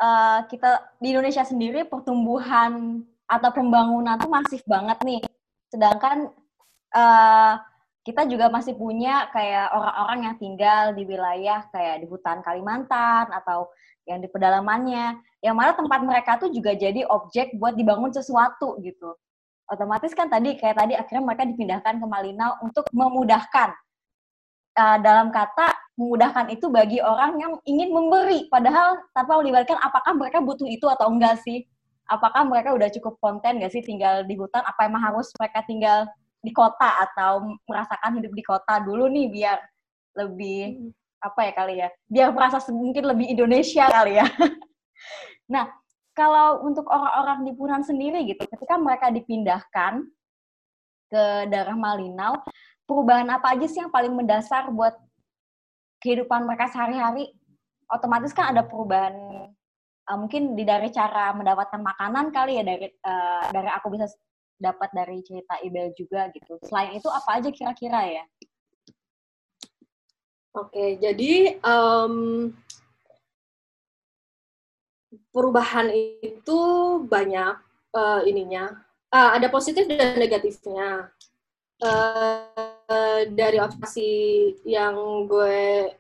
uh, 0.02 0.40
kita 0.48 0.98
di 1.00 1.14
Indonesia 1.16 1.44
sendiri 1.46 1.88
pertumbuhan 1.88 3.02
atau 3.30 3.50
pembangunan 3.54 4.20
tuh 4.20 4.28
masif 4.28 4.60
banget 4.68 4.98
nih. 5.06 5.22
Sedangkan 5.72 6.28
uh, 6.92 7.54
kita 8.02 8.26
juga 8.26 8.50
masih 8.50 8.74
punya 8.74 9.30
kayak 9.30 9.72
orang-orang 9.72 10.18
yang 10.26 10.36
tinggal 10.36 10.84
di 10.92 11.02
wilayah 11.06 11.64
kayak 11.70 12.02
di 12.02 12.06
hutan 12.10 12.42
Kalimantan 12.42 13.30
atau 13.30 13.70
yang 14.04 14.18
di 14.18 14.26
pedalamannya, 14.26 15.22
yang 15.46 15.54
mana 15.54 15.78
tempat 15.78 16.02
mereka 16.02 16.34
tuh 16.42 16.50
juga 16.50 16.74
jadi 16.74 17.06
objek 17.06 17.54
buat 17.56 17.78
dibangun 17.78 18.10
sesuatu 18.10 18.82
gitu. 18.82 19.14
Otomatis 19.70 20.10
kan 20.12 20.26
tadi 20.26 20.58
kayak 20.58 20.76
tadi 20.76 20.92
akhirnya 20.98 21.22
mereka 21.22 21.46
dipindahkan 21.46 22.02
ke 22.02 22.06
Malinau 22.10 22.58
untuk 22.66 22.84
memudahkan 22.90 23.70
uh, 24.76 24.98
dalam 25.00 25.28
kata 25.32 25.72
memudahkan 25.96 26.48
itu 26.52 26.66
bagi 26.72 26.98
orang 26.98 27.36
yang 27.38 27.52
ingin 27.68 27.92
memberi. 27.92 28.48
Padahal 28.48 29.00
tanpa 29.12 29.40
melibatkan 29.40 29.76
apakah 29.80 30.12
mereka 30.16 30.40
butuh 30.40 30.68
itu 30.68 30.88
atau 30.88 31.12
enggak 31.12 31.40
sih? 31.44 31.64
Apakah 32.08 32.44
mereka 32.44 32.74
udah 32.74 32.88
cukup 32.92 33.16
konten 33.22 33.62
gak 33.62 33.72
sih 33.72 33.80
tinggal 33.80 34.26
di 34.26 34.34
hutan? 34.36 34.60
Apa 34.66 34.90
emang 34.90 35.00
harus 35.00 35.30
mereka 35.38 35.64
tinggal 35.64 36.04
di 36.42 36.50
kota 36.50 36.98
atau 37.08 37.54
merasakan 37.64 38.18
hidup 38.18 38.32
di 38.34 38.42
kota 38.42 38.82
dulu 38.82 39.06
nih 39.06 39.30
biar 39.30 39.58
lebih 40.18 40.90
hmm. 40.90 40.90
apa 41.22 41.40
ya 41.46 41.52
kali 41.54 41.74
ya? 41.78 41.88
Biar 42.10 42.28
merasa 42.34 42.58
mungkin 42.74 43.06
lebih 43.06 43.26
Indonesia 43.30 43.86
kali 43.88 44.18
ya. 44.20 44.26
Nah 45.52 45.68
kalau 46.16 46.64
untuk 46.64 46.88
orang-orang 46.88 47.44
di 47.44 47.52
Punan 47.52 47.82
sendiri 47.84 48.24
gitu 48.24 48.46
ketika 48.48 48.80
mereka 48.80 49.12
dipindahkan 49.12 50.06
ke 51.12 51.24
daerah 51.52 51.76
Malinau 51.76 52.40
perubahan 52.92 53.28
apa 53.32 53.56
aja 53.56 53.64
sih 53.64 53.80
yang 53.80 53.88
paling 53.88 54.12
mendasar 54.12 54.68
buat 54.68 54.92
kehidupan 56.04 56.44
mereka 56.44 56.68
sehari-hari? 56.68 57.32
Otomatis 57.88 58.36
kan 58.36 58.52
ada 58.52 58.64
perubahan 58.64 59.16
uh, 60.08 60.18
mungkin 60.20 60.52
di 60.52 60.64
dari 60.68 60.92
cara 60.92 61.32
mendapatkan 61.32 61.80
makanan 61.80 62.32
kali 62.32 62.60
ya 62.60 62.64
dari 62.64 62.88
uh, 63.04 63.48
dari 63.52 63.68
aku 63.72 63.96
bisa 63.96 64.08
dapat 64.60 64.92
dari 64.92 65.24
cerita 65.24 65.58
Ibel 65.64 65.96
juga 65.96 66.28
gitu. 66.30 66.60
Selain 66.68 66.94
itu 66.94 67.08
apa 67.08 67.40
aja 67.40 67.48
kira-kira 67.50 68.22
ya? 68.22 68.24
Oke, 70.52 71.00
jadi 71.00 71.56
um, 71.64 72.52
perubahan 75.32 75.88
itu 76.20 76.60
banyak 77.08 77.56
uh, 77.96 78.20
ininya. 78.28 78.76
Uh, 79.12 79.36
ada 79.36 79.48
positif 79.52 79.84
dan 79.88 80.16
negatifnya. 80.16 81.12
Uh, 81.80 82.71
dari 83.32 83.58
observasi 83.60 84.10
yang 84.66 85.26
gue 85.26 85.90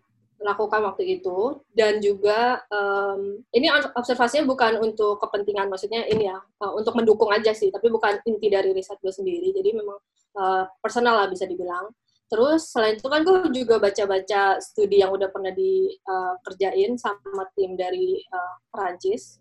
lakukan 0.42 0.82
waktu 0.82 1.18
itu 1.18 1.62
dan 1.72 2.02
juga 2.02 2.60
um, 2.68 3.40
ini 3.54 3.70
observasinya 3.94 4.44
bukan 4.44 4.82
untuk 4.82 5.22
kepentingan 5.22 5.70
maksudnya 5.70 6.04
ini 6.10 6.28
ya 6.28 6.38
uh, 6.60 6.72
untuk 6.74 6.98
mendukung 6.98 7.30
aja 7.30 7.54
sih 7.54 7.70
tapi 7.70 7.88
bukan 7.88 8.18
inti 8.26 8.50
dari 8.50 8.74
riset 8.74 8.98
gue 9.00 9.14
sendiri. 9.14 9.54
Jadi 9.54 9.70
memang 9.72 9.98
uh, 10.36 10.66
personal 10.82 11.24
lah 11.24 11.28
bisa 11.30 11.46
dibilang. 11.46 11.88
Terus 12.26 12.72
selain 12.72 12.96
itu 12.96 13.08
kan 13.12 13.22
gue 13.22 13.52
juga 13.52 13.76
baca-baca 13.76 14.56
studi 14.58 15.04
yang 15.04 15.12
udah 15.12 15.28
pernah 15.28 15.52
dikerjain 15.52 16.96
uh, 16.96 17.00
sama 17.00 17.44
tim 17.54 17.78
dari 17.78 18.20
uh, 18.32 18.56
Perancis. 18.72 19.38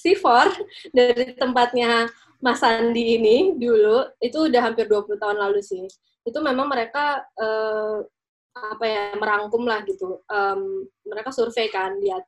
C4 0.00 0.24
dari 0.96 1.36
tempatnya 1.36 2.08
Mas 2.40 2.64
Sandi 2.64 3.20
ini 3.20 3.52
dulu 3.60 4.08
itu 4.16 4.48
udah 4.48 4.60
hampir 4.64 4.88
20 4.88 5.22
tahun 5.22 5.38
lalu 5.38 5.60
sih. 5.60 5.84
Itu 6.26 6.38
memang 6.44 6.68
mereka 6.68 7.24
uh, 7.38 8.04
apa 8.50 8.84
ya 8.84 9.04
merangkum 9.16 9.64
lah 9.64 9.84
gitu. 9.86 10.20
Um, 10.26 10.86
mereka 11.06 11.30
survei 11.30 11.70
kan 11.70 11.96
lihat 11.98 12.26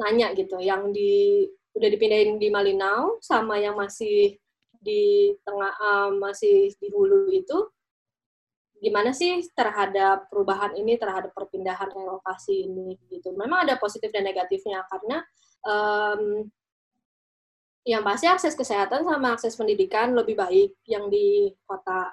nanya 0.00 0.34
gitu 0.34 0.58
yang 0.58 0.90
di 0.90 1.46
udah 1.74 1.88
dipindahin 1.90 2.38
di 2.38 2.48
Malinau 2.50 3.18
sama 3.22 3.58
yang 3.58 3.74
masih 3.78 4.38
di 4.84 5.34
tengah 5.42 5.72
um, 5.80 6.22
masih 6.22 6.70
di 6.78 6.86
hulu 6.90 7.30
itu 7.32 7.56
gimana 8.84 9.16
sih 9.16 9.40
terhadap 9.56 10.28
perubahan 10.28 10.76
ini 10.76 11.00
terhadap 11.00 11.32
perpindahan 11.32 11.88
relokasi 11.88 12.68
ini 12.68 13.00
gitu 13.08 13.32
memang 13.32 13.64
ada 13.64 13.80
positif 13.80 14.12
dan 14.12 14.28
negatifnya 14.28 14.84
karena 14.92 15.24
um, 15.64 16.44
yang 17.84 18.04
pasti 18.04 18.28
akses 18.28 18.52
kesehatan 18.52 19.08
sama 19.08 19.36
akses 19.36 19.56
pendidikan 19.56 20.12
lebih 20.12 20.36
baik 20.36 20.76
yang 20.84 21.08
di 21.08 21.48
kota 21.64 22.12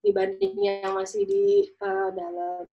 dibanding 0.00 0.56
yang 0.60 0.92
masih 0.96 1.24
di 1.24 1.68
uh, 1.80 2.10
dalam. 2.12 2.64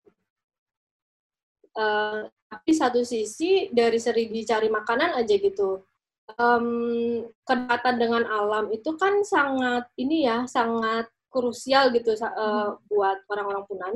Uh, 1.77 2.19
tapi 2.47 2.71
satu 2.73 3.03
sisi 3.03 3.69
dari 3.69 3.99
segi 3.99 4.41
cari 4.47 4.67
makanan 4.71 5.19
aja 5.19 5.35
gitu. 5.35 5.83
Um, 6.35 7.23
kedekatan 7.47 8.03
dengan 8.03 8.27
alam 8.27 8.67
itu 8.75 8.99
kan 8.99 9.23
sangat 9.23 9.87
ini 9.95 10.27
ya 10.27 10.43
sangat 10.43 11.07
krusial 11.31 11.91
gitu 11.95 12.15
uh, 12.19 12.75
buat 12.91 13.23
orang-orang 13.31 13.63
Punan. 13.67 13.93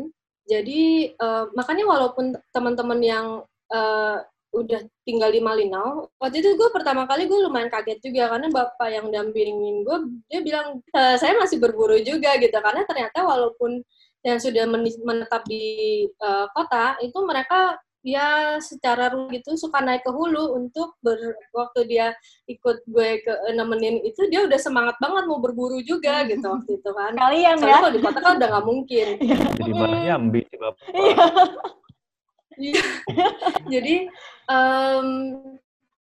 Jadi 0.47 1.11
uh, 1.15 1.51
makanya 1.55 1.87
walaupun 1.87 2.35
teman-teman 2.51 2.99
yang 3.03 3.27
uh, 3.71 4.17
udah 4.51 4.83
tinggal 5.07 5.31
di 5.31 5.39
Malinau, 5.39 6.11
waktu 6.19 6.43
itu 6.43 6.59
gue 6.59 6.69
pertama 6.75 7.07
kali 7.07 7.25
gue 7.27 7.39
lumayan 7.39 7.71
kaget 7.71 8.03
juga 8.03 8.35
karena 8.35 8.47
bapak 8.51 8.89
yang 8.91 9.07
dampingin 9.07 9.87
gue 9.87 9.97
dia 10.27 10.39
bilang 10.43 10.83
e, 10.91 11.01
saya 11.15 11.39
masih 11.39 11.57
berburu 11.57 11.95
juga 12.03 12.35
gitu. 12.35 12.53
Karena 12.59 12.83
ternyata 12.83 13.23
walaupun 13.23 13.79
yang 14.21 14.37
sudah 14.37 14.69
menetap 15.01 15.41
di 15.49 16.05
uh, 16.21 16.45
kota 16.53 16.93
itu 17.01 17.17
mereka 17.25 17.73
dia 18.01 18.57
secara 18.57 19.13
gitu 19.29 19.53
suka 19.53 19.77
naik 19.77 20.01
ke 20.01 20.09
hulu 20.09 20.57
untuk 20.57 20.97
ber, 21.05 21.37
waktu 21.53 21.85
dia 21.85 22.07
ikut 22.49 22.81
gue 22.89 23.21
ke 23.21 23.33
nemenin 23.53 24.01
itu 24.01 24.25
dia 24.25 24.41
udah 24.41 24.57
semangat 24.57 24.97
banget 24.97 25.29
mau 25.29 25.37
berburu 25.37 25.77
juga 25.85 26.25
gitu 26.25 26.41
waktu 26.41 26.81
itu 26.81 26.89
kan. 26.97 27.13
Kalian 27.13 27.61
Soalnya 27.61 27.77
ya 27.77 27.81
kalau 27.81 27.93
di 27.93 28.01
kota 28.01 28.19
kan 28.21 28.33
udah 28.41 28.49
nggak 28.49 28.67
mungkin. 28.67 29.07
Jadi 29.21 29.71
malah 29.73 30.01
nyambi 30.01 30.41
si 30.49 30.55
bapak. 30.57 30.81
Jadi 33.73 34.09
um, 34.49 35.07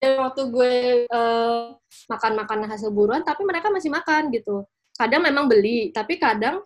waktu 0.01 0.43
gue 0.49 0.75
uh, 1.13 1.77
makan-makan 2.09 2.67
hasil 2.67 2.89
buruan 2.91 3.21
tapi 3.23 3.45
mereka 3.45 3.69
masih 3.69 3.93
makan 3.93 4.33
gitu 4.33 4.65
kadang 4.97 5.25
memang 5.25 5.49
beli 5.49 5.93
tapi 5.93 6.17
kadang 6.21 6.61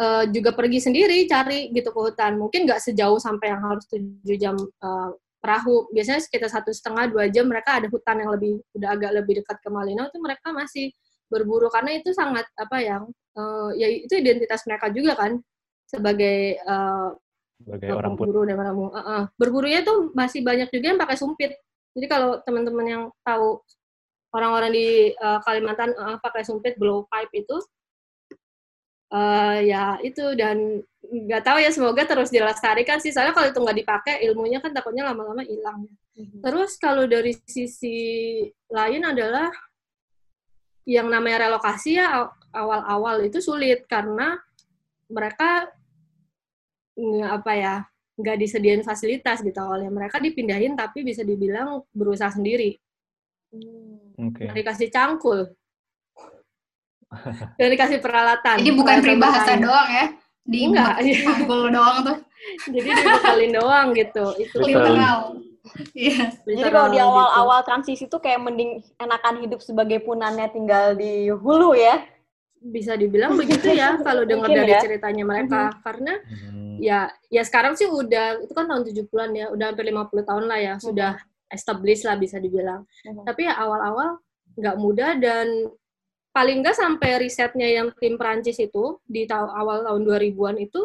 uh, 0.00 0.24
juga 0.28 0.56
pergi 0.56 0.80
sendiri 0.80 1.28
cari 1.28 1.68
gitu 1.72 1.92
ke 1.92 2.00
hutan. 2.00 2.40
Mungkin 2.40 2.64
nggak 2.64 2.80
sejauh 2.80 3.20
sampai 3.20 3.52
yang 3.52 3.60
harus 3.60 3.84
tujuh 3.88 4.36
jam 4.40 4.56
uh, 4.56 5.10
perahu. 5.40 5.92
Biasanya 5.92 6.20
sekitar 6.24 6.48
satu 6.48 6.72
setengah 6.72 7.12
dua 7.12 7.24
jam 7.28 7.48
mereka 7.48 7.80
ada 7.80 7.88
hutan 7.92 8.16
yang 8.24 8.30
lebih 8.32 8.60
udah 8.76 8.88
agak 8.96 9.10
lebih 9.16 9.34
dekat 9.44 9.56
ke 9.60 9.68
Malinau 9.68 10.08
itu 10.08 10.18
mereka 10.20 10.48
masih 10.52 10.92
berburu 11.30 11.70
karena 11.70 11.94
itu 11.94 12.10
sangat 12.10 12.42
apa 12.58 12.76
ya 12.82 12.98
uh, 13.38 13.70
ya 13.78 13.86
itu 13.86 14.18
identitas 14.18 14.66
mereka 14.66 14.90
juga 14.90 15.14
kan 15.14 15.38
sebagai 15.86 16.58
uh, 16.66 17.14
sebagai 17.60 17.92
orang 17.92 18.16
berburu 18.16 18.48
dan 18.48 18.56
uh, 18.56 18.96
uh. 18.96 19.22
berburunya 19.36 19.84
tuh 19.84 20.10
masih 20.16 20.40
banyak 20.40 20.72
juga 20.72 20.86
yang 20.96 21.00
pakai 21.00 21.16
sumpit. 21.20 21.52
Jadi 21.92 22.06
kalau 22.08 22.40
teman-teman 22.42 22.86
yang 22.86 23.02
tahu 23.20 23.60
orang-orang 24.32 24.70
di 24.72 24.88
uh, 25.18 25.38
Kalimantan 25.42 25.90
uh, 25.94 26.16
pakai 26.22 26.46
sumpit 26.46 26.78
blow 26.78 27.04
pipe 27.10 27.44
itu 27.44 27.56
uh, 29.14 29.58
ya 29.60 29.98
itu 30.00 30.34
dan 30.38 30.80
nggak 31.00 31.42
tahu 31.42 31.58
ya 31.58 31.70
semoga 31.74 32.06
terus 32.06 32.30
dilestarikan 32.30 33.02
sih 33.02 33.10
soalnya 33.10 33.34
kalau 33.34 33.50
itu 33.50 33.58
nggak 33.58 33.78
dipakai 33.82 34.14
ilmunya 34.30 34.62
kan 34.62 34.70
takutnya 34.70 35.10
lama-lama 35.10 35.42
hilang 35.42 35.90
mm-hmm. 36.14 36.40
terus 36.46 36.78
kalau 36.78 37.04
dari 37.10 37.34
sisi 37.46 37.98
lain 38.70 39.02
adalah 39.02 39.50
yang 40.86 41.10
namanya 41.10 41.50
relokasi 41.50 41.98
ya 41.98 42.30
awal-awal 42.54 43.22
itu 43.26 43.42
sulit 43.42 43.84
karena 43.90 44.38
mereka 45.10 45.66
apa 47.26 47.52
ya 47.56 47.74
nggak 48.20 48.36
disediain 48.36 48.84
fasilitas 48.84 49.40
gitu 49.40 49.56
awalnya 49.56 49.88
mereka 49.88 50.20
dipindahin 50.20 50.76
tapi 50.76 51.00
bisa 51.00 51.24
dibilang 51.24 51.80
berusaha 51.94 52.28
sendiri 52.28 52.76
hmm. 53.54 54.28
okay. 54.30 54.52
dikasih 54.52 54.92
cangkul 54.92 55.48
dan 57.58 57.68
dikasih 57.74 57.98
peralatan. 57.98 58.62
Jadi 58.62 58.70
bukan 58.70 58.96
peribahasa 59.02 59.58
doang 59.58 59.90
ya? 59.90 60.06
Di 60.46 60.58
Enggak. 60.66 60.94
Sanggul 61.02 61.70
doang 61.76 61.96
tuh. 62.06 62.18
Jadi 62.70 62.88
dibekalin 62.88 63.52
doang 63.52 63.86
gitu. 63.92 64.26
Itu 64.38 64.56
literal. 64.62 65.18
Iya. 65.92 66.32
Jadi 66.46 66.70
kalau 66.72 66.88
di 66.88 66.98
awal-awal 67.02 67.60
gitu. 67.60 67.68
transisi 67.68 68.04
tuh 68.06 68.22
kayak 68.22 68.40
mending 68.40 68.80
enakan 68.96 69.44
hidup 69.44 69.60
sebagai 69.60 70.00
punannya 70.06 70.48
tinggal 70.54 70.94
di 70.94 71.28
hulu 71.28 71.74
ya? 71.76 72.00
Bisa 72.60 72.92
dibilang 72.94 73.34
begitu 73.40 73.72
ya 73.72 73.96
kalau 74.06 74.28
dengar 74.28 74.52
dari 74.52 74.76
ya? 74.76 74.80
ceritanya 74.84 75.24
mereka. 75.24 75.60
Mm 75.60 75.72
-hmm. 75.72 75.82
Karena 75.82 76.12
mm-hmm. 76.20 76.74
ya 76.80 77.00
ya 77.32 77.42
sekarang 77.42 77.74
sih 77.74 77.88
udah 77.88 78.44
itu 78.44 78.52
kan 78.52 78.68
tahun 78.68 78.84
70-an 78.84 79.30
ya, 79.32 79.46
udah 79.48 79.66
hampir 79.72 79.84
50 79.88 80.28
tahun 80.28 80.44
lah 80.44 80.58
ya, 80.60 80.74
mm 80.74 80.78
-hmm. 80.78 80.86
sudah 80.92 81.12
established 81.50 82.04
lah 82.04 82.16
bisa 82.20 82.36
dibilang. 82.36 82.84
Mm 83.04 83.10
-hmm. 83.16 83.24
Tapi 83.24 83.40
ya 83.48 83.54
awal-awal 83.56 84.20
nggak 84.60 84.76
mudah 84.76 85.10
dan 85.16 85.46
paling 86.30 86.62
nggak 86.62 86.78
sampai 86.78 87.26
risetnya 87.26 87.66
yang 87.66 87.90
tim 87.98 88.14
Prancis 88.14 88.58
itu 88.62 89.02
di 89.02 89.26
ta 89.26 89.42
awal 89.50 89.82
tahun 89.82 90.02
2000-an 90.06 90.56
itu 90.62 90.80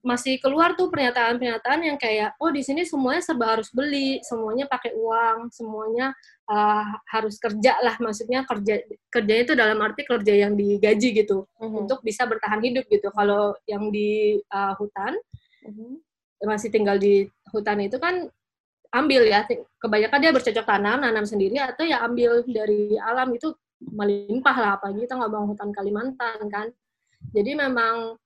masih 0.00 0.40
keluar 0.40 0.72
tuh 0.80 0.88
pernyataan-pernyataan 0.88 1.80
yang 1.84 1.98
kayak 2.00 2.32
oh 2.40 2.48
di 2.48 2.64
sini 2.64 2.88
semuanya 2.88 3.20
serba 3.20 3.56
harus 3.56 3.68
beli, 3.68 4.24
semuanya 4.24 4.64
pakai 4.64 4.96
uang, 4.96 5.52
semuanya 5.52 6.16
uh, 6.48 6.88
harus 7.12 7.36
kerja 7.36 7.76
lah 7.84 8.00
maksudnya 8.00 8.48
kerja 8.48 8.80
kerjanya 9.12 9.42
itu 9.44 9.54
dalam 9.56 9.76
arti 9.84 10.08
kerja 10.08 10.32
yang 10.32 10.56
digaji 10.56 11.20
gitu 11.20 11.44
uh-huh. 11.44 11.84
untuk 11.84 12.00
bisa 12.00 12.24
bertahan 12.24 12.64
hidup 12.64 12.88
gitu. 12.88 13.12
Kalau 13.12 13.52
yang 13.68 13.92
di 13.92 14.40
uh, 14.48 14.72
hutan 14.80 15.20
uh-huh. 15.68 15.92
masih 16.48 16.72
tinggal 16.72 16.96
di 16.96 17.28
hutan 17.52 17.84
itu 17.84 18.00
kan 18.00 18.24
ambil 18.90 19.22
ya 19.22 19.46
kebanyakan 19.78 20.18
dia 20.18 20.32
bercocok 20.32 20.66
tanam, 20.66 21.04
nanam 21.04 21.28
sendiri 21.28 21.60
atau 21.60 21.84
ya 21.84 22.02
ambil 22.08 22.42
dari 22.48 22.96
alam 22.98 23.30
itu 23.36 23.52
melimpah 23.80 24.56
lah 24.56 24.70
apalagi 24.76 25.04
kita 25.04 25.16
ngomong 25.16 25.54
hutan 25.54 25.70
Kalimantan 25.72 26.40
kan 26.52 26.68
jadi 27.32 27.56
memang 27.56 28.18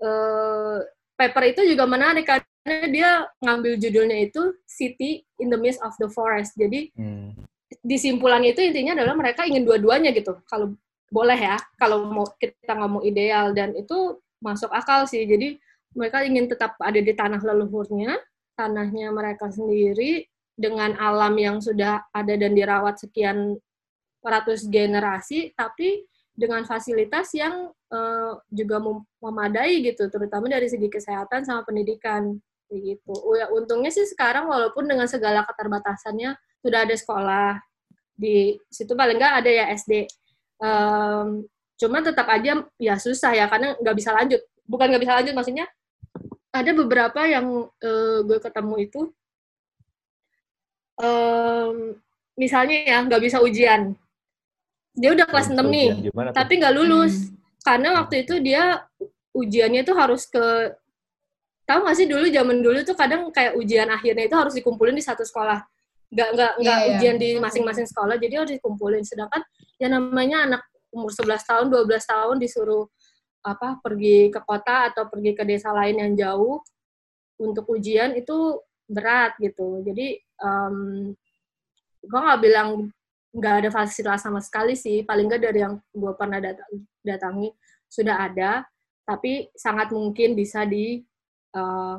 eh, 0.00 0.78
paper 1.16 1.54
itu 1.54 1.62
juga 1.68 1.84
menarik 1.84 2.26
karena 2.26 2.86
dia 2.88 3.10
ngambil 3.42 3.78
judulnya 3.78 4.18
itu 4.28 4.54
City 4.64 5.22
in 5.38 5.50
the 5.50 5.58
Midst 5.58 5.82
of 5.82 5.94
the 5.98 6.08
Forest. 6.08 6.56
Jadi 6.56 6.92
hmm. 6.94 7.36
di 7.82 7.96
simpulannya 7.98 8.54
itu 8.54 8.62
intinya 8.62 8.98
adalah 8.98 9.14
mereka 9.16 9.46
ingin 9.46 9.66
dua-duanya 9.66 10.10
gitu. 10.14 10.38
Kalau 10.48 10.74
boleh 11.12 11.36
ya 11.36 11.60
kalau 11.76 12.08
mau 12.08 12.24
kita 12.40 12.72
ngomong 12.72 13.04
ideal 13.04 13.52
dan 13.52 13.76
itu 13.76 14.18
masuk 14.40 14.72
akal 14.72 15.04
sih. 15.04 15.24
Jadi 15.28 15.60
mereka 15.92 16.24
ingin 16.24 16.48
tetap 16.48 16.76
ada 16.80 16.98
di 16.98 17.12
tanah 17.12 17.40
leluhurnya 17.44 18.16
tanahnya 18.56 19.10
mereka 19.12 19.48
sendiri 19.48 20.28
dengan 20.52 20.94
alam 21.00 21.34
yang 21.40 21.58
sudah 21.58 22.04
ada 22.12 22.34
dan 22.36 22.52
dirawat 22.52 23.00
sekian 23.00 23.56
ratus 24.22 24.68
generasi, 24.70 25.50
tapi 25.58 26.06
dengan 26.32 26.64
fasilitas 26.64 27.30
yang 27.36 27.68
uh, 27.92 28.32
juga 28.48 28.80
memadai 29.20 29.84
gitu, 29.84 30.08
terutama 30.08 30.48
dari 30.48 30.66
segi 30.66 30.88
kesehatan 30.88 31.44
sama 31.44 31.62
pendidikan 31.62 32.40
gitu. 32.72 33.12
Ya, 33.36 33.52
untungnya 33.52 33.92
sih 33.92 34.08
sekarang 34.08 34.48
walaupun 34.48 34.88
dengan 34.88 35.04
segala 35.04 35.44
keterbatasannya 35.44 36.34
sudah 36.64 36.78
ada 36.88 36.96
sekolah 36.96 37.60
di 38.16 38.56
situ 38.72 38.96
paling 38.96 39.20
nggak 39.20 39.34
ada 39.44 39.50
ya 39.50 39.64
SD. 39.76 40.08
Um, 40.62 41.44
cuma 41.76 42.00
tetap 42.00 42.30
aja 42.30 42.64
ya 42.78 42.94
susah 42.96 43.34
ya 43.36 43.50
karena 43.50 43.76
nggak 43.76 43.96
bisa 43.96 44.10
lanjut. 44.16 44.40
Bukan 44.64 44.88
nggak 44.88 45.02
bisa 45.04 45.14
lanjut 45.20 45.34
maksudnya 45.36 45.66
ada 46.52 46.70
beberapa 46.76 47.20
yang 47.24 47.68
uh, 47.68 48.18
gue 48.24 48.38
ketemu 48.40 48.74
itu 48.84 49.00
um, 51.00 51.96
misalnya 52.36 52.76
ya 52.84 52.98
nggak 53.08 53.22
bisa 53.24 53.40
ujian 53.40 53.96
dia 54.92 55.10
udah 55.16 55.26
kelas 55.26 55.48
6 55.52 55.58
nih, 55.58 56.12
tapi 56.36 56.60
nggak 56.60 56.74
lulus. 56.76 57.14
Hmm. 57.28 57.36
Karena 57.62 57.88
waktu 58.02 58.26
itu 58.26 58.42
dia 58.42 58.82
ujiannya 59.32 59.82
tuh 59.86 59.96
harus 59.96 60.28
ke 60.28 60.76
tahu 61.64 61.88
nggak 61.88 61.96
sih 61.96 62.08
dulu 62.10 62.26
zaman 62.28 62.58
dulu 62.60 62.78
tuh 62.84 62.96
kadang 62.98 63.30
kayak 63.32 63.56
ujian 63.56 63.88
akhirnya 63.88 64.28
itu 64.28 64.36
harus 64.36 64.52
dikumpulin 64.52 64.98
di 64.98 65.04
satu 65.04 65.22
sekolah 65.24 65.62
nggak 66.12 66.28
nggak 66.36 66.52
nggak 66.60 66.78
yeah, 66.78 66.84
iya. 66.84 66.92
ujian 66.98 67.16
yeah. 67.16 67.22
di 67.22 67.28
masing-masing 67.40 67.88
sekolah 67.88 68.20
jadi 68.20 68.44
harus 68.44 68.52
dikumpulin 68.52 69.00
sedangkan 69.06 69.40
ya 69.80 69.88
namanya 69.88 70.38
anak 70.44 70.62
umur 70.92 71.08
11 71.08 71.40
tahun 71.48 71.66
12 71.72 71.88
tahun 72.12 72.36
disuruh 72.36 72.84
apa 73.42 73.80
pergi 73.80 74.28
ke 74.28 74.40
kota 74.44 74.92
atau 74.92 75.08
pergi 75.08 75.32
ke 75.32 75.42
desa 75.48 75.72
lain 75.72 75.96
yang 75.98 76.12
jauh 76.14 76.60
untuk 77.40 77.64
ujian 77.72 78.12
itu 78.14 78.60
berat 78.86 79.34
gitu 79.40 79.80
jadi 79.80 80.20
um, 80.44 81.10
gue 82.04 82.20
nggak 82.20 82.40
bilang 82.44 82.92
nggak 83.32 83.54
ada 83.64 83.68
fasilitas 83.72 84.20
sama 84.22 84.40
sekali 84.44 84.76
sih. 84.76 85.02
Paling 85.02 85.26
nggak 85.26 85.42
dari 85.42 85.60
yang 85.64 85.80
gue 85.92 86.12
pernah 86.14 86.38
datang, 86.38 86.68
datangi 87.00 87.48
sudah 87.88 88.28
ada, 88.28 88.64
tapi 89.08 89.48
sangat 89.56 89.92
mungkin 89.92 90.36
bisa 90.36 90.64
di 90.68 91.00
uh, 91.56 91.96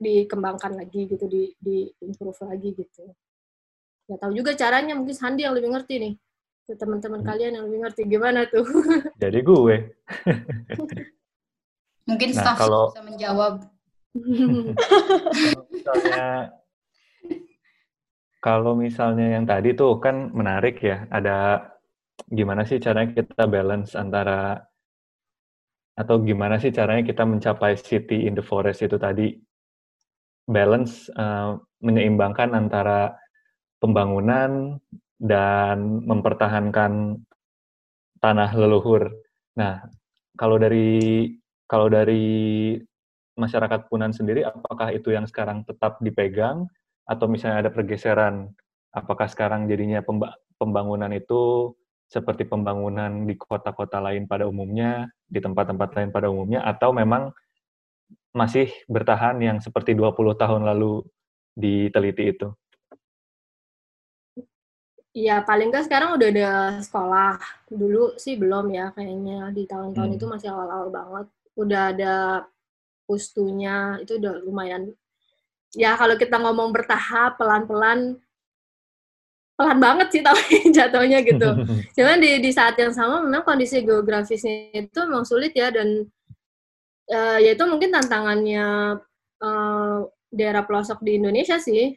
dikembangkan 0.00 0.74
lagi 0.74 1.06
gitu, 1.06 1.24
di, 1.30 1.54
di 1.60 1.86
improve 2.02 2.42
lagi 2.48 2.74
gitu. 2.74 3.04
Ya 4.10 4.18
tahu 4.18 4.34
juga 4.34 4.58
caranya, 4.58 4.98
mungkin 4.98 5.14
Sandi 5.14 5.46
yang 5.46 5.54
lebih 5.54 5.70
ngerti 5.70 5.94
nih. 6.00 6.14
Teman-teman 6.72 7.20
hmm. 7.22 7.28
kalian 7.28 7.52
yang 7.60 7.64
lebih 7.68 7.80
ngerti 7.86 8.02
gimana 8.08 8.48
tuh. 8.48 8.64
Jadi 9.22 9.38
gue. 9.44 9.76
mungkin 12.02 12.28
nah, 12.34 12.38
staff 12.42 12.58
kalau, 12.58 12.90
bisa 12.90 13.02
menjawab. 13.06 13.54
misalnya 15.72 16.52
kalau 18.42 18.74
misalnya 18.74 19.38
yang 19.38 19.46
tadi 19.46 19.70
tuh 19.78 20.02
kan 20.02 20.34
menarik 20.34 20.82
ya, 20.82 21.06
ada 21.14 21.62
gimana 22.26 22.66
sih 22.66 22.82
caranya 22.82 23.14
kita 23.14 23.46
balance 23.46 23.94
antara 23.94 24.58
atau 25.94 26.18
gimana 26.24 26.58
sih 26.58 26.74
caranya 26.74 27.06
kita 27.06 27.22
mencapai 27.22 27.78
city 27.78 28.26
in 28.26 28.34
the 28.34 28.42
forest 28.42 28.82
itu 28.82 28.98
tadi 28.98 29.36
balance 30.48 31.06
uh, 31.14 31.54
menyeimbangkan 31.84 32.50
antara 32.58 33.14
pembangunan 33.78 34.82
dan 35.22 36.02
mempertahankan 36.02 37.22
tanah 38.18 38.50
leluhur. 38.58 39.06
Nah, 39.54 39.86
kalau 40.34 40.58
dari 40.58 41.30
kalau 41.70 41.86
dari 41.86 42.74
masyarakat 43.38 43.86
Punan 43.86 44.10
sendiri, 44.10 44.42
apakah 44.42 44.90
itu 44.90 45.14
yang 45.14 45.30
sekarang 45.30 45.62
tetap 45.62 46.02
dipegang 46.02 46.66
atau 47.12 47.28
misalnya 47.28 47.68
ada 47.68 47.72
pergeseran? 47.72 48.48
Apakah 48.92 49.28
sekarang 49.28 49.68
jadinya 49.68 50.00
pembangunan 50.56 51.12
itu 51.12 51.72
seperti 52.08 52.44
pembangunan 52.44 53.24
di 53.24 53.36
kota-kota 53.40 53.96
lain 54.00 54.28
pada 54.28 54.44
umumnya, 54.44 55.08
di 55.24 55.40
tempat-tempat 55.40 55.96
lain 55.96 56.08
pada 56.12 56.28
umumnya, 56.28 56.60
atau 56.60 56.92
memang 56.92 57.32
masih 58.36 58.68
bertahan 58.88 59.40
yang 59.40 59.60
seperti 59.64 59.96
20 59.96 60.36
tahun 60.36 60.64
lalu 60.68 61.04
diteliti 61.56 62.36
itu? 62.36 62.48
Ya, 65.12 65.44
paling 65.44 65.68
nggak 65.68 65.88
sekarang 65.88 66.16
udah 66.16 66.28
ada 66.32 66.50
sekolah. 66.80 67.36
Dulu 67.68 68.16
sih 68.16 68.40
belum 68.40 68.72
ya, 68.72 68.96
kayaknya 68.96 69.52
di 69.52 69.68
tahun-tahun 69.68 70.08
hmm. 70.08 70.16
itu 70.16 70.24
masih 70.24 70.48
awal-awal 70.52 70.88
banget. 70.88 71.26
Udah 71.52 71.82
ada 71.92 72.14
pustunya, 73.04 74.00
itu 74.00 74.16
udah 74.16 74.40
lumayan. 74.40 74.96
Ya, 75.72 75.96
kalau 75.96 76.20
kita 76.20 76.36
ngomong 76.36 76.68
bertahap, 76.72 77.40
pelan-pelan, 77.40 78.20
pelan 79.56 79.78
banget 79.78 80.08
sih 80.10 80.22
tapi 80.24 80.42
jatuhnya 80.76 81.22
gitu. 81.22 81.48
Cuman 81.96 82.18
di 82.18 82.42
di 82.42 82.50
saat 82.50 82.74
yang 82.76 82.92
sama 82.92 83.22
memang 83.22 83.46
kondisi 83.46 83.84
geografisnya 83.84 84.74
itu 84.74 84.98
memang 85.06 85.22
sulit 85.22 85.54
ya 85.54 85.70
dan 85.70 86.08
uh, 87.12 87.38
ya 87.38 87.54
itu 87.54 87.64
mungkin 87.68 87.94
tantangannya 87.94 88.98
uh, 89.40 89.98
daerah 90.32 90.64
pelosok 90.64 91.00
di 91.04 91.20
Indonesia 91.20 91.56
sih. 91.62 91.94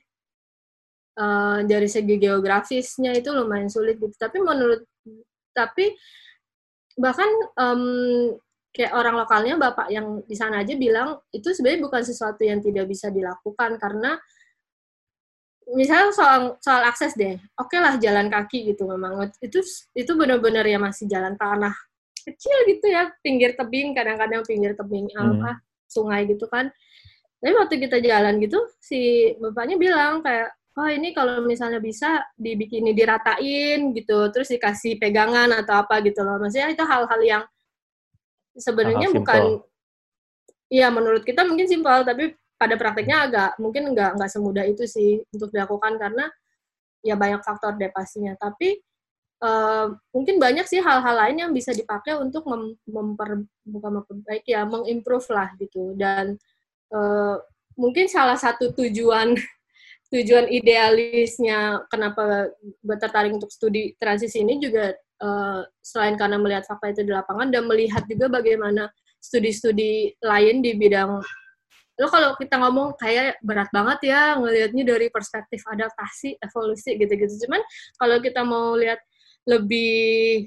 Uh, 1.15 1.63
dari 1.63 1.87
segi 1.87 2.19
geografisnya 2.19 3.15
itu 3.15 3.31
lumayan 3.31 3.71
sulit 3.71 3.95
gitu. 3.97 4.11
Tapi 4.19 4.35
menurut 4.43 4.83
tapi 5.55 5.95
bahkan 6.99 7.27
um, 7.55 8.35
kayak 8.75 8.91
orang 8.91 9.15
lokalnya 9.15 9.55
bapak 9.55 9.87
yang 9.87 10.19
di 10.27 10.35
sana 10.35 10.59
aja 10.59 10.75
bilang 10.75 11.15
itu 11.31 11.47
sebenarnya 11.55 11.81
bukan 11.87 12.03
sesuatu 12.03 12.43
yang 12.43 12.59
tidak 12.59 12.91
bisa 12.91 13.07
dilakukan 13.07 13.79
karena 13.79 14.19
misalnya 15.71 16.11
soal 16.11 16.39
soal 16.59 16.83
akses 16.85 17.15
deh, 17.15 17.39
oke 17.57 17.71
okay 17.71 17.79
lah 17.79 17.95
jalan 17.97 18.27
kaki 18.27 18.75
gitu 18.75 18.85
memang 18.85 19.31
itu 19.39 19.63
itu 19.95 20.11
benar-benar 20.13 20.67
ya 20.67 20.77
masih 20.77 21.07
jalan 21.07 21.33
tanah 21.39 21.73
kecil 22.25 22.57
gitu 22.69 22.85
ya 22.91 23.09
pinggir 23.23 23.55
tebing 23.55 23.95
kadang-kadang 23.95 24.43
pinggir 24.43 24.75
tebing 24.77 25.07
hmm. 25.09 25.39
apa 25.39 25.63
sungai 25.89 26.27
gitu 26.27 26.45
kan. 26.51 26.69
Tapi 27.39 27.53
waktu 27.53 27.75
kita 27.77 27.97
jalan 28.01 28.41
gitu 28.41 28.57
si 28.81 29.31
bapaknya 29.37 29.77
bilang 29.77 30.25
kayak 30.25 30.51
oh 30.75 30.89
ini 30.89 31.15
kalau 31.15 31.45
misalnya 31.45 31.79
bisa 31.79 32.25
dibikin 32.35 32.89
diratain 32.91 33.93
gitu 33.95 34.27
terus 34.33 34.51
dikasih 34.51 34.99
pegangan 34.99 35.53
atau 35.63 35.85
apa 35.85 36.03
gitu 36.03 36.25
loh 36.25 36.35
maksudnya 36.41 36.73
itu 36.73 36.83
hal-hal 36.83 37.21
yang 37.23 37.43
sebenarnya 38.55 39.11
bukan 39.11 39.61
Iya, 40.65 40.89
menurut 40.89 41.21
kita 41.21 41.45
mungkin 41.45 41.69
simpel, 41.69 42.01
tapi 42.01 42.33
pada 42.57 42.73
prakteknya 42.79 43.17
agak 43.29 43.49
mungkin 43.61 43.93
nggak 43.93 44.17
nggak 44.17 44.31
semudah 44.31 44.65
itu 44.65 44.87
sih 44.87 45.21
untuk 45.35 45.51
dilakukan 45.51 45.99
karena 45.99 46.25
ya 47.03 47.19
banyak 47.19 47.43
faktor 47.43 47.75
depresinya 47.75 48.31
tapi 48.39 48.79
uh, 49.43 49.91
mungkin 50.15 50.39
banyak 50.39 50.63
sih 50.63 50.79
hal-hal 50.79 51.15
lain 51.19 51.37
yang 51.45 51.51
bisa 51.51 51.75
dipakai 51.75 52.15
untuk 52.15 52.47
mem 52.47 52.79
memper 52.87 53.43
bukan 53.67 53.91
memperbaiki 54.01 54.55
ya 54.55 54.63
mengimprove 54.65 55.27
lah 55.35 55.51
gitu. 55.59 55.93
Dan 55.99 56.39
uh, 56.95 57.37
mungkin 57.75 58.07
salah 58.07 58.39
satu 58.39 58.71
tujuan 58.71 59.35
tujuan 60.15 60.47
idealisnya 60.47 61.83
kenapa 61.91 62.49
tertarik 63.03 63.35
untuk 63.35 63.51
studi 63.51 63.93
transisi 63.99 64.41
ini 64.41 64.63
juga 64.63 64.95
uh, 65.21 65.61
selain 65.79 66.15
karena 66.19 66.39
melihat 66.41 66.63
fakta 66.67 66.91
itu 66.91 67.01
di 67.07 67.13
lapangan 67.13 67.51
dan 67.53 67.67
melihat 67.69 68.03
juga 68.09 68.27
bagaimana 68.27 68.89
studi-studi 69.21 70.15
lain 70.21 70.61
di 70.61 70.77
bidang 70.77 71.21
lo 71.95 72.11
kalau 72.11 72.35
kita 72.35 72.59
ngomong 72.59 72.99
kayak 72.99 73.39
berat 73.39 73.71
banget 73.71 74.11
ya 74.11 74.35
ngelihatnya 74.35 74.83
dari 74.83 75.07
perspektif 75.07 75.63
adaptasi 75.63 76.35
evolusi 76.43 76.99
gitu-gitu. 76.99 77.47
Cuman 77.47 77.63
kalau 77.95 78.19
kita 78.19 78.43
mau 78.43 78.75
lihat 78.75 78.99
lebih 79.47 80.43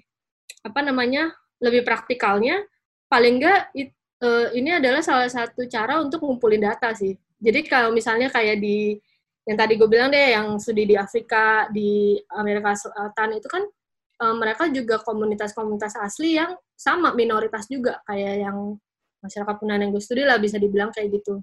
apa 0.60 0.80
namanya 0.84 1.32
lebih 1.64 1.88
praktikalnya 1.88 2.60
paling 3.08 3.40
enggak 3.40 3.72
it, 3.72 3.96
uh, 4.20 4.52
ini 4.52 4.76
adalah 4.76 5.00
salah 5.00 5.30
satu 5.30 5.64
cara 5.64 6.04
untuk 6.04 6.20
ngumpulin 6.20 6.60
data 6.68 6.92
sih. 6.92 7.16
Jadi 7.40 7.64
kalau 7.64 7.96
misalnya 7.96 8.28
kayak 8.28 8.60
di 8.60 9.00
yang 9.48 9.56
tadi 9.56 9.80
gue 9.80 9.88
bilang 9.88 10.12
deh 10.12 10.36
yang 10.36 10.60
studi 10.60 10.84
di 10.84 10.96
Afrika 11.00 11.72
di 11.72 12.20
Amerika 12.36 12.76
Selatan 12.76 13.40
itu 13.40 13.48
kan 13.48 13.64
uh, 14.22 14.34
mereka 14.36 14.68
juga 14.70 15.00
komunitas-komunitas 15.02 15.98
asli 15.98 16.38
yang 16.38 16.54
sama 16.74 17.14
minoritas 17.14 17.66
juga 17.70 18.02
kayak 18.06 18.34
yang 18.48 18.58
masyarakat 19.18 19.54
Punan 19.58 19.82
yang 19.82 19.90
gue 19.90 20.02
studi 20.02 20.22
lah 20.22 20.38
bisa 20.38 20.58
dibilang 20.62 20.94
kayak 20.94 21.10
gitu. 21.22 21.42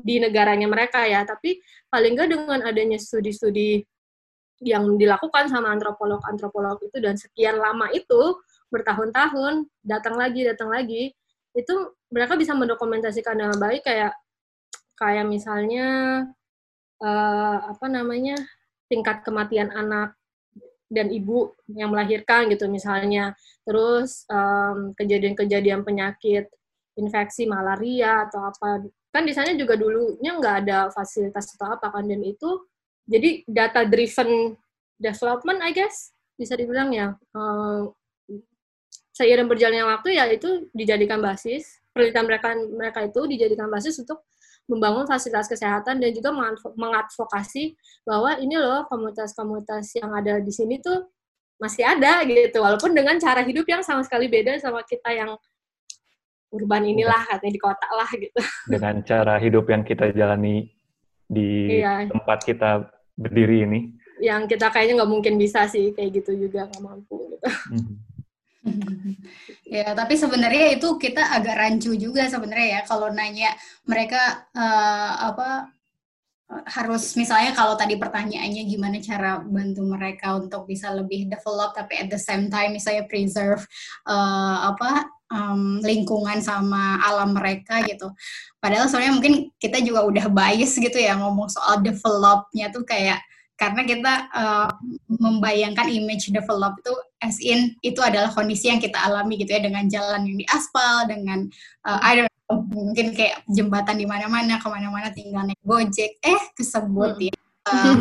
Di 0.00 0.16
negaranya 0.16 0.64
mereka 0.64 1.04
ya 1.04 1.24
tapi 1.28 1.60
paling 1.92 2.16
nggak 2.16 2.30
dengan 2.32 2.60
adanya 2.64 2.96
studi-studi 2.96 3.84
yang 4.60 4.96
dilakukan 5.00 5.48
sama 5.48 5.72
antropolog-antropolog 5.72 6.80
itu 6.84 6.96
dan 7.00 7.16
sekian 7.16 7.56
lama 7.56 7.88
itu 7.92 8.36
bertahun-tahun 8.68 9.66
datang 9.80 10.20
lagi 10.20 10.44
datang 10.44 10.68
lagi 10.68 11.16
itu 11.56 11.74
mereka 12.12 12.36
bisa 12.36 12.54
mendokumentasikan 12.54 13.34
dengan 13.34 13.56
baik 13.56 13.82
kayak 13.82 14.14
kayak 15.00 15.26
misalnya 15.26 15.86
uh, 17.00 17.56
apa 17.72 17.86
namanya 17.88 18.36
tingkat 18.92 19.24
kematian 19.24 19.72
anak 19.72 20.14
dan 20.90 21.08
ibu 21.08 21.54
yang 21.70 21.94
melahirkan 21.94 22.50
gitu 22.50 22.66
misalnya. 22.66 23.38
Terus 23.62 24.26
kejadian 24.26 24.92
kejadian-kejadian 25.38 25.80
penyakit 25.86 26.50
infeksi 26.98 27.46
malaria 27.46 28.26
atau 28.26 28.50
apa. 28.50 28.84
Kan 29.14 29.22
di 29.26 29.32
sana 29.32 29.54
juga 29.54 29.78
dulunya 29.78 30.36
nggak 30.36 30.56
ada 30.66 30.78
fasilitas 30.90 31.54
atau 31.54 31.78
apa 31.78 31.94
kan 31.94 32.04
dan 32.06 32.20
itu 32.22 32.66
jadi 33.06 33.42
data 33.46 33.86
driven 33.86 34.54
development 34.98 35.62
I 35.62 35.70
guess 35.70 36.12
bisa 36.34 36.58
dibilang 36.58 36.90
ya. 36.90 37.14
Uh, 37.32 37.94
seiring 39.14 39.46
berjalannya 39.46 39.84
waktu 39.86 40.18
ya 40.18 40.24
itu 40.32 40.70
dijadikan 40.72 41.20
basis 41.20 41.80
penelitian 41.92 42.24
mereka 42.24 42.48
mereka 42.56 42.98
itu 43.04 43.20
dijadikan 43.28 43.68
basis 43.68 43.98
untuk 44.00 44.24
membangun 44.70 45.02
fasilitas 45.10 45.50
kesehatan 45.50 45.98
dan 45.98 46.10
juga 46.14 46.30
mengadvokasi 46.78 47.74
bahwa 48.06 48.38
ini 48.38 48.54
loh 48.54 48.86
komunitas-komunitas 48.86 49.98
yang 49.98 50.14
ada 50.14 50.38
di 50.38 50.52
sini 50.54 50.78
tuh 50.78 51.10
masih 51.58 51.84
ada 51.84 52.22
gitu 52.24 52.62
walaupun 52.62 52.94
dengan 52.94 53.18
cara 53.18 53.42
hidup 53.44 53.66
yang 53.68 53.82
sama 53.82 54.00
sekali 54.06 54.30
beda 54.30 54.56
sama 54.62 54.80
kita 54.86 55.12
yang 55.12 55.34
urban 56.54 56.82
inilah 56.86 57.26
katanya 57.30 57.52
di 57.52 57.62
kota 57.62 57.88
lah 57.94 58.10
gitu. 58.14 58.40
Dengan 58.66 58.94
cara 59.06 59.34
hidup 59.38 59.70
yang 59.70 59.82
kita 59.86 60.10
jalani 60.14 60.70
di 61.30 61.78
iya. 61.82 62.10
tempat 62.10 62.42
kita 62.42 62.90
berdiri 63.14 63.66
ini. 63.66 63.80
Yang 64.20 64.56
kita 64.56 64.68
kayaknya 64.74 65.02
nggak 65.02 65.12
mungkin 65.12 65.34
bisa 65.38 65.64
sih 65.70 65.94
kayak 65.94 66.22
gitu 66.22 66.48
juga 66.48 66.66
nggak 66.66 66.82
mampu 66.82 67.16
gitu. 67.38 67.46
Hmm. 67.70 67.94
ya 69.80 69.94
tapi 69.94 70.14
sebenarnya 70.18 70.78
itu 70.78 70.98
kita 70.98 71.34
agak 71.34 71.56
rancu 71.56 71.94
juga 71.94 72.26
sebenarnya 72.26 72.68
ya 72.78 72.80
kalau 72.86 73.08
nanya 73.10 73.50
mereka 73.86 74.48
uh, 74.54 75.30
apa 75.30 75.70
harus 76.66 77.14
misalnya 77.14 77.54
kalau 77.54 77.78
tadi 77.78 77.94
pertanyaannya 77.94 78.66
gimana 78.66 78.98
cara 78.98 79.38
bantu 79.38 79.86
mereka 79.86 80.34
untuk 80.34 80.66
bisa 80.66 80.90
lebih 80.90 81.30
develop 81.30 81.78
tapi 81.78 82.02
at 82.02 82.10
the 82.10 82.18
same 82.18 82.50
time 82.50 82.74
misalnya 82.74 83.06
preserve 83.06 83.62
uh, 84.10 84.74
apa 84.74 85.06
um, 85.30 85.78
lingkungan 85.80 86.42
sama 86.42 86.98
alam 87.06 87.38
mereka 87.38 87.80
gitu. 87.86 88.10
Padahal 88.58 88.90
sebenarnya 88.90 89.14
mungkin 89.14 89.34
kita 89.56 89.78
juga 89.80 90.02
udah 90.04 90.26
bias 90.26 90.74
gitu 90.76 90.98
ya 90.98 91.14
ngomong 91.16 91.48
soal 91.48 91.80
developnya 91.80 92.68
tuh 92.74 92.82
kayak 92.82 93.22
karena 93.60 93.84
kita 93.84 94.14
uh, 94.32 94.72
membayangkan 95.20 95.92
image 95.92 96.32
develop 96.32 96.80
itu 96.80 96.94
as 97.20 97.36
in 97.44 97.76
itu 97.84 98.00
adalah 98.00 98.32
kondisi 98.32 98.72
yang 98.72 98.80
kita 98.80 98.96
alami 98.96 99.36
gitu 99.36 99.52
ya 99.52 99.60
dengan 99.60 99.84
jalan 99.84 100.24
yang 100.24 100.40
di 100.40 100.46
aspal 100.48 101.04
dengan 101.04 101.44
uh, 101.84 102.00
I 102.00 102.24
don't 102.24 102.32
know, 102.48 102.64
mungkin 102.72 103.12
kayak 103.12 103.44
jembatan 103.52 104.00
di 104.00 104.08
mana-mana 104.08 104.56
ke 104.56 104.64
mana-mana 104.64 105.12
tinggal 105.12 105.44
naik 105.44 105.60
gojek 105.60 106.16
eh 106.24 106.40
kesebut 106.56 107.20
hmm. 107.20 107.26
ya 107.28 107.36
uh, 107.68 107.94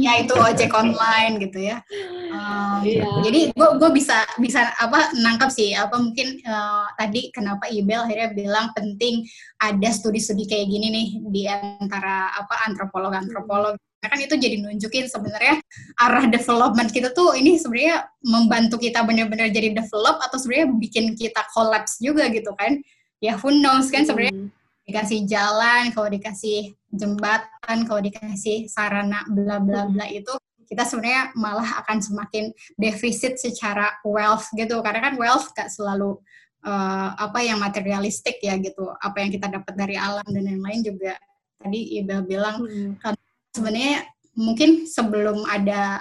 ya 0.00 0.12
itu 0.24 0.32
ojek 0.32 0.72
online 0.72 1.36
gitu 1.44 1.60
ya 1.60 1.84
uh, 2.32 2.80
yeah. 2.88 3.20
jadi 3.20 3.52
gue 3.52 3.68
gue 3.76 3.90
bisa 3.92 4.24
bisa 4.40 4.72
apa 4.80 5.12
nangkap 5.20 5.52
sih 5.52 5.76
apa 5.76 5.92
mungkin 6.00 6.40
uh, 6.48 6.88
tadi 6.96 7.28
kenapa 7.36 7.68
Ibel 7.68 8.08
akhirnya 8.08 8.32
bilang 8.32 8.72
penting 8.72 9.28
ada 9.60 9.92
studi-studi 9.92 10.48
kayak 10.48 10.72
gini 10.72 10.88
nih 10.88 11.08
di 11.28 11.42
antara 11.52 12.32
apa 12.32 12.64
antropolog 12.64 13.12
antropolog 13.12 13.76
kan 14.02 14.18
itu 14.18 14.34
jadi 14.34 14.58
nunjukin 14.58 15.06
sebenarnya 15.06 15.62
arah 15.94 16.26
development 16.26 16.90
kita 16.90 17.14
tuh 17.14 17.38
ini 17.38 17.54
sebenarnya 17.54 18.10
membantu 18.26 18.82
kita 18.82 19.06
benar-benar 19.06 19.54
jadi 19.54 19.70
develop 19.70 20.18
atau 20.18 20.36
sebenarnya 20.42 20.74
bikin 20.74 21.14
kita 21.14 21.46
collapse 21.54 22.02
juga 22.02 22.26
gitu 22.34 22.50
kan 22.58 22.82
ya 23.22 23.38
who 23.38 23.54
knows 23.54 23.94
kan 23.94 24.02
sebenarnya 24.02 24.34
hmm. 24.34 24.50
dikasih 24.90 25.22
jalan 25.30 25.94
kalau 25.94 26.10
dikasih 26.10 26.74
jembatan 26.90 27.78
kalau 27.86 28.02
dikasih 28.02 28.66
sarana 28.66 29.22
bla 29.30 29.62
bla 29.62 29.86
bla 29.86 30.06
hmm. 30.10 30.18
itu 30.18 30.32
kita 30.66 30.82
sebenarnya 30.82 31.30
malah 31.38 31.84
akan 31.86 32.02
semakin 32.02 32.50
defisit 32.74 33.38
secara 33.38 34.02
wealth 34.02 34.50
gitu 34.58 34.82
karena 34.82 35.12
kan 35.12 35.14
wealth 35.14 35.54
gak 35.54 35.70
selalu 35.70 36.18
uh, 36.66 37.14
apa 37.14 37.38
yang 37.44 37.62
materialistik 37.62 38.42
ya 38.42 38.58
gitu 38.58 38.90
apa 38.98 39.14
yang 39.22 39.30
kita 39.30 39.46
dapat 39.46 39.74
dari 39.78 39.94
alam 39.94 40.26
dan 40.26 40.42
lain-lain 40.42 40.82
juga 40.82 41.14
tadi 41.62 42.02
Ibel 42.02 42.26
bilang 42.26 42.66
hmm. 42.66 42.98
kan 42.98 43.14
sebenarnya 43.52 44.08
mungkin 44.32 44.88
sebelum 44.88 45.44
ada 45.44 46.00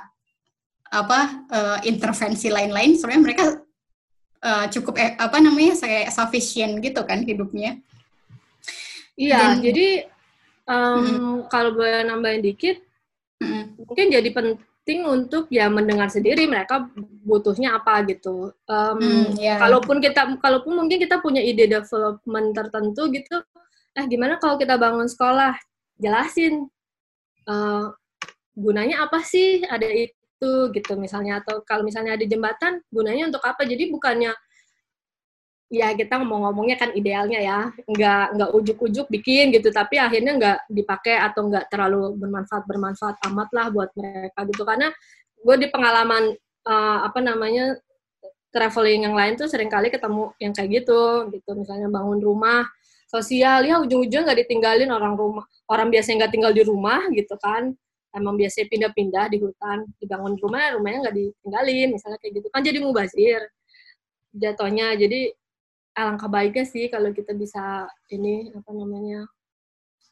apa 0.91 1.19
uh, 1.47 1.79
intervensi 1.87 2.51
lain-lain 2.51 2.99
sebenarnya 2.99 3.23
mereka 3.23 3.45
uh, 4.43 4.65
cukup 4.67 4.99
eh, 4.99 5.15
apa 5.15 5.39
namanya 5.39 5.75
saya 5.75 6.07
sufficient 6.11 6.83
gitu 6.83 7.03
kan 7.07 7.23
hidupnya. 7.23 7.79
Iya, 9.15 9.55
Dan, 9.55 9.63
jadi 9.63 9.87
um, 10.65 10.99
hmm. 10.99 11.37
kalau 11.51 11.75
boleh 11.75 12.03
nambahin 12.07 12.41
dikit, 12.41 12.79
hmm. 13.43 13.85
mungkin 13.85 14.07
jadi 14.09 14.29
penting 14.33 15.05
untuk 15.05 15.45
ya 15.53 15.67
mendengar 15.67 16.09
sendiri 16.09 16.47
mereka 16.47 16.89
butuhnya 17.23 17.77
apa 17.77 18.01
gitu. 18.07 18.55
Um, 18.65 18.97
hmm, 18.97 19.37
yeah. 19.37 19.59
Kalaupun 19.61 20.01
kita, 20.01 20.25
kalaupun 20.41 20.73
mungkin 20.73 20.97
kita 20.97 21.21
punya 21.21 21.43
ide 21.43 21.69
development 21.69 22.55
tertentu 22.55 23.11
gitu, 23.13 23.43
eh 23.93 24.05
gimana 24.07 24.39
kalau 24.41 24.57
kita 24.57 24.79
bangun 24.79 25.05
sekolah, 25.05 25.53
jelasin 26.01 26.71
uh, 27.47 27.93
gunanya 28.57 29.07
apa 29.07 29.23
sih 29.23 29.63
ada 29.65 29.87
itu 29.87 30.51
gitu 30.75 30.93
misalnya? 30.99 31.41
Atau 31.41 31.63
kalau 31.63 31.85
misalnya 31.85 32.17
ada 32.17 32.25
jembatan 32.25 32.81
gunanya 32.91 33.31
untuk 33.31 33.43
apa? 33.45 33.63
Jadi 33.63 33.89
bukannya 33.93 34.33
ya 35.71 35.95
kita 35.95 36.19
ngomong-ngomongnya 36.19 36.75
kan 36.75 36.91
idealnya 36.91 37.39
ya 37.39 37.59
nggak 37.87 38.35
nggak 38.35 38.49
ujuk-ujuk 38.59 39.07
bikin 39.07 39.55
gitu 39.55 39.71
tapi 39.71 39.95
akhirnya 39.95 40.35
nggak 40.35 40.57
dipakai 40.67 41.15
atau 41.15 41.47
nggak 41.47 41.71
terlalu 41.71 42.11
bermanfaat 42.19 42.67
bermanfaat 42.67 43.15
amat 43.31 43.49
lah 43.55 43.71
buat 43.71 43.89
mereka 43.95 44.43
gitu. 44.51 44.67
Karena 44.67 44.91
gue 45.41 45.55
di 45.57 45.67
pengalaman 45.71 46.35
uh, 46.67 46.99
apa 47.07 47.19
namanya 47.23 47.79
traveling 48.51 49.07
yang 49.07 49.15
lain 49.15 49.39
tuh 49.39 49.47
sering 49.47 49.71
kali 49.71 49.87
ketemu 49.87 50.35
yang 50.43 50.51
kayak 50.51 50.83
gitu 50.83 51.31
gitu. 51.31 51.49
Misalnya 51.55 51.87
bangun 51.87 52.19
rumah 52.19 52.67
sosial. 53.11 53.67
Ya 53.67 53.75
ujung-ujung 53.83 54.23
nggak 54.23 54.47
ditinggalin 54.47 54.87
orang 54.87 55.19
rumah. 55.19 55.43
Orang 55.67 55.91
biasa 55.91 56.15
nggak 56.15 56.31
tinggal 56.31 56.55
di 56.55 56.63
rumah 56.63 57.03
gitu 57.11 57.35
kan. 57.35 57.75
Emang 58.15 58.39
biasanya 58.39 58.67
pindah-pindah 58.71 59.25
di 59.31 59.37
hutan 59.39 59.87
dibangun 59.99 60.35
rumah 60.39 60.71
rumahnya 60.75 61.07
nggak 61.07 61.15
ditinggalin 61.19 61.87
misalnya 61.91 62.17
kayak 62.23 62.33
gitu 62.39 62.47
kan. 62.47 62.61
Jadi 62.63 62.77
mubazir 62.79 63.41
jatuhnya. 64.31 64.95
Jadi 64.95 65.35
alangkah 65.91 66.31
baiknya 66.31 66.63
sih 66.63 66.87
kalau 66.87 67.11
kita 67.11 67.35
bisa 67.35 67.83
ini 68.15 68.47
apa 68.55 68.71
namanya 68.71 69.27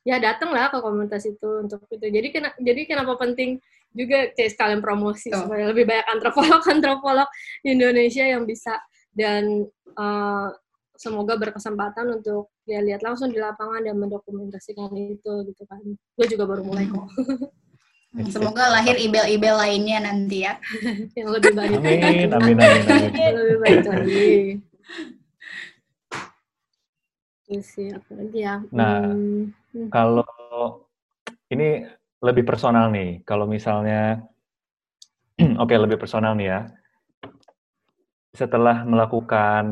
ya 0.03 0.19
datang 0.19 0.51
lah 0.51 0.67
ke 0.71 0.79
komunitas 0.79 1.23
itu 1.27 1.63
untuk 1.63 1.83
itu. 1.91 2.03
Jadi 2.03 2.27
kena, 2.31 2.49
jadi 2.59 2.81
kenapa 2.87 3.15
penting 3.19 3.59
juga 3.91 4.31
kayak 4.37 4.51
sekalian 4.53 4.81
promosi 4.83 5.33
oh. 5.33 5.43
supaya 5.47 5.71
lebih 5.71 5.87
banyak 5.87 6.07
antropolog 6.07 6.61
antropolog 6.73 7.29
Indonesia 7.63 8.23
yang 8.23 8.43
bisa. 8.47 8.79
Dan 9.09 9.67
uh, 9.97 10.47
semoga 10.99 11.39
berkesempatan 11.39 12.19
untuk 12.19 12.51
ya 12.67 12.83
lihat 12.83 12.99
langsung 12.99 13.31
di 13.31 13.39
lapangan 13.39 13.79
dan 13.79 13.95
mendokumentasikan 13.95 14.91
itu 14.91 15.31
gitu 15.47 15.63
kan. 15.63 15.79
Gue 16.19 16.27
juga 16.27 16.43
baru 16.43 16.67
mulai 16.67 16.91
kok. 16.91 17.07
Hmm, 18.09 18.27
semoga 18.27 18.67
lahir 18.67 18.99
ibel-ibel 18.99 19.55
lainnya 19.55 20.03
nanti 20.03 20.43
ya. 20.43 20.59
yang 21.17 21.31
lebih 21.31 21.55
baik. 21.55 21.79
Amin, 21.79 22.03
amin, 22.03 22.27
amin, 22.35 22.57
amin. 22.59 23.31
lebih 23.39 23.57
baik 23.63 23.85
lagi. 23.87 24.35
Apa 27.95 28.11
lagi 28.19 28.39
ya. 28.43 28.55
Nah, 28.75 29.15
hmm. 29.15 29.87
kalau 29.87 30.83
ini 31.47 31.87
lebih 32.19 32.43
personal 32.43 32.91
nih. 32.91 33.23
Kalau 33.23 33.47
misalnya, 33.47 34.19
oke 35.39 35.63
okay, 35.63 35.77
lebih 35.79 35.95
personal 35.95 36.35
nih 36.35 36.51
ya 36.51 36.61
setelah 38.39 38.87
melakukan 38.87 39.65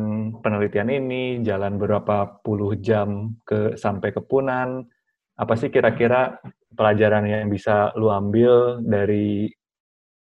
penelitian 0.43 0.91
ini, 0.91 1.39
jalan 1.39 1.79
berapa 1.79 2.43
puluh 2.43 2.75
jam 2.75 3.39
ke 3.47 3.79
sampai 3.79 4.11
ke 4.11 4.19
Punan, 4.19 4.83
apa 5.39 5.53
sih 5.55 5.71
kira-kira 5.71 6.35
pelajaran 6.75 7.23
yang 7.23 7.47
bisa 7.47 7.95
lu 7.95 8.11
ambil 8.11 8.83
dari 8.83 9.47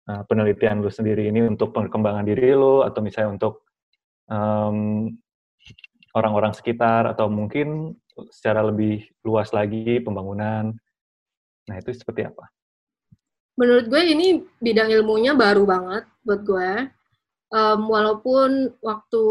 uh, 0.09 0.24
penelitian 0.24 0.80
lu 0.80 0.88
sendiri 0.88 1.28
ini 1.28 1.45
untuk 1.45 1.76
perkembangan 1.76 2.24
diri 2.24 2.57
lu 2.57 2.80
atau 2.80 3.05
misalnya 3.05 3.36
untuk 3.36 3.68
um, 4.32 5.12
orang-orang 6.16 6.57
sekitar 6.57 7.05
atau 7.12 7.28
mungkin 7.28 7.93
secara 8.32 8.64
lebih 8.64 9.05
luas 9.20 9.53
lagi 9.53 10.01
pembangunan. 10.01 10.72
Nah, 11.68 11.76
itu 11.76 11.93
seperti 11.93 12.24
apa? 12.24 12.49
Menurut 13.61 13.93
gue 13.93 14.03
ini 14.09 14.41
bidang 14.64 14.88
ilmunya 14.88 15.36
baru 15.36 15.68
banget 15.68 16.09
buat 16.24 16.41
gue 16.41 16.72
um, 17.51 17.80
walaupun 17.90 18.74
waktu 18.80 19.24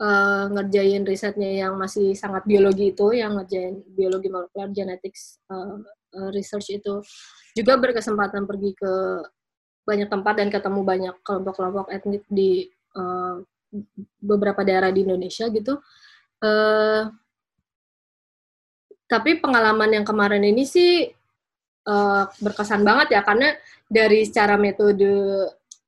uh, 0.00 0.44
ngerjain 0.52 1.04
risetnya 1.04 1.66
yang 1.66 1.74
masih 1.76 2.12
sangat 2.12 2.44
biologi 2.44 2.92
itu, 2.92 3.16
yang 3.16 3.36
ngerjain 3.40 3.82
biologi 3.92 4.28
molekuler 4.28 4.70
genetics 4.72 5.40
uh, 5.50 5.80
research 6.32 6.72
itu, 6.72 7.00
juga 7.56 7.76
berkesempatan 7.80 8.44
pergi 8.44 8.72
ke 8.76 8.92
banyak 9.86 10.08
tempat 10.10 10.34
dan 10.36 10.48
ketemu 10.50 10.80
banyak 10.82 11.14
kelompok-kelompok 11.22 11.94
etnik 11.94 12.24
di 12.26 12.66
uh, 12.98 13.40
beberapa 14.18 14.66
daerah 14.66 14.90
di 14.90 15.06
Indonesia 15.06 15.46
gitu. 15.48 15.78
Uh, 16.42 17.08
tapi 19.06 19.38
pengalaman 19.38 20.02
yang 20.02 20.06
kemarin 20.06 20.42
ini 20.42 20.66
sih 20.66 21.06
uh, 21.86 22.24
berkesan 22.42 22.82
banget 22.82 23.14
ya 23.14 23.22
karena 23.22 23.54
dari 23.86 24.26
secara 24.26 24.58
metode 24.58 25.06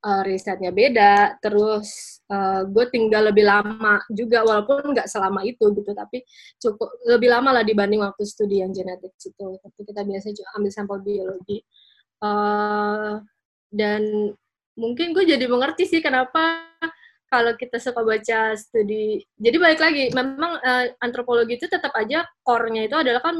uh, 0.05 0.23
risetnya 0.23 0.71
beda, 0.71 1.39
terus 1.43 2.21
uh, 2.31 2.63
gue 2.69 2.85
tinggal 2.91 3.31
lebih 3.31 3.47
lama 3.47 3.99
juga, 4.13 4.47
walaupun 4.47 4.95
nggak 4.95 5.11
selama 5.11 5.43
itu 5.43 5.71
gitu, 5.75 5.91
tapi 5.95 6.23
cukup 6.63 6.89
lebih 7.09 7.29
lama 7.31 7.61
lah 7.61 7.65
dibanding 7.67 8.03
waktu 8.03 8.23
studi 8.27 8.63
yang 8.63 8.71
genetik 8.71 9.15
itu. 9.19 9.49
Tapi 9.59 9.81
kita 9.83 10.03
biasanya 10.07 10.35
juga 10.39 10.51
ambil 10.59 10.73
sampel 10.73 10.99
biologi. 11.03 11.59
Uh, 12.19 13.23
dan 13.71 14.33
mungkin 14.79 15.15
gue 15.15 15.25
jadi 15.27 15.47
mengerti 15.47 15.87
sih 15.87 16.01
kenapa 16.03 16.67
kalau 17.29 17.53
kita 17.61 17.77
suka 17.77 18.01
baca 18.01 18.57
studi, 18.57 19.21
jadi 19.37 19.57
balik 19.61 19.81
lagi, 19.85 20.09
memang 20.17 20.53
uh, 20.65 20.85
antropologi 21.05 21.61
itu 21.61 21.69
tetap 21.69 21.93
aja 21.93 22.25
core-nya 22.41 22.89
itu 22.89 22.97
adalah 22.97 23.21
kan 23.21 23.37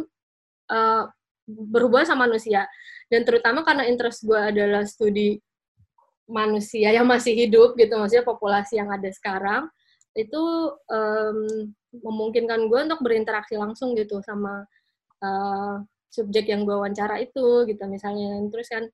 uh, 0.69 1.09
berhubungan 1.49 2.05
sama 2.05 2.29
manusia. 2.29 2.69
Dan 3.09 3.25
terutama 3.25 3.65
karena 3.65 3.89
interest 3.89 4.29
gue 4.29 4.37
adalah 4.37 4.85
studi 4.85 5.41
manusia 6.29 6.93
yang 6.93 7.09
masih 7.09 7.33
hidup 7.33 7.75
gitu 7.75 7.97
maksudnya 7.97 8.23
populasi 8.23 8.77
yang 8.77 8.93
ada 8.93 9.09
sekarang 9.09 9.67
itu 10.13 10.43
um, 10.93 11.39
memungkinkan 11.93 12.69
gue 12.69 12.81
untuk 12.91 13.01
berinteraksi 13.01 13.57
langsung 13.57 13.97
gitu 13.97 14.21
sama 14.21 14.67
uh, 15.25 15.81
subjek 16.11 16.49
yang 16.49 16.65
gue 16.65 16.75
wawancara 16.75 17.21
itu 17.21 17.65
gitu 17.69 17.83
misalnya. 17.87 18.43
Terus 18.51 18.69
kan 18.69 18.85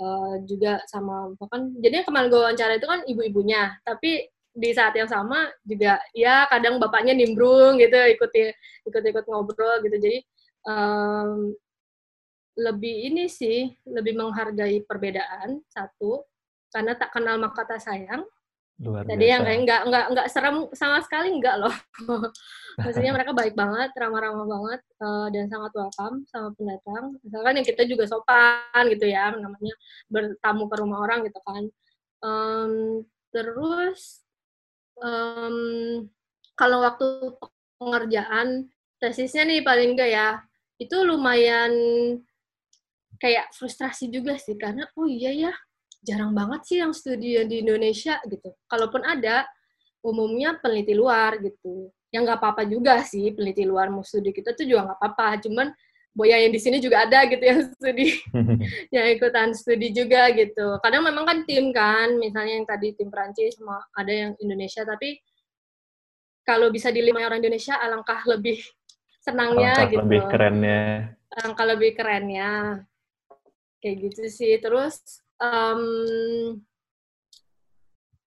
uh, 0.00 0.34
juga 0.46 0.80
sama 0.88 1.34
bahkan 1.36 1.74
jadi 1.82 2.02
yang 2.02 2.06
kemarin 2.08 2.28
gue 2.32 2.40
wawancara 2.40 2.72
itu 2.78 2.86
kan 2.88 3.00
ibu-ibunya 3.04 3.76
tapi 3.82 4.30
di 4.50 4.70
saat 4.74 4.94
yang 4.98 5.06
sama 5.06 5.46
juga 5.62 6.02
ya 6.10 6.46
kadang 6.50 6.82
bapaknya 6.82 7.14
nimbrung 7.14 7.78
gitu 7.78 7.98
ikuti 8.10 8.50
ikut-ikut 8.86 9.24
ngobrol 9.26 9.82
gitu. 9.82 9.96
Jadi 9.98 10.18
um, 10.70 11.50
lebih 12.58 13.10
ini 13.10 13.24
sih 13.30 13.72
lebih 13.88 14.18
menghargai 14.18 14.84
perbedaan 14.84 15.62
satu 15.70 16.29
karena 16.70 16.94
tak 16.94 17.10
kenal 17.14 17.36
maka 17.36 17.66
tak 17.66 17.82
sayang 17.82 18.22
Luar 18.80 19.04
Jadi 19.04 19.28
yang 19.28 19.44
biasa. 19.44 19.48
kayak 19.52 19.60
nggak 19.68 19.82
nggak 19.92 20.04
nggak 20.16 20.28
serem 20.32 20.56
sama 20.72 20.98
sekali 21.04 21.28
nggak 21.36 21.56
loh. 21.60 21.74
Maksudnya 22.80 23.12
mereka 23.12 23.36
baik 23.36 23.52
banget, 23.52 23.92
ramah-ramah 23.92 24.46
banget 24.48 24.80
eh, 25.04 25.26
dan 25.36 25.44
sangat 25.52 25.72
welcome 25.76 26.24
sama 26.32 26.48
pendatang. 26.56 27.20
Misalkan 27.20 27.60
yang 27.60 27.66
kita 27.68 27.82
juga 27.84 28.08
sopan 28.08 28.82
gitu 28.88 29.04
ya, 29.04 29.36
namanya 29.36 29.74
bertamu 30.08 30.64
ke 30.72 30.74
rumah 30.80 30.98
orang 31.04 31.28
gitu 31.28 31.40
kan. 31.44 31.62
Em, 32.24 32.72
terus 33.28 34.24
em, 35.04 35.56
kalau 36.56 36.80
waktu 36.80 37.36
pengerjaan 37.76 38.72
tesisnya 38.96 39.44
nih 39.44 39.60
paling 39.60 39.92
enggak 39.92 40.08
ya, 40.08 40.28
itu 40.80 40.96
lumayan 41.04 41.72
kayak 43.20 43.52
frustrasi 43.52 44.08
juga 44.08 44.40
sih 44.40 44.56
karena 44.56 44.88
oh 44.96 45.04
iya 45.04 45.36
ya 45.36 45.52
jarang 46.00 46.32
banget 46.32 46.60
sih 46.66 46.78
yang 46.80 46.92
studi 46.96 47.36
di 47.44 47.56
Indonesia 47.64 48.16
gitu. 48.24 48.52
Kalaupun 48.66 49.04
ada, 49.04 49.44
umumnya 50.00 50.56
peneliti 50.60 50.96
luar 50.96 51.36
gitu. 51.40 51.92
Yang 52.10 52.22
nggak 52.26 52.38
apa-apa 52.40 52.62
juga 52.66 52.94
sih 53.06 53.30
peneliti 53.30 53.62
luar 53.68 53.92
mau 53.92 54.02
studi 54.02 54.34
kita 54.34 54.56
tuh 54.56 54.64
juga 54.66 54.90
nggak 54.90 54.98
apa-apa. 54.98 55.28
Cuman 55.44 55.68
boya 56.10 56.42
yang 56.42 56.50
di 56.50 56.58
sini 56.58 56.82
juga 56.82 57.06
ada 57.06 57.22
gitu 57.28 57.44
yang 57.44 57.60
studi, 57.70 58.18
yang 58.94 59.06
ikutan 59.14 59.54
studi 59.54 59.94
juga 59.94 60.32
gitu. 60.34 60.80
Kadang 60.82 61.06
memang 61.06 61.24
kan 61.28 61.38
tim 61.46 61.70
kan, 61.70 62.18
misalnya 62.18 62.58
yang 62.58 62.66
tadi 62.66 62.96
tim 62.98 63.12
Prancis 63.12 63.54
sama 63.60 63.78
ada 63.94 64.10
yang 64.10 64.32
Indonesia, 64.42 64.82
tapi 64.82 65.22
kalau 66.42 66.72
bisa 66.72 66.90
dilima 66.90 67.22
orang 67.22 67.38
Indonesia 67.38 67.78
alangkah 67.78 68.26
lebih 68.26 68.58
senangnya 69.20 69.76
Alangkah 69.76 69.92
gitu 69.92 70.02
lebih 70.02 70.22
kerennya. 70.32 70.82
angka 71.30 71.62
lebih 71.62 71.90
kerennya 71.94 72.50
kayak 73.78 73.96
gitu 74.02 74.22
sih 74.26 74.58
terus 74.58 75.22
em, 75.40 75.82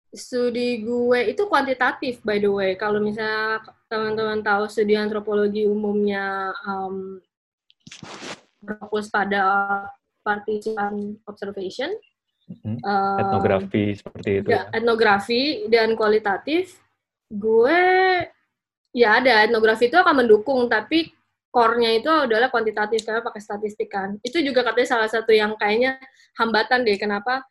studi 0.10 0.82
gue 0.82 1.20
itu 1.26 1.42
kuantitatif 1.46 2.22
by 2.22 2.38
the 2.38 2.46
way 2.48 2.72
kalau 2.76 3.02
misalnya 3.02 3.62
teman-teman 3.90 4.42
tahu 4.42 4.70
studi 4.70 4.94
antropologi 4.94 5.66
umumnya 5.66 6.54
em, 6.64 7.18
fokus 8.80 9.10
pada 9.10 9.42
partisipan 10.22 11.18
observation 11.26 11.90
Mhm. 12.44 12.76
em, 12.78 13.20
Etnografi 13.24 13.84
seperti 13.96 14.30
itu. 14.44 14.48
ya, 14.52 14.68
etnografi 14.70 15.42
dan 15.72 15.96
kualitatif 15.96 16.76
gue 17.32 17.80
ya 18.92 19.10
ada 19.18 19.48
etnografi 19.48 19.88
itu 19.88 19.96
akan 19.96 20.22
mendukung 20.22 20.68
tapi 20.68 21.08
core-nya 21.54 22.02
itu 22.02 22.10
adalah 22.10 22.50
kuantitatif 22.50 23.06
karena 23.06 23.22
pakai 23.22 23.38
statistik 23.38 23.94
kan. 23.94 24.18
Itu 24.26 24.42
juga 24.42 24.66
katanya 24.66 24.90
salah 24.98 25.10
satu 25.10 25.30
yang 25.30 25.54
kayaknya 25.54 26.02
hambatan 26.42 26.82
deh 26.82 26.98
kenapa 26.98 27.46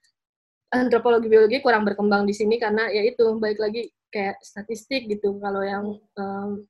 antropologi 0.75 1.31
biologi 1.31 1.63
kurang 1.63 1.87
berkembang 1.87 2.27
di 2.27 2.35
sini 2.35 2.59
karena 2.59 2.91
ya 2.91 3.07
itu 3.07 3.39
baik 3.39 3.63
lagi 3.63 3.95
kayak 4.11 4.43
statistik 4.43 5.07
gitu. 5.07 5.39
Kalau 5.39 5.63
yang 5.63 6.03
em, 6.19 6.67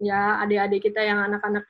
ya 0.00 0.40
adik-adik 0.40 0.88
kita 0.88 1.04
yang 1.04 1.20
anak-anak 1.28 1.68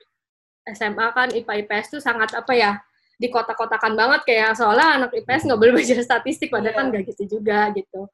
SMA 0.71 1.07
kan 1.11 1.27
IPA 1.35 1.53
IPS 1.67 1.99
tuh 1.99 2.01
sangat 2.01 2.31
apa 2.31 2.55
ya 2.55 2.79
di 3.19 3.27
kotak-kotakan 3.27 3.93
banget 3.99 4.21
kayak 4.23 4.55
soalnya 4.55 5.03
anak 5.03 5.11
IPS 5.11 5.51
nggak 5.51 5.59
boleh 5.59 5.73
belajar 5.75 5.99
statistik 5.99 6.47
padahal 6.47 6.79
kan 6.79 6.85
nggak 6.95 7.11
gitu 7.11 7.37
juga 7.37 7.75
gitu. 7.75 8.07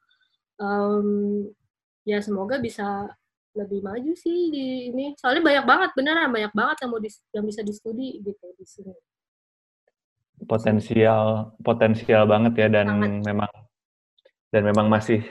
Em, 0.58 1.08
ya 2.02 2.18
semoga 2.18 2.58
bisa 2.58 3.14
lebih 3.58 3.82
maju 3.82 4.14
sih 4.14 4.54
di 4.54 4.66
ini 4.88 5.06
soalnya 5.18 5.42
banyak 5.42 5.66
banget 5.66 5.90
beneran 5.98 6.30
banyak 6.30 6.54
banget 6.54 6.78
yang 6.86 6.90
mau 6.94 7.02
dis- 7.02 7.26
yang 7.34 7.44
bisa 7.44 7.62
distudi 7.66 8.22
gitu 8.22 8.46
di 8.54 8.66
sini 8.66 8.94
Potensial 10.38 11.58
potensial 11.60 12.30
banget 12.30 12.54
ya 12.56 12.68
dan 12.70 12.88
Sangat. 12.88 13.26
memang 13.26 13.52
dan 14.54 14.62
memang 14.64 14.86
masih 14.88 15.26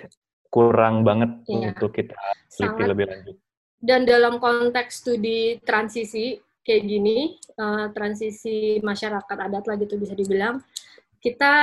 kurang 0.51 1.07
banget 1.07 1.31
Iya. 1.47 1.71
untuk 1.73 1.95
kita 1.95 2.19
teliti 2.51 2.83
lebih 2.85 3.07
lanjut. 3.07 3.37
dan 3.79 4.03
dalam 4.03 4.43
konteks 4.43 5.07
studi 5.07 5.63
transisi 5.63 6.35
kayak 6.61 6.83
gini 6.83 7.19
eh, 7.39 7.87
transisi 7.95 8.83
masyarakat 8.83 9.37
adat 9.39 9.63
lah 9.63 9.77
gitu 9.79 9.95
bisa 9.95 10.13
dibilang 10.13 10.59
kita 11.23 11.55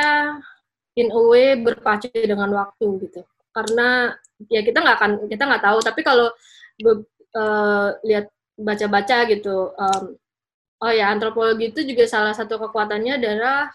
in 0.96 1.12
a 1.12 1.22
way 1.28 1.60
berpacu 1.60 2.08
dengan 2.16 2.48
waktu 2.48 2.86
gitu 3.04 3.22
karena 3.56 4.14
ya 4.52 4.62
kita 4.66 4.78
nggak 4.84 4.98
akan 5.00 5.12
kita 5.32 5.44
nggak 5.48 5.64
tahu. 5.64 5.80
Tapi 5.82 6.02
kalau 6.04 6.28
be- 6.82 7.08
eh, 7.34 7.90
lihat 8.10 8.26
baca-baca 8.58 9.18
gitu 9.30 9.74
em, 9.74 10.04
oh 10.84 10.92
ya 10.94 11.10
antropologi 11.14 11.74
itu 11.74 11.82
juga 11.88 12.06
salah 12.06 12.34
satu 12.38 12.60
kekuatannya 12.62 13.18
adalah 13.18 13.72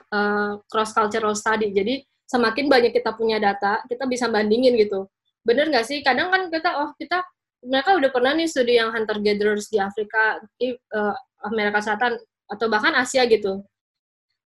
cross 0.70 0.92
cultural 0.94 1.34
study. 1.34 1.72
Jadi 1.72 2.04
semakin 2.28 2.68
banyak 2.68 2.92
kita 2.92 3.16
punya 3.16 3.40
data 3.40 3.80
kita 3.88 4.04
bisa 4.06 4.28
bandingin 4.28 4.76
gitu. 4.78 5.08
Bener 5.46 5.70
nggak 5.72 5.86
sih? 5.88 5.98
Kadang 6.04 6.28
kan 6.30 6.42
kita 6.52 6.70
oh 6.84 6.92
kita 7.00 7.24
mereka 7.64 7.98
udah 7.98 8.10
pernah 8.14 8.32
nih 8.38 8.46
studi 8.46 8.78
yang 8.78 8.94
hunter 8.94 9.18
gatherers 9.18 9.66
di 9.72 9.78
Afrika 9.82 10.38
di 10.60 10.74
eh, 10.76 11.14
Amerika 11.42 11.80
Selatan 11.82 12.18
atau 12.48 12.66
bahkan 12.70 12.94
Asia 12.96 13.24
gitu 13.28 13.64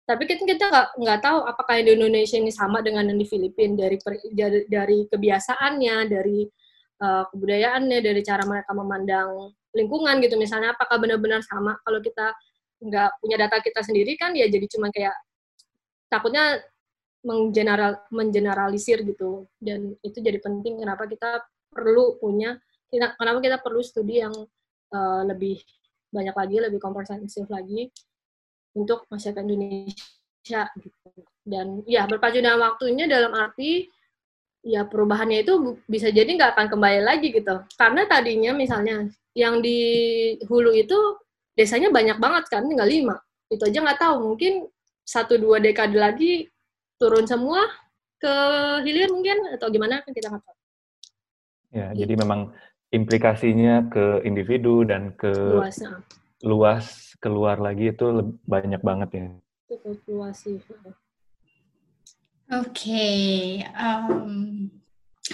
tapi 0.08 0.24
kita 0.24 0.48
kita 0.48 0.68
nggak 0.96 1.20
tahu 1.20 1.44
apakah 1.44 1.84
di 1.84 1.92
Indonesia 2.00 2.40
ini 2.40 2.48
sama 2.48 2.80
dengan 2.80 3.12
yang 3.12 3.20
di 3.20 3.28
Filipina 3.28 3.76
dari 3.76 4.00
dari, 4.32 4.64
dari 4.72 5.00
kebiasaannya 5.04 5.96
dari 6.08 6.48
eh, 7.04 7.24
kebudayaannya 7.28 8.00
dari 8.00 8.22
cara 8.24 8.48
mereka 8.48 8.72
memandang 8.72 9.52
lingkungan 9.76 10.24
gitu. 10.24 10.40
Misalnya 10.40 10.72
apakah 10.80 10.96
benar-benar 11.04 11.44
sama 11.44 11.76
kalau 11.84 12.00
kita 12.00 12.32
nggak 12.80 13.20
punya 13.20 13.36
data 13.36 13.60
kita 13.60 13.84
sendiri 13.84 14.16
kan 14.16 14.32
ya 14.32 14.48
jadi 14.48 14.64
cuma 14.72 14.88
kayak 14.96 15.18
takutnya 16.08 16.64
menggeneral 17.28 18.00
mengeneralisir 18.08 19.04
gitu. 19.04 19.44
Dan 19.60 19.92
itu 20.08 20.24
jadi 20.24 20.40
penting 20.40 20.88
kenapa 20.88 21.04
kita 21.12 21.44
perlu 21.68 22.16
punya 22.24 22.56
kenapa 22.96 23.44
kita 23.44 23.60
perlu 23.60 23.84
studi 23.84 24.24
yang 24.24 24.32
eh, 24.96 25.22
lebih 25.28 25.60
banyak 26.16 26.32
lagi 26.32 26.56
lebih 26.64 26.80
komprehensif 26.80 27.44
lagi 27.52 27.92
untuk 28.78 29.10
masyarakat 29.10 29.42
Indonesia 29.42 30.64
gitu. 30.78 31.10
Dan 31.42 31.82
ya 31.90 32.06
berpacu 32.06 32.38
dengan 32.38 32.62
waktunya 32.62 33.10
dalam 33.10 33.34
arti 33.34 33.90
ya 34.62 34.86
perubahannya 34.86 35.42
itu 35.42 35.80
bisa 35.90 36.14
jadi 36.14 36.28
nggak 36.28 36.54
akan 36.54 36.68
kembali 36.70 37.02
lagi 37.02 37.34
gitu. 37.34 37.66
Karena 37.74 38.06
tadinya 38.06 38.54
misalnya 38.54 39.10
yang 39.34 39.64
di 39.66 39.80
hulu 40.46 40.78
itu 40.78 40.98
desanya 41.58 41.90
banyak 41.90 42.22
banget 42.22 42.46
kan 42.54 42.70
tinggal 42.70 42.86
lima. 42.86 43.16
Itu 43.50 43.66
aja 43.66 43.82
nggak 43.82 44.00
tahu 44.00 44.16
mungkin 44.34 44.70
satu 45.08 45.40
dua 45.42 45.58
dekade 45.58 45.98
lagi 45.98 46.46
turun 47.02 47.26
semua 47.26 47.64
ke 48.18 48.34
hilir 48.86 49.10
mungkin 49.14 49.56
atau 49.56 49.70
gimana 49.74 50.04
kan 50.04 50.12
kita 50.14 50.30
nggak 50.30 50.44
tahu. 50.46 50.58
Ya, 51.72 51.92
Gitu. 51.92 52.08
jadi 52.08 52.14
memang 52.24 52.42
implikasinya 52.96 53.92
ke 53.92 54.24
individu 54.24 54.88
dan 54.88 55.12
ke 55.20 55.32
luasnya 55.32 56.00
luas 56.44 57.07
keluar 57.24 57.58
lagi 57.58 57.92
itu 57.94 58.06
banyak 58.46 58.82
banget 58.82 59.10
ya. 59.14 59.28
cukup 59.68 60.00
luas 60.08 60.36
sih 60.48 60.58
Oke, 62.48 63.12
em, 63.68 64.72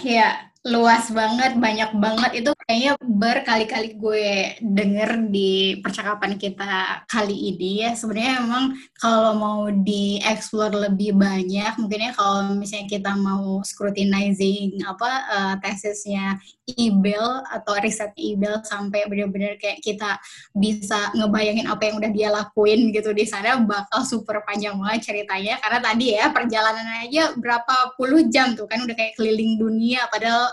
ya 0.02 0.50
luas 0.66 1.14
banget, 1.14 1.54
banyak 1.62 1.94
banget. 1.94 2.32
Itu 2.42 2.52
kayaknya 2.68 2.94
berkali-kali 3.00 3.90
gue 4.00 4.28
denger 4.64 5.30
di 5.30 5.80
percakapan 5.84 6.40
kita 6.40 7.04
kali 7.08 7.54
ini 7.54 7.84
ya. 7.88 7.92
Sebenarnya 7.94 8.44
emang 8.44 8.66
kalau 8.98 9.34
mau 9.36 9.60
dieksplor 9.70 10.72
lebih 10.72 11.16
banyak, 11.16 11.76
mungkinnya 11.80 12.16
kalau 12.16 12.56
misalnya 12.56 12.88
kita 12.88 13.12
mau 13.20 13.60
scrutinizing 13.62 14.80
apa 14.88 15.12
eh, 15.28 15.56
tesisnya 15.64 16.40
IBEL 16.64 17.44
atau 17.52 17.76
riset 17.84 18.16
IBEL 18.16 18.64
sampai 18.64 19.04
benar-benar 19.12 19.60
kayak 19.60 19.84
kita 19.84 20.16
bisa 20.56 21.12
ngebayangin 21.12 21.68
apa 21.68 21.92
yang 21.92 21.96
udah 22.00 22.12
dia 22.16 22.30
lakuin 22.32 22.96
gitu 22.96 23.12
di 23.12 23.28
sana 23.28 23.60
bakal 23.60 24.08
super 24.08 24.40
panjang 24.48 24.80
banget 24.80 25.12
ceritanya 25.12 25.60
karena 25.60 25.80
tadi 25.84 26.06
ya 26.16 26.32
perjalanan 26.32 26.88
aja 27.04 27.36
berapa 27.36 28.00
puluh 28.00 28.32
jam 28.32 28.56
tuh 28.56 28.64
kan 28.66 28.80
udah 28.80 28.96
kayak 28.96 29.20
keliling 29.20 29.60
dunia 29.60 30.08
padahal 30.08 30.48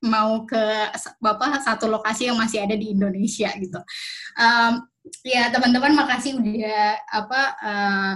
mau 0.00 0.48
ke 0.48 0.90
bapak 1.20 1.60
satu 1.60 1.88
lokasi 1.88 2.32
yang 2.32 2.38
masih 2.40 2.64
ada 2.64 2.76
di 2.76 2.92
Indonesia 2.96 3.52
gitu. 3.56 3.80
Em, 4.36 4.72
ya 5.24 5.48
teman-teman 5.52 5.96
makasih 5.96 6.40
udah 6.40 6.84
apa 7.08 7.40
eh, 7.64 8.14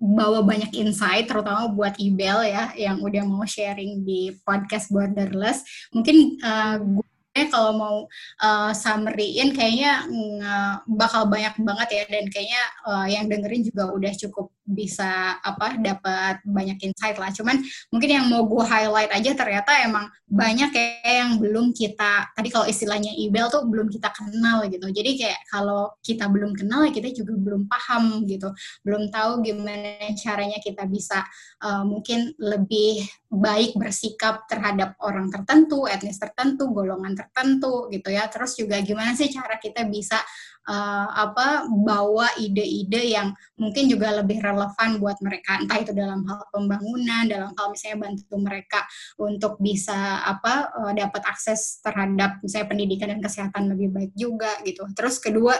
bawa 0.00 0.40
banyak 0.40 0.72
insight 0.80 1.28
terutama 1.28 1.68
buat 1.68 1.92
Ibel 2.00 2.48
ya 2.48 2.72
yang 2.72 3.04
udah 3.04 3.22
mau 3.28 3.44
sharing 3.44 4.00
di 4.06 4.32
podcast 4.46 4.88
Borderless. 4.88 5.90
Mungkin 5.92 6.16
eh, 6.40 6.76
gue 6.80 7.10
kalau 7.46 7.72
mau 7.78 7.96
uh, 8.42 8.72
summary-in 8.74 9.54
kayaknya 9.54 10.02
uh, 10.42 10.74
bakal 10.90 11.30
banyak 11.30 11.54
banget 11.62 11.88
ya 11.94 12.04
dan 12.10 12.24
kayaknya 12.26 12.62
uh, 12.82 13.06
yang 13.06 13.30
dengerin 13.30 13.62
juga 13.62 13.94
udah 13.94 14.12
cukup 14.18 14.50
bisa 14.70 15.36
apa 15.42 15.74
dapat 15.76 16.40
banyak 16.46 16.78
insight 16.86 17.18
lah. 17.18 17.34
Cuman 17.34 17.58
mungkin 17.90 18.10
yang 18.10 18.26
mau 18.30 18.46
gue 18.46 18.64
highlight 18.64 19.10
aja 19.10 19.34
ternyata 19.34 19.70
emang 19.82 20.06
banyak 20.30 20.70
kayak 20.70 21.02
yang 21.02 21.32
belum 21.42 21.74
kita 21.74 22.30
tadi 22.38 22.48
kalau 22.54 22.66
istilahnya 22.70 23.10
Ibel 23.18 23.50
tuh 23.50 23.66
belum 23.66 23.90
kita 23.90 24.14
kenal 24.14 24.62
gitu. 24.70 24.86
Jadi 24.86 25.10
kayak 25.18 25.40
kalau 25.50 25.90
kita 26.00 26.30
belum 26.30 26.54
kenal 26.54 26.86
ya 26.86 26.92
kita 26.94 27.10
juga 27.10 27.34
belum 27.34 27.66
paham 27.66 28.22
gitu. 28.30 28.54
Belum 28.86 29.10
tahu 29.10 29.42
gimana 29.42 30.14
caranya 30.14 30.62
kita 30.62 30.86
bisa 30.86 31.26
uh, 31.66 31.82
mungkin 31.82 32.30
lebih 32.38 33.02
baik 33.30 33.74
bersikap 33.74 34.46
terhadap 34.46 34.94
orang 35.02 35.30
tertentu, 35.30 35.90
etnis 35.90 36.18
tertentu, 36.18 36.70
golongan 36.70 37.18
tertentu 37.18 37.90
gitu 37.90 38.08
ya. 38.10 38.30
Terus 38.30 38.54
juga 38.54 38.78
gimana 38.82 39.18
sih 39.18 39.26
cara 39.30 39.58
kita 39.58 39.82
bisa 39.90 40.22
uh, 40.68 41.08
apa 41.14 41.64
bawa 41.68 42.28
ide-ide 42.36 43.16
yang 43.16 43.32
mungkin 43.56 43.88
juga 43.88 44.12
lebih 44.20 44.42
relevan 44.42 45.00
buat 45.00 45.16
mereka. 45.24 45.62
Entah 45.62 45.78
itu 45.80 45.92
dalam 45.96 46.26
hal 46.26 46.40
pembangunan 46.52 47.24
dalam 47.30 47.50
hal 47.56 47.66
misalnya 47.72 48.10
bantu 48.10 48.36
mereka 48.36 48.80
untuk 49.16 49.56
bisa 49.62 50.20
apa 50.26 50.68
uh, 50.74 50.92
dapat 50.92 51.22
akses 51.24 51.80
terhadap 51.80 52.42
misalnya 52.44 52.68
pendidikan 52.68 53.08
dan 53.14 53.20
kesehatan 53.22 53.72
lebih 53.72 53.88
baik 53.94 54.12
juga 54.18 54.50
gitu. 54.66 54.84
Terus 54.92 55.16
kedua 55.22 55.56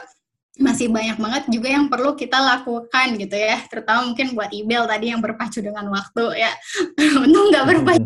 masih 0.60 0.92
banyak 0.92 1.16
banget 1.16 1.44
juga 1.48 1.68
yang 1.72 1.86
perlu 1.88 2.18
kita 2.18 2.36
lakukan 2.36 3.16
gitu 3.16 3.36
ya. 3.38 3.62
Terutama 3.70 4.12
mungkin 4.12 4.36
buat 4.36 4.50
Ibel 4.52 4.84
tadi 4.84 5.06
yang 5.14 5.22
berpacu 5.22 5.64
dengan 5.64 5.88
waktu 5.88 6.24
ya. 6.36 6.52
Untung 7.24 7.48
nggak 7.48 7.64
berpacu 7.64 8.04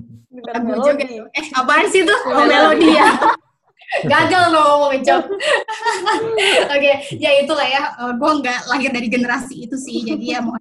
juga. 0.83 1.05
Eh 1.31 1.47
apaan 1.55 1.87
sih 1.91 2.03
tuh 2.03 2.19
oh 2.27 2.43
melodi 2.43 2.91
ya 2.91 3.07
gagal 4.03 4.45
lo 4.51 4.63
ngomong 4.83 5.03
job 5.07 5.23
oke 5.29 6.75
okay, 6.75 6.95
ya 7.15 7.31
itulah 7.39 7.67
ya. 7.67 7.83
Uh, 8.01 8.11
eh, 8.11 8.13
gue 8.19 8.31
nggak 8.43 8.61
lahir 8.67 8.91
dari 8.91 9.09
generasi 9.09 9.71
itu 9.71 9.77
sih 9.79 10.03
jadi 10.03 10.39
ya 10.39 10.41
mau 10.43 10.59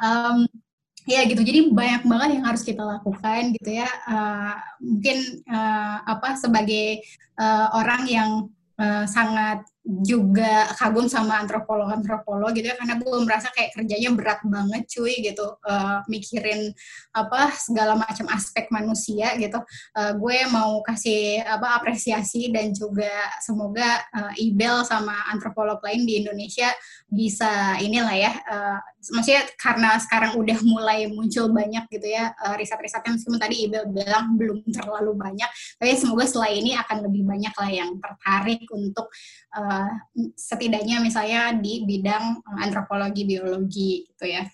um, 0.00 0.48
ya 1.06 1.22
gitu. 1.24 1.40
Jadi 1.40 1.70
banyak 1.70 2.02
banget 2.04 2.28
yang 2.38 2.44
harus 2.44 2.62
kita 2.66 2.82
lakukan 2.82 3.54
gitu 3.54 3.70
ya. 3.78 3.88
Uh, 4.10 4.54
mungkin 4.82 5.18
uh, 5.46 6.02
apa 6.02 6.34
sebagai 6.34 7.00
uh, 7.38 7.78
orang 7.78 8.02
yang 8.10 8.30
uh, 8.76 9.06
sangat 9.06 9.62
juga 9.86 10.66
kagum 10.74 11.06
sama 11.06 11.38
antropolog-antropolog 11.46 12.50
gitu 12.58 12.74
ya 12.74 12.74
karena 12.74 12.98
gue 12.98 13.16
merasa 13.22 13.54
kayak 13.54 13.78
kerjanya 13.78 14.10
berat 14.18 14.40
banget 14.42 14.82
cuy 14.90 15.14
gitu. 15.22 15.46
Uh, 15.62 16.02
mikirin 16.10 16.74
apa 17.14 17.54
segala 17.54 17.94
macam 17.94 18.26
aspek 18.34 18.66
manusia 18.74 19.38
gitu. 19.38 19.62
Uh, 19.94 20.12
gue 20.18 20.36
mau 20.50 20.82
kasih 20.82 21.46
apa 21.46 21.78
apresiasi 21.78 22.50
dan 22.50 22.74
juga 22.74 23.10
semoga 23.38 24.02
uh, 24.10 24.34
Ibel 24.34 24.82
sama 24.82 25.14
antropolog 25.30 25.78
lain 25.86 26.02
di 26.02 26.18
Indonesia 26.26 26.66
bisa 27.06 27.78
inilah 27.78 28.16
ya 28.18 28.32
uh, 28.50 28.78
maksudnya 29.14 29.46
karena 29.54 29.94
sekarang 30.02 30.34
udah 30.34 30.58
mulai 30.66 31.06
muncul 31.06 31.46
banyak 31.54 31.86
gitu 31.94 32.10
ya 32.10 32.34
riset-risetnya 32.58 33.14
meskipun 33.14 33.38
tadi 33.38 33.70
Ibel 33.70 33.86
bilang 33.94 34.34
belum 34.34 34.66
terlalu 34.66 35.14
banyak 35.14 35.46
tapi 35.78 35.94
semoga 35.94 36.26
setelah 36.26 36.50
ini 36.50 36.74
akan 36.74 37.06
lebih 37.06 37.22
banyak 37.22 37.54
lah 37.54 37.70
yang 37.70 37.90
tertarik 38.02 38.66
untuk 38.74 39.06
uh, 39.54 39.75
setidaknya 40.36 41.00
misalnya 41.00 41.56
di 41.56 41.82
bidang 41.86 42.42
antropologi 42.60 43.22
biologi 43.24 44.04
gitu 44.08 44.26
ya. 44.26 44.44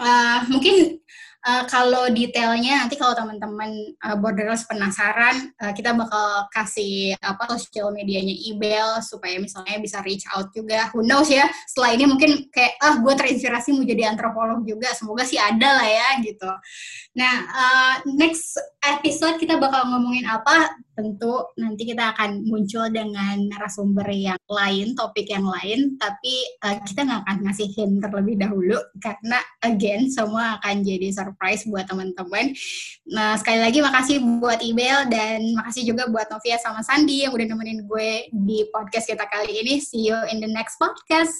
Uh, 0.00 0.48
mungkin 0.48 0.96
uh, 1.44 1.62
kalau 1.68 2.08
detailnya 2.08 2.82
nanti 2.84 2.96
kalau 2.96 3.12
teman-teman 3.12 3.92
uh, 4.00 4.16
borderless 4.16 4.64
penasaran, 4.64 5.52
uh, 5.60 5.72
kita 5.76 5.92
bakal 5.92 6.48
kasih 6.56 7.12
apa 7.20 7.52
sosial 7.60 7.92
medianya 7.92 8.32
email 8.48 8.98
supaya 9.04 9.36
misalnya 9.36 9.76
bisa 9.76 10.00
reach 10.02 10.24
out 10.32 10.48
juga. 10.56 10.88
Who 10.96 11.04
knows 11.04 11.28
ya? 11.28 11.44
Setelah 11.68 11.90
ini 11.94 12.04
mungkin 12.08 12.48
kayak 12.48 12.80
ah 12.80 12.96
gue 12.96 13.12
terinspirasi 13.12 13.76
mau 13.76 13.84
jadi 13.84 14.08
antropolog 14.08 14.64
juga. 14.64 14.88
Semoga 14.96 15.28
sih 15.28 15.36
ada 15.36 15.78
lah 15.78 15.88
ya 15.88 16.08
gitu. 16.24 16.50
Nah 17.12 17.34
uh, 17.52 17.94
next 18.16 18.56
episode 18.80 19.36
kita 19.36 19.60
bakal 19.60 19.84
ngomongin 19.84 20.24
apa? 20.24 20.72
Tentu 20.98 21.46
nanti 21.54 21.86
kita 21.86 22.10
akan 22.10 22.42
muncul 22.42 22.90
dengan 22.90 23.38
narasumber 23.54 24.10
yang 24.10 24.40
lain, 24.50 24.98
topik 24.98 25.30
yang 25.30 25.46
lain, 25.46 25.94
tapi 25.94 26.42
uh, 26.66 26.74
kita 26.82 27.06
nggak 27.06 27.22
akan 27.22 27.38
ngasih 27.46 27.70
hint 27.70 28.02
terlebih 28.02 28.34
dahulu 28.34 28.74
karena 28.98 29.38
again 29.62 30.10
semua 30.10 30.58
akan 30.58 30.82
jadi 30.82 31.14
surprise 31.14 31.62
buat 31.70 31.86
teman-teman. 31.86 32.50
Nah 33.14 33.38
sekali 33.38 33.62
lagi 33.62 33.78
makasih 33.78 34.18
buat 34.42 34.58
email 34.58 35.06
dan 35.06 35.54
makasih 35.54 35.86
juga 35.86 36.10
buat 36.10 36.26
Novia 36.34 36.58
sama 36.58 36.82
Sandi 36.82 37.22
yang 37.22 37.30
udah 37.30 37.46
nemenin 37.46 37.86
gue 37.86 38.26
di 38.34 38.66
podcast 38.74 39.06
kita 39.06 39.22
kali 39.30 39.62
ini. 39.62 39.78
See 39.78 40.02
you 40.02 40.18
in 40.34 40.42
the 40.42 40.50
next 40.50 40.82
podcast. 40.82 41.38